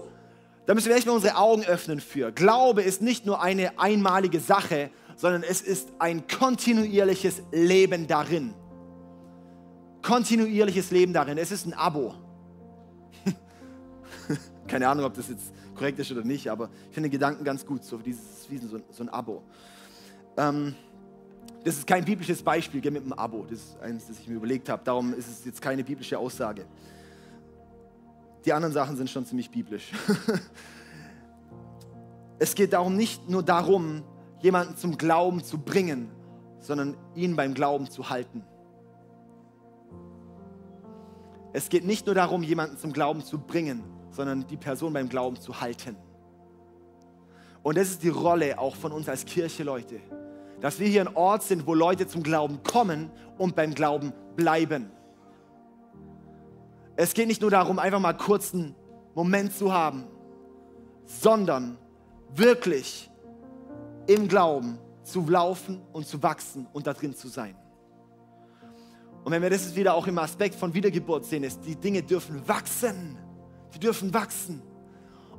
Da 0.65 0.73
müssen 0.73 0.89
wir 0.89 0.95
echt 0.95 1.07
mal 1.07 1.13
unsere 1.13 1.35
Augen 1.35 1.63
öffnen 1.63 1.99
für. 1.99 2.31
Glaube 2.31 2.83
ist 2.83 3.01
nicht 3.01 3.25
nur 3.25 3.41
eine 3.41 3.79
einmalige 3.79 4.39
Sache, 4.39 4.91
sondern 5.19 5.43
es 5.43 5.59
ist 5.59 5.91
ein 5.99 6.25
kontinuierliches 6.27 7.43
Leben 7.51 8.07
darin. 8.07 8.53
Kontinuierliches 10.01 10.91
Leben 10.91 11.11
darin. 11.11 11.37
Es 11.37 11.51
ist 11.51 11.65
ein 11.65 11.73
Abo. 11.73 12.13
Keine 14.69 14.87
Ahnung, 14.87 15.03
ob 15.03 15.13
das 15.15 15.27
jetzt 15.27 15.51
korrekt 15.75 15.99
ist 15.99 16.09
oder 16.13 16.23
nicht, 16.23 16.49
aber 16.49 16.69
ich 16.87 16.93
finde 16.93 17.09
den 17.09 17.11
Gedanken 17.11 17.43
ganz 17.43 17.65
gut, 17.65 17.83
so, 17.83 17.97
dieses, 17.97 18.45
so, 18.45 18.79
so 18.89 19.03
ein 19.03 19.09
Abo. 19.09 19.43
Ähm, 20.37 20.73
das 21.65 21.75
ist 21.75 21.85
kein 21.85 22.05
biblisches 22.05 22.41
Beispiel 22.41 22.79
mit 22.89 23.03
dem 23.03 23.11
Abo, 23.11 23.43
das 23.43 23.59
ist 23.59 23.79
eines, 23.81 24.07
das 24.07 24.19
ich 24.19 24.27
mir 24.29 24.35
überlegt 24.35 24.69
habe, 24.69 24.81
darum 24.85 25.13
ist 25.13 25.27
es 25.27 25.43
jetzt 25.43 25.61
keine 25.61 25.83
biblische 25.83 26.17
Aussage. 26.17 26.65
Die 28.45 28.53
anderen 28.53 28.73
Sachen 28.73 28.95
sind 28.95 29.09
schon 29.09 29.25
ziemlich 29.25 29.49
biblisch. 29.49 29.91
es 32.39 32.55
geht 32.55 32.71
darum 32.71 32.95
nicht 32.95 33.29
nur 33.29 33.43
darum, 33.43 34.03
jemanden 34.39 34.75
zum 34.77 34.97
Glauben 34.97 35.43
zu 35.43 35.57
bringen, 35.57 36.09
sondern 36.59 36.97
ihn 37.15 37.35
beim 37.35 37.53
Glauben 37.53 37.89
zu 37.89 38.09
halten. 38.09 38.43
Es 41.51 41.69
geht 41.69 41.85
nicht 41.85 42.05
nur 42.05 42.15
darum, 42.15 42.43
jemanden 42.43 42.77
zum 42.77 42.93
Glauben 42.93 43.23
zu 43.23 43.39
bringen, 43.39 43.83
sondern 44.11 44.45
die 44.47 44.57
Person 44.57 44.93
beim 44.93 45.09
Glauben 45.09 45.39
zu 45.39 45.61
halten. 45.61 45.95
Und 47.63 47.77
das 47.77 47.89
ist 47.89 48.03
die 48.03 48.09
Rolle 48.09 48.57
auch 48.59 48.75
von 48.75 48.91
uns 48.91 49.09
als 49.09 49.25
Kirche, 49.25 49.63
Leute. 49.63 49.99
Dass 50.61 50.79
wir 50.79 50.87
hier 50.87 51.01
ein 51.01 51.15
Ort 51.15 51.43
sind, 51.43 51.65
wo 51.65 51.73
Leute 51.73 52.07
zum 52.07 52.23
Glauben 52.23 52.63
kommen 52.63 53.11
und 53.37 53.55
beim 53.55 53.73
Glauben 53.73 54.13
bleiben. 54.35 54.91
Es 56.95 57.13
geht 57.13 57.27
nicht 57.27 57.41
nur 57.41 57.51
darum, 57.51 57.79
einfach 57.79 57.99
mal 57.99 58.13
kurz 58.13 58.53
einen 58.53 58.75
Moment 59.15 59.53
zu 59.53 59.73
haben, 59.73 60.05
sondern 61.05 61.77
wirklich 62.35 63.08
im 64.09 64.27
Glauben 64.27 64.79
zu 65.03 65.25
laufen 65.27 65.81
und 65.93 66.07
zu 66.07 66.21
wachsen 66.21 66.67
und 66.73 66.87
da 66.87 66.93
drin 66.93 67.15
zu 67.15 67.27
sein. 67.27 67.55
Und 69.23 69.31
wenn 69.31 69.41
wir 69.41 69.49
das 69.49 69.75
wieder 69.75 69.93
auch 69.93 70.07
im 70.07 70.17
Aspekt 70.17 70.55
von 70.55 70.73
Wiedergeburt 70.73 71.25
sehen, 71.25 71.43
ist, 71.43 71.59
die 71.65 71.75
Dinge 71.75 72.01
dürfen 72.01 72.47
wachsen. 72.47 73.17
Die 73.73 73.79
dürfen 73.79 74.11
wachsen. 74.13 74.63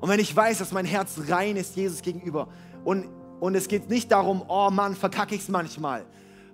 Und 0.01 0.09
wenn 0.09 0.21
ich 0.21 0.35
weiß, 0.35 0.59
dass 0.59 0.71
mein 0.71 0.85
Herz 0.85 1.19
rein 1.29 1.57
ist 1.57 1.75
Jesus 1.75 2.01
gegenüber 2.01 2.49
und, 2.85 3.09
und 3.41 3.55
es 3.57 3.67
geht 3.67 3.91
nicht 3.91 4.13
darum, 4.13 4.45
oh 4.49 4.71
Mann, 4.71 4.95
verkacke 4.95 5.35
ich 5.35 5.43
es 5.43 5.49
manchmal, 5.49 6.07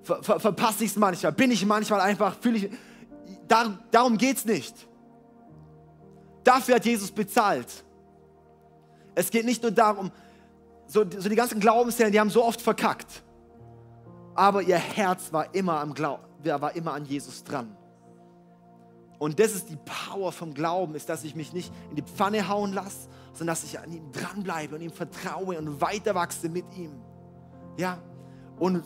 ver, 0.02 0.22
ver, 0.22 0.40
verpasse 0.40 0.84
ich 0.84 0.90
es 0.90 0.96
manchmal, 0.96 1.32
bin 1.32 1.50
ich 1.50 1.64
manchmal 1.66 2.00
einfach, 2.00 2.36
fühle 2.40 2.56
ich, 2.56 2.70
dar, 3.46 3.78
darum 3.90 4.16
geht 4.16 4.38
es 4.38 4.44
nicht. 4.46 4.74
Dafür 6.42 6.76
hat 6.76 6.86
Jesus 6.86 7.10
bezahlt. 7.10 7.84
Es 9.14 9.30
geht 9.30 9.44
nicht 9.44 9.62
nur 9.62 9.72
darum, 9.72 10.10
so, 10.86 11.04
so 11.10 11.28
die 11.28 11.36
ganzen 11.36 11.60
Glaubensherren, 11.60 12.12
die 12.12 12.20
haben 12.20 12.30
so 12.30 12.44
oft 12.44 12.60
verkackt. 12.60 13.22
Aber 14.34 14.62
ihr 14.62 14.76
Herz 14.76 15.32
war 15.32 15.54
immer, 15.54 15.80
am 15.80 15.94
war 15.96 16.76
immer 16.76 16.92
an 16.92 17.04
Jesus 17.04 17.42
dran. 17.42 17.76
Und 19.18 19.40
das 19.40 19.54
ist 19.54 19.70
die 19.70 19.76
Power 19.76 20.30
vom 20.30 20.52
Glauben, 20.52 20.94
ist, 20.94 21.08
dass 21.08 21.24
ich 21.24 21.34
mich 21.34 21.52
nicht 21.52 21.72
in 21.90 21.96
die 21.96 22.02
Pfanne 22.02 22.48
hauen 22.48 22.72
lasse, 22.72 23.08
sondern 23.32 23.54
dass 23.54 23.64
ich 23.64 23.78
an 23.78 23.90
ihm 23.90 24.12
dranbleibe 24.12 24.74
und 24.74 24.82
ihm 24.82 24.92
vertraue 24.92 25.58
und 25.58 25.80
weiter 25.80 26.14
wachse 26.14 26.48
mit 26.48 26.66
ihm. 26.76 26.92
Ja, 27.78 27.98
und, 28.58 28.82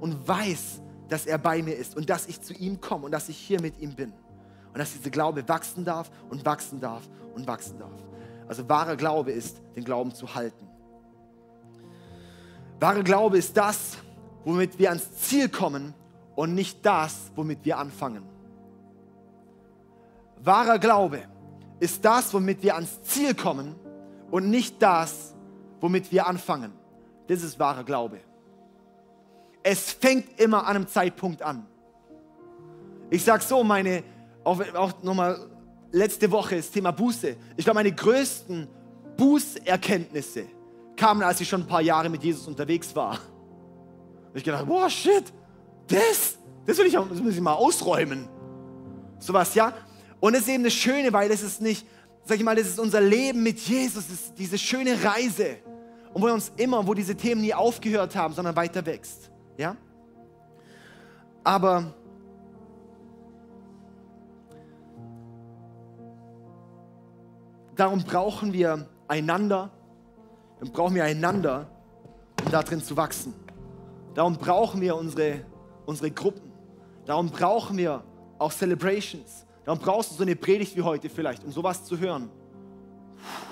und 0.00 0.28
weiß, 0.28 0.82
dass 1.08 1.26
er 1.26 1.38
bei 1.38 1.62
mir 1.62 1.76
ist 1.76 1.96
und 1.96 2.08
dass 2.10 2.26
ich 2.26 2.40
zu 2.40 2.54
ihm 2.54 2.80
komme 2.80 3.06
und 3.06 3.12
dass 3.12 3.28
ich 3.28 3.36
hier 3.36 3.60
mit 3.60 3.78
ihm 3.78 3.94
bin. 3.94 4.12
Und 4.72 4.78
dass 4.78 4.92
dieser 4.92 5.10
Glaube 5.10 5.48
wachsen 5.48 5.84
darf 5.84 6.10
und 6.28 6.44
wachsen 6.44 6.80
darf 6.80 7.08
und 7.34 7.46
wachsen 7.46 7.78
darf. 7.78 8.04
Also 8.48 8.68
wahrer 8.68 8.96
Glaube 8.96 9.32
ist, 9.32 9.60
den 9.74 9.84
Glauben 9.84 10.14
zu 10.14 10.34
halten. 10.34 10.69
Wahrer 12.80 13.02
Glaube 13.02 13.36
ist 13.36 13.54
das, 13.56 13.98
womit 14.42 14.78
wir 14.78 14.88
ans 14.88 15.12
Ziel 15.12 15.50
kommen 15.50 15.92
und 16.34 16.54
nicht 16.54 16.84
das, 16.84 17.30
womit 17.36 17.62
wir 17.62 17.76
anfangen. 17.76 18.22
Wahrer 20.42 20.78
Glaube 20.78 21.20
ist 21.78 22.02
das, 22.02 22.32
womit 22.32 22.62
wir 22.62 22.74
ans 22.74 23.02
Ziel 23.02 23.34
kommen 23.34 23.74
und 24.30 24.48
nicht 24.48 24.80
das, 24.80 25.34
womit 25.80 26.10
wir 26.10 26.26
anfangen. 26.26 26.72
Das 27.26 27.42
ist 27.42 27.58
wahrer 27.58 27.84
Glaube. 27.84 28.20
Es 29.62 29.92
fängt 29.92 30.40
immer 30.40 30.66
an 30.66 30.76
einem 30.76 30.88
Zeitpunkt 30.88 31.42
an. 31.42 31.66
Ich 33.10 33.22
sage 33.22 33.42
so, 33.42 33.62
meine, 33.62 34.02
auch, 34.42 34.58
auch 34.74 35.02
nochmal 35.02 35.50
letzte 35.92 36.30
Woche 36.30 36.56
das 36.56 36.70
Thema 36.70 36.92
Buße. 36.92 37.36
Ich 37.58 37.64
glaube, 37.64 37.76
meine 37.78 37.92
größten 37.92 38.68
Bußerkenntnisse 39.18 40.46
kamen, 41.00 41.22
als 41.22 41.40
ich 41.40 41.48
schon 41.48 41.62
ein 41.62 41.66
paar 41.66 41.80
Jahre 41.80 42.10
mit 42.10 42.22
Jesus 42.22 42.46
unterwegs 42.46 42.94
war. 42.94 43.12
Und 43.12 44.36
ich 44.36 44.44
gedacht, 44.44 44.66
boah, 44.66 44.88
shit, 44.90 45.32
das, 45.88 46.36
das 46.66 46.76
will 46.76 46.86
ich, 46.86 46.92
das 46.92 47.20
muss 47.20 47.34
ich 47.34 47.40
mal 47.40 47.54
ausräumen. 47.54 48.28
Sowas, 49.18 49.54
ja. 49.54 49.72
Und 50.20 50.34
es 50.34 50.42
ist 50.42 50.48
eben 50.48 50.62
das 50.62 50.74
Schöne, 50.74 51.10
weil 51.12 51.30
es 51.30 51.42
ist 51.42 51.62
nicht, 51.62 51.86
sag 52.24 52.36
ich 52.36 52.44
mal, 52.44 52.54
das 52.54 52.68
ist 52.68 52.78
unser 52.78 53.00
Leben 53.00 53.42
mit 53.42 53.58
Jesus, 53.60 54.10
ist 54.10 54.38
diese 54.38 54.58
schöne 54.58 55.02
Reise. 55.02 55.56
Und 56.12 56.20
wo 56.20 56.26
wir 56.26 56.34
uns 56.34 56.52
immer, 56.58 56.86
wo 56.86 56.92
diese 56.92 57.16
Themen 57.16 57.40
nie 57.40 57.54
aufgehört 57.54 58.14
haben, 58.14 58.34
sondern 58.34 58.54
weiter 58.54 58.84
wächst. 58.84 59.30
Ja? 59.56 59.76
Aber 61.42 61.94
darum 67.74 68.04
brauchen 68.04 68.52
wir 68.52 68.86
einander. 69.08 69.70
Dann 70.60 70.70
brauchen 70.72 70.94
wir 70.94 71.04
einander, 71.04 71.68
um 72.44 72.52
darin 72.52 72.82
zu 72.82 72.96
wachsen. 72.96 73.34
Darum 74.14 74.36
brauchen 74.36 74.80
wir 74.80 74.94
unsere, 74.96 75.44
unsere 75.86 76.10
Gruppen. 76.10 76.52
Darum 77.06 77.30
brauchen 77.30 77.76
wir 77.76 78.04
auch 78.38 78.52
Celebrations. 78.52 79.46
Darum 79.64 79.80
brauchst 79.80 80.12
du 80.12 80.14
so 80.16 80.22
eine 80.22 80.36
Predigt 80.36 80.76
wie 80.76 80.82
heute 80.82 81.08
vielleicht, 81.08 81.44
um 81.44 81.50
sowas 81.50 81.84
zu 81.84 81.98
hören. 81.98 82.30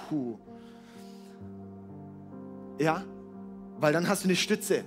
Puh. 0.09 0.39
Ja, 2.79 3.03
weil 3.79 3.93
dann 3.93 4.09
hast 4.09 4.25
du 4.25 4.29
eine 4.29 4.37
Stütze 4.37 4.85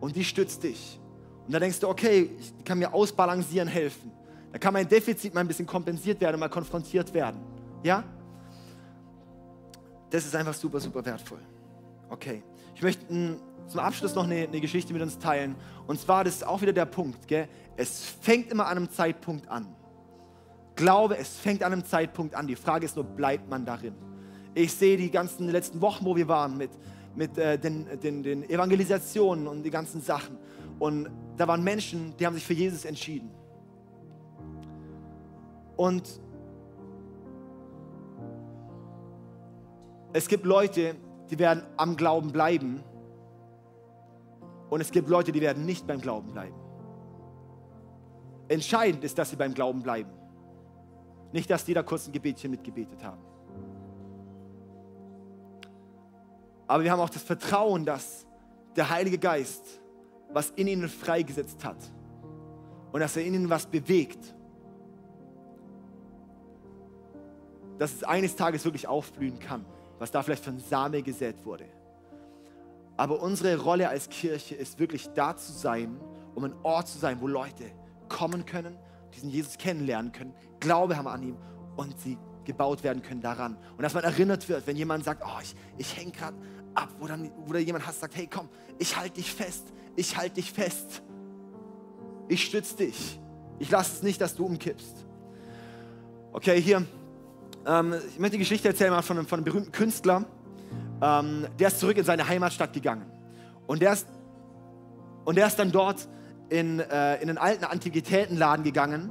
und 0.00 0.16
die 0.16 0.24
stützt 0.24 0.62
dich. 0.62 1.00
Und 1.46 1.52
da 1.52 1.60
denkst 1.60 1.80
du, 1.80 1.88
okay, 1.88 2.30
ich 2.38 2.64
kann 2.64 2.78
mir 2.78 2.92
ausbalancieren 2.94 3.68
helfen. 3.68 4.10
Da 4.52 4.58
kann 4.58 4.72
mein 4.72 4.88
Defizit 4.88 5.34
mal 5.34 5.40
ein 5.40 5.48
bisschen 5.48 5.66
kompensiert 5.66 6.20
werden, 6.20 6.38
mal 6.38 6.48
konfrontiert 6.48 7.12
werden. 7.12 7.40
Ja? 7.82 8.04
Das 10.14 10.24
ist 10.24 10.36
einfach 10.36 10.54
super, 10.54 10.78
super 10.78 11.04
wertvoll. 11.04 11.40
Okay. 12.08 12.44
Ich 12.76 12.82
möchte 12.82 13.04
zum 13.66 13.80
Abschluss 13.80 14.14
noch 14.14 14.22
eine, 14.22 14.46
eine, 14.46 14.60
Geschichte 14.60 14.92
mit 14.92 15.02
uns 15.02 15.18
teilen. 15.18 15.56
Und 15.88 15.98
zwar, 15.98 16.22
das 16.22 16.36
ist 16.36 16.46
auch 16.46 16.62
wieder 16.62 16.72
der 16.72 16.84
Punkt, 16.84 17.26
gell? 17.26 17.48
es 17.76 18.04
fängt 18.20 18.52
immer 18.52 18.66
an 18.66 18.76
einem 18.76 18.88
Zeitpunkt 18.88 19.48
an. 19.48 19.74
Glaube, 20.76 21.18
es 21.18 21.36
fängt 21.36 21.64
an 21.64 21.72
einem 21.72 21.84
Zeitpunkt 21.84 22.36
an. 22.36 22.46
Die 22.46 22.54
Frage 22.54 22.84
ist 22.84 22.94
nur, 22.94 23.04
bleibt 23.04 23.50
man 23.50 23.66
darin? 23.66 23.96
Ich 24.54 24.72
sehe 24.72 24.96
die 24.96 25.10
ganzen 25.10 25.48
letzten 25.48 25.80
Wochen, 25.80 26.04
wo 26.04 26.14
wir 26.14 26.28
waren, 26.28 26.56
mit, 26.56 26.70
mit 27.16 27.36
äh, 27.36 27.58
den, 27.58 27.88
den, 28.00 28.22
den 28.22 28.48
Evangelisationen 28.48 29.48
und 29.48 29.64
die 29.64 29.70
ganzen 29.70 30.00
Sachen. 30.00 30.38
Und 30.78 31.10
da 31.36 31.48
waren 31.48 31.64
Menschen, 31.64 32.16
die 32.20 32.24
haben 32.24 32.34
sich 32.34 32.46
für 32.46 32.54
Jesus 32.54 32.84
entschieden. 32.84 33.32
Und 35.76 36.20
es 40.14 40.28
gibt 40.28 40.46
Leute, 40.46 40.94
die 41.28 41.38
werden 41.40 41.64
am 41.76 41.96
Glauben 41.96 42.30
bleiben. 42.30 42.84
Und 44.70 44.80
es 44.80 44.92
gibt 44.92 45.08
Leute, 45.08 45.32
die 45.32 45.40
werden 45.40 45.66
nicht 45.66 45.88
beim 45.88 46.00
Glauben 46.00 46.32
bleiben. 46.32 46.54
Entscheidend 48.46 49.02
ist, 49.02 49.18
dass 49.18 49.30
sie 49.30 49.36
beim 49.36 49.54
Glauben 49.54 49.82
bleiben. 49.82 50.10
Nicht, 51.32 51.50
dass 51.50 51.64
die 51.64 51.74
da 51.74 51.82
kurz 51.82 52.06
ein 52.06 52.12
Gebetchen 52.12 52.52
mitgebetet 52.52 53.02
haben. 53.02 53.20
Aber 56.68 56.84
wir 56.84 56.92
haben 56.92 57.00
auch 57.00 57.10
das 57.10 57.22
Vertrauen, 57.22 57.84
dass 57.84 58.24
der 58.76 58.90
Heilige 58.90 59.18
Geist 59.18 59.80
was 60.32 60.50
in 60.50 60.68
ihnen 60.68 60.88
freigesetzt 60.88 61.64
hat 61.64 61.76
und 62.92 63.00
dass 63.00 63.16
er 63.16 63.24
in 63.24 63.34
ihnen 63.34 63.50
was 63.50 63.66
bewegt. 63.66 64.32
Dass 67.78 67.94
es 67.94 68.04
eines 68.04 68.36
Tages 68.36 68.64
wirklich 68.64 68.86
aufblühen 68.86 69.40
kann, 69.40 69.66
was 69.98 70.10
da 70.10 70.22
vielleicht 70.22 70.44
von 70.44 70.58
Same 70.58 71.02
gesät 71.02 71.44
wurde. 71.44 71.66
Aber 72.96 73.20
unsere 73.22 73.60
Rolle 73.60 73.88
als 73.88 74.08
Kirche 74.08 74.54
ist 74.54 74.78
wirklich 74.78 75.08
da 75.14 75.36
zu 75.36 75.52
sein, 75.52 75.98
um 76.34 76.44
ein 76.44 76.54
Ort 76.62 76.88
zu 76.88 76.98
sein, 76.98 77.20
wo 77.20 77.26
Leute 77.26 77.64
kommen 78.08 78.46
können, 78.46 78.76
diesen 79.14 79.30
Jesus 79.30 79.58
kennenlernen 79.58 80.12
können, 80.12 80.34
Glaube 80.60 80.96
haben 80.96 81.08
an 81.08 81.22
ihm 81.22 81.36
und 81.76 81.98
sie 82.00 82.18
gebaut 82.44 82.84
werden 82.84 83.02
können 83.02 83.20
daran. 83.20 83.56
Und 83.76 83.82
dass 83.82 83.94
man 83.94 84.04
erinnert 84.04 84.48
wird, 84.48 84.66
wenn 84.66 84.76
jemand 84.76 85.04
sagt, 85.04 85.22
oh, 85.24 85.40
ich, 85.42 85.54
ich 85.78 85.96
hänge 85.96 86.12
gerade 86.12 86.36
ab, 86.74 86.88
wo 86.98 87.06
dann 87.06 87.30
wo 87.46 87.52
da 87.52 87.58
jemand 87.58 87.86
hast, 87.86 88.00
sagt, 88.00 88.16
hey 88.16 88.28
komm, 88.32 88.48
ich 88.78 88.96
halte 88.96 89.14
dich 89.14 89.32
fest, 89.32 89.72
ich 89.96 90.16
halte 90.16 90.36
dich 90.36 90.52
fest. 90.52 91.02
Ich 92.28 92.44
stütze 92.44 92.76
dich. 92.76 93.20
Ich 93.58 93.70
lasse 93.70 93.96
es 93.96 94.02
nicht, 94.02 94.20
dass 94.20 94.34
du 94.34 94.46
umkippst. 94.46 95.06
Okay, 96.32 96.60
hier, 96.60 96.84
ähm, 97.66 97.94
ich 98.08 98.18
möchte 98.18 98.32
die 98.32 98.42
Geschichte 98.42 98.68
erzählen 98.68 98.90
mal 98.90 99.02
von, 99.02 99.26
von 99.26 99.38
einem 99.38 99.44
berühmten 99.44 99.72
Künstler. 99.72 100.24
Ähm, 101.02 101.46
der 101.58 101.68
ist 101.68 101.80
zurück 101.80 101.96
in 101.96 102.04
seine 102.04 102.28
Heimatstadt 102.28 102.72
gegangen. 102.72 103.06
Und 103.66 103.82
der 103.82 103.92
ist, 103.92 104.06
und 105.24 105.36
der 105.36 105.46
ist 105.46 105.58
dann 105.58 105.72
dort 105.72 106.08
in, 106.48 106.80
äh, 106.80 107.16
in 107.22 107.28
einen 107.28 107.38
alten 107.38 107.64
Antiquitätenladen 107.64 108.64
gegangen 108.64 109.10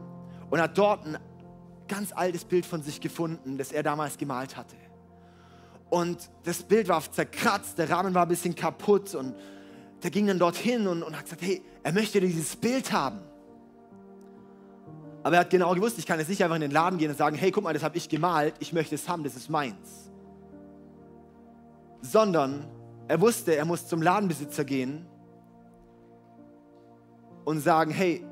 und 0.50 0.62
hat 0.62 0.78
dort 0.78 1.06
ein 1.06 1.18
ganz 1.88 2.12
altes 2.14 2.46
Bild 2.46 2.66
von 2.66 2.84
sich 2.84 3.02
gefunden, 3.02 3.58
das 3.58 3.72
er 3.72 3.84
damals 3.84 4.18
gemalt 4.18 4.56
hatte. 4.56 4.76
Und 5.90 6.30
das 6.44 6.64
Bild 6.64 6.88
war 6.88 7.02
zerkratzt, 7.02 7.78
der 7.78 7.90
Rahmen 7.90 8.14
war 8.14 8.24
ein 8.24 8.30
bisschen 8.30 8.56
kaputt 8.56 9.14
und 9.16 9.36
der 10.02 10.12
ging 10.12 10.28
dann 10.28 10.40
dorthin 10.40 10.88
und, 10.88 11.04
und 11.04 11.16
hat 11.16 11.26
gesagt, 11.26 11.42
hey, 11.42 11.62
er 11.84 11.94
möchte 11.94 12.20
dieses 12.20 12.56
Bild 12.56 12.92
haben. 12.92 13.20
Aber 15.24 15.36
er 15.36 15.42
hat 15.42 15.50
genau 15.50 15.74
gewusst, 15.74 15.98
ich 15.98 16.06
kann 16.06 16.20
jetzt 16.20 16.28
nicht 16.28 16.44
einfach 16.44 16.58
in 16.58 16.62
den 16.62 16.72
Laden 16.72 17.00
gehen 17.00 17.10
und 17.10 17.18
sagen, 17.18 17.38
hey, 17.38 17.50
guck 17.50 17.64
mal, 17.64 17.74
das 17.74 17.84
habe 17.84 17.96
ich 17.98 18.10
gemalt, 18.10 18.56
ich 18.60 18.74
möchte 18.74 18.96
es 18.96 19.08
haben, 19.08 19.24
das 19.24 19.36
ist 19.36 19.50
meins. 19.50 20.12
Sondern 22.02 22.68
er 23.08 23.22
wusste, 23.22 23.56
er 23.56 23.64
muss 23.64 23.88
zum 23.88 24.02
Ladenbesitzer 24.02 24.66
gehen 24.66 25.06
und 27.46 27.60
sagen, 27.60 27.92
hey, 27.92 28.26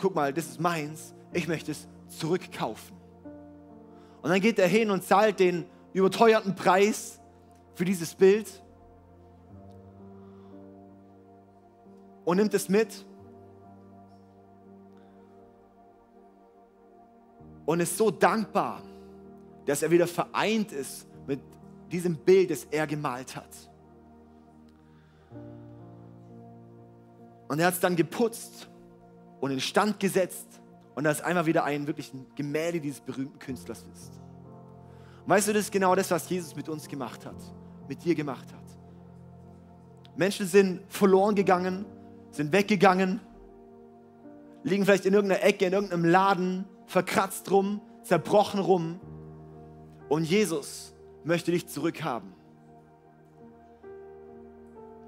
guck 0.00 0.16
mal, 0.16 0.32
das 0.32 0.46
ist 0.46 0.60
meins, 0.60 1.14
ich 1.32 1.46
möchte 1.46 1.70
es 1.70 1.86
zurückkaufen. 2.08 2.96
Und 4.20 4.30
dann 4.30 4.40
geht 4.40 4.58
er 4.58 4.68
hin 4.68 4.90
und 4.90 5.04
zahlt 5.04 5.38
den 5.38 5.64
überteuerten 5.92 6.56
Preis 6.56 7.20
für 7.74 7.84
dieses 7.84 8.14
Bild 8.14 8.62
und 12.24 12.36
nimmt 12.36 12.54
es 12.54 12.68
mit 12.68 13.04
und 17.66 17.80
ist 17.80 17.96
so 17.96 18.10
dankbar, 18.10 18.82
dass 19.66 19.82
er 19.82 19.90
wieder 19.90 20.06
vereint 20.06 20.72
ist 20.72 21.06
mit 21.26 21.40
diesem 21.90 22.16
Bild, 22.16 22.50
das 22.50 22.64
er 22.70 22.86
gemalt 22.86 23.36
hat. 23.36 23.70
Und 27.48 27.58
er 27.58 27.66
hat 27.66 27.74
es 27.74 27.80
dann 27.80 27.96
geputzt 27.96 28.70
und 29.40 29.50
in 29.50 29.60
Stand 29.60 30.00
gesetzt. 30.00 30.46
Und 30.94 31.04
da 31.04 31.10
ist 31.10 31.22
einmal 31.22 31.46
wieder 31.46 31.64
ein 31.64 31.86
wirklich 31.86 32.12
Gemälde 32.34 32.80
dieses 32.80 33.00
berühmten 33.00 33.38
Künstlers 33.38 33.84
ist. 33.92 34.12
Weißt 35.26 35.48
du, 35.48 35.52
das 35.52 35.64
ist 35.64 35.72
genau 35.72 35.94
das, 35.94 36.10
was 36.10 36.28
Jesus 36.28 36.56
mit 36.56 36.68
uns 36.68 36.88
gemacht 36.88 37.24
hat, 37.24 37.36
mit 37.88 38.04
dir 38.04 38.14
gemacht 38.14 38.52
hat. 38.52 38.62
Menschen 40.16 40.46
sind 40.46 40.80
verloren 40.88 41.34
gegangen, 41.34 41.84
sind 42.30 42.52
weggegangen, 42.52 43.20
liegen 44.62 44.84
vielleicht 44.84 45.06
in 45.06 45.14
irgendeiner 45.14 45.42
Ecke, 45.42 45.66
in 45.66 45.72
irgendeinem 45.72 46.04
Laden, 46.04 46.64
verkratzt 46.92 47.50
rum, 47.50 47.80
zerbrochen 48.02 48.60
rum. 48.60 49.00
Und 50.08 50.24
Jesus 50.24 50.94
möchte 51.24 51.50
dich 51.50 51.66
zurückhaben. 51.66 52.34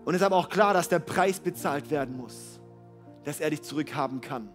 Und 0.04 0.14
es 0.14 0.20
ist 0.20 0.26
aber 0.26 0.36
auch 0.36 0.48
klar, 0.48 0.74
dass 0.74 0.88
der 0.88 0.98
Preis 0.98 1.40
bezahlt 1.40 1.90
werden 1.90 2.16
muss, 2.16 2.60
dass 3.24 3.40
er 3.40 3.50
dich 3.50 3.62
zurückhaben 3.62 4.20
kann. 4.20 4.48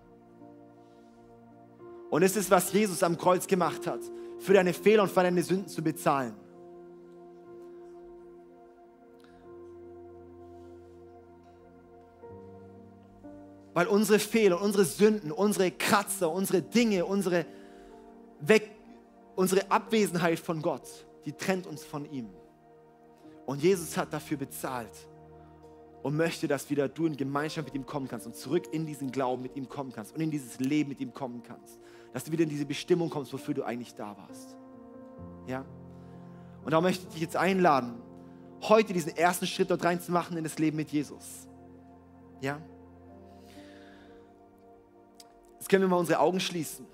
Und 2.10 2.24
es 2.24 2.36
ist, 2.36 2.50
was 2.50 2.74
Jesus 2.74 3.04
am 3.04 3.18
Kreuz 3.18 3.46
gemacht 3.48 3.86
hat, 3.86 4.00
für 4.40 4.54
deine 4.54 4.74
Fehler 4.74 5.04
und 5.04 5.12
für 5.12 5.22
deine 5.22 5.44
Sünden 5.44 5.68
zu 5.68 5.84
bezahlen. 5.84 6.36
Weil 13.80 13.88
unsere 13.88 14.20
Fehler, 14.20 14.62
unsere 14.62 14.84
Sünden, 14.84 15.32
unsere 15.32 15.72
Kratzer, 15.72 16.30
unsere 16.30 16.62
Dinge, 16.62 17.06
unsere, 17.06 17.46
Weg, 18.42 18.70
unsere 19.38 19.72
Abwesenheit 19.72 20.38
von 20.38 20.62
Gott, 20.62 20.84
die 21.24 21.32
trennt 21.32 21.66
uns 21.66 21.86
von 21.86 22.04
ihm. 22.12 22.28
Und 23.46 23.64
Jesus 23.64 23.96
hat 23.96 24.12
dafür 24.12 24.36
bezahlt 24.36 24.92
und 26.04 26.18
möchte, 26.18 26.46
dass 26.46 26.70
wieder 26.70 26.90
du 26.90 27.06
in 27.06 27.16
Gemeinschaft 27.16 27.68
mit 27.68 27.74
ihm 27.74 27.86
kommen 27.86 28.10
kannst 28.10 28.28
und 28.28 28.36
zurück 28.36 28.66
in 28.74 28.86
diesen 28.86 29.14
Glauben 29.14 29.44
mit 29.44 29.56
ihm 29.56 29.70
kommen 29.70 29.94
kannst 29.94 30.14
und 30.14 30.20
in 30.20 30.30
dieses 30.30 30.60
Leben 30.60 30.90
mit 30.90 31.00
ihm 31.00 31.14
kommen 31.14 31.42
kannst. 31.42 31.80
Dass 32.12 32.26
du 32.26 32.34
wieder 32.34 32.44
in 32.44 32.50
diese 32.50 32.66
Bestimmung 32.66 33.10
kommst, 33.10 33.32
wofür 33.32 33.54
du 33.54 33.64
eigentlich 33.64 33.96
da 33.96 34.14
warst. 34.18 34.58
Ja? 35.48 35.64
Und 36.66 36.72
da 36.72 36.82
möchte 36.82 37.06
ich 37.08 37.14
dich 37.14 37.22
jetzt 37.22 37.38
einladen, 37.38 38.02
heute 38.64 38.92
diesen 38.92 39.16
ersten 39.16 39.48
Schritt 39.48 39.72
dort 39.72 39.86
reinzumachen 39.86 40.36
in 40.36 40.44
das 40.44 40.60
Leben 40.60 40.76
mit 40.76 40.90
Jesus. 40.90 41.48
Ja? 42.42 42.60
Jetzt 45.60 45.68
können 45.68 45.84
wir 45.84 45.90
mal 45.90 45.98
unsere 45.98 46.20
Augen 46.20 46.40
schließen. 46.40 46.88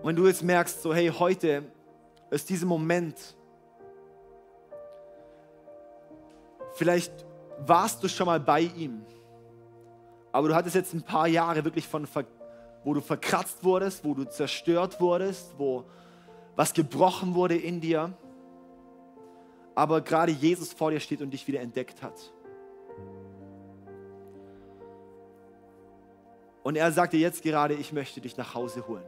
Und 0.00 0.08
wenn 0.08 0.16
du 0.16 0.26
jetzt 0.26 0.42
merkst, 0.42 0.80
so 0.80 0.94
hey, 0.94 1.08
heute 1.08 1.62
ist 2.30 2.48
dieser 2.48 2.64
Moment, 2.64 3.36
vielleicht 6.72 7.12
warst 7.66 8.02
du 8.02 8.08
schon 8.08 8.24
mal 8.24 8.40
bei 8.40 8.62
ihm, 8.62 9.04
aber 10.32 10.48
du 10.48 10.54
hattest 10.54 10.74
jetzt 10.74 10.94
ein 10.94 11.02
paar 11.02 11.28
Jahre 11.28 11.62
wirklich 11.62 11.86
von, 11.86 12.08
wo 12.82 12.94
du 12.94 13.02
verkratzt 13.02 13.62
wurdest, 13.62 14.02
wo 14.02 14.14
du 14.14 14.24
zerstört 14.24 14.98
wurdest, 14.98 15.52
wo 15.58 15.84
was 16.56 16.72
gebrochen 16.72 17.34
wurde 17.34 17.56
in 17.56 17.82
dir, 17.82 18.14
aber 19.74 20.00
gerade 20.00 20.32
Jesus 20.32 20.72
vor 20.72 20.90
dir 20.90 21.00
steht 21.00 21.20
und 21.20 21.32
dich 21.32 21.46
wieder 21.46 21.60
entdeckt 21.60 22.02
hat. 22.02 22.32
Und 26.62 26.76
er 26.76 26.92
sagte 26.92 27.16
jetzt 27.16 27.42
gerade, 27.42 27.74
ich 27.74 27.92
möchte 27.92 28.20
dich 28.20 28.36
nach 28.36 28.54
Hause 28.54 28.86
holen. 28.86 29.04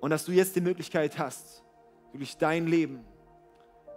Und 0.00 0.10
dass 0.10 0.24
du 0.24 0.32
jetzt 0.32 0.56
die 0.56 0.60
Möglichkeit 0.60 1.18
hast, 1.18 1.62
wirklich 2.12 2.36
dein 2.38 2.66
Leben 2.66 3.04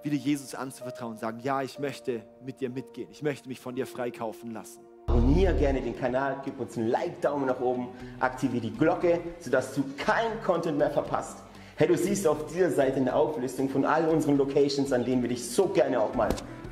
wieder 0.01 0.15
Jesus 0.15 0.55
anzuvertrauen, 0.55 1.17
sagen, 1.17 1.39
ja, 1.41 1.61
ich 1.61 1.79
möchte 1.79 2.23
mit 2.43 2.61
dir 2.61 2.69
mitgehen, 2.69 3.09
ich 3.11 3.21
möchte 3.21 3.47
mich 3.47 3.59
von 3.59 3.75
dir 3.75 3.85
freikaufen 3.85 4.51
lassen. 4.51 4.81
Abonniere 5.07 5.53
gerne 5.55 5.81
den 5.81 5.97
Kanal, 5.97 6.41
gib 6.43 6.59
uns 6.59 6.77
einen 6.77 6.87
Like, 6.87 7.21
Daumen 7.21 7.47
nach 7.47 7.59
oben, 7.59 7.89
aktiviere 8.19 8.61
die 8.61 8.73
Glocke, 8.73 9.19
sodass 9.39 9.73
du 9.75 9.83
keinen 9.97 10.41
Content 10.43 10.77
mehr 10.77 10.91
verpasst. 10.91 11.39
Hey, 11.75 11.87
du 11.87 11.97
siehst 11.97 12.27
auf 12.27 12.45
dieser 12.47 12.71
Seite 12.71 12.97
eine 12.97 13.13
Auflistung 13.13 13.69
von 13.69 13.85
all 13.85 14.07
unseren 14.09 14.37
Locations, 14.37 14.91
an 14.91 15.05
denen 15.05 15.21
wir 15.21 15.29
dich 15.29 15.49
so 15.49 15.67
gerne 15.67 15.99
auch 15.99 16.13
mal 16.13 16.29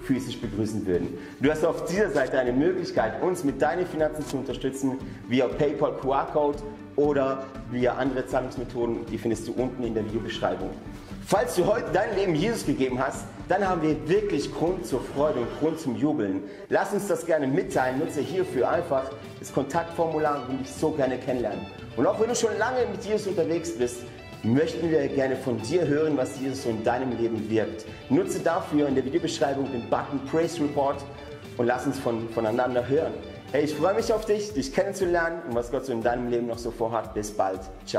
physisch 0.08 0.40
begrüßen 0.40 0.88
würden. 0.88 1.18
Du 1.42 1.52
hast 1.52 1.66
auf 1.66 1.86
dieser 1.86 2.10
Seite 2.10 2.40
eine 2.40 2.54
Möglichkeit, 2.54 3.22
uns 3.22 3.44
mit 3.44 3.62
deinen 3.62 3.86
Finanzen 3.86 4.26
zu 4.26 4.38
unterstützen, 4.38 4.98
via 5.28 5.48
PayPal 5.48 5.98
QR-Code 5.98 6.60
oder 6.96 7.44
via 7.70 7.96
andere 7.96 8.26
Zahlungsmethoden, 8.26 9.06
die 9.06 9.18
findest 9.18 9.48
du 9.48 9.52
unten 9.52 9.84
in 9.84 9.94
der 9.94 10.06
Videobeschreibung. 10.06 10.72
Falls 11.26 11.56
du 11.56 11.66
heute 11.66 11.88
dein 11.92 12.16
Leben 12.16 12.36
Jesus 12.36 12.66
gegeben 12.66 13.00
hast, 13.00 13.26
dann 13.50 13.68
haben 13.68 13.82
wir 13.82 14.08
wirklich 14.08 14.54
Grund 14.54 14.86
zur 14.86 15.02
Freude 15.02 15.42
und 15.42 15.60
Grund 15.60 15.78
zum 15.78 15.98
Jubeln. 15.98 16.44
Lass 16.70 16.94
uns 16.94 17.08
das 17.08 17.26
gerne 17.26 17.48
mitteilen. 17.48 18.00
Nutze 18.00 18.22
hierfür 18.22 18.70
einfach 18.70 19.12
das 19.40 19.54
Kontaktformular 19.54 20.48
und 20.48 20.62
dich 20.62 20.72
so 20.72 20.92
gerne 20.92 21.18
kennenlernen. 21.18 21.66
Und 21.98 22.08
auch 22.08 22.18
wenn 22.20 22.30
du 22.30 22.36
schon 22.36 22.58
lange 22.58 22.86
mit 22.90 23.04
Jesus 23.04 23.28
unterwegs 23.28 23.78
bist, 23.78 23.98
möchten 24.54 24.90
wir 24.90 25.08
gerne 25.08 25.36
von 25.36 25.62
dir 25.62 25.86
hören, 25.88 26.18
was 26.18 26.40
Jesus 26.40 26.64
so 26.64 26.70
in 26.70 26.84
deinem 26.84 27.18
Leben 27.18 27.50
wirkt. 27.50 27.86
Nutze 28.10 28.40
dafür 28.40 28.88
in 28.88 28.96
der 28.96 29.06
Videobeschreibung 29.06 29.72
den 29.72 29.90
Button 29.90 30.20
Praise 30.32 30.62
Report 30.62 31.04
und 31.58 31.66
lass 31.66 31.86
uns 31.86 32.00
von, 32.00 32.30
voneinander 32.30 32.88
hören. 32.88 33.14
Hey, 33.52 33.64
ich 33.64 33.74
freue 33.74 33.94
mich 33.94 34.12
auf 34.12 34.26
dich, 34.26 34.54
dich 34.54 34.74
kennenzulernen 34.74 35.42
und 35.48 35.56
was 35.56 35.72
Gott 35.72 35.86
so 35.86 35.94
in 35.94 36.04
deinem 36.04 36.30
Leben 36.30 36.48
noch 36.48 36.58
so 36.58 36.72
vorhat. 36.72 37.14
Bis 37.14 37.32
bald. 37.32 37.62
Ciao. 37.86 37.96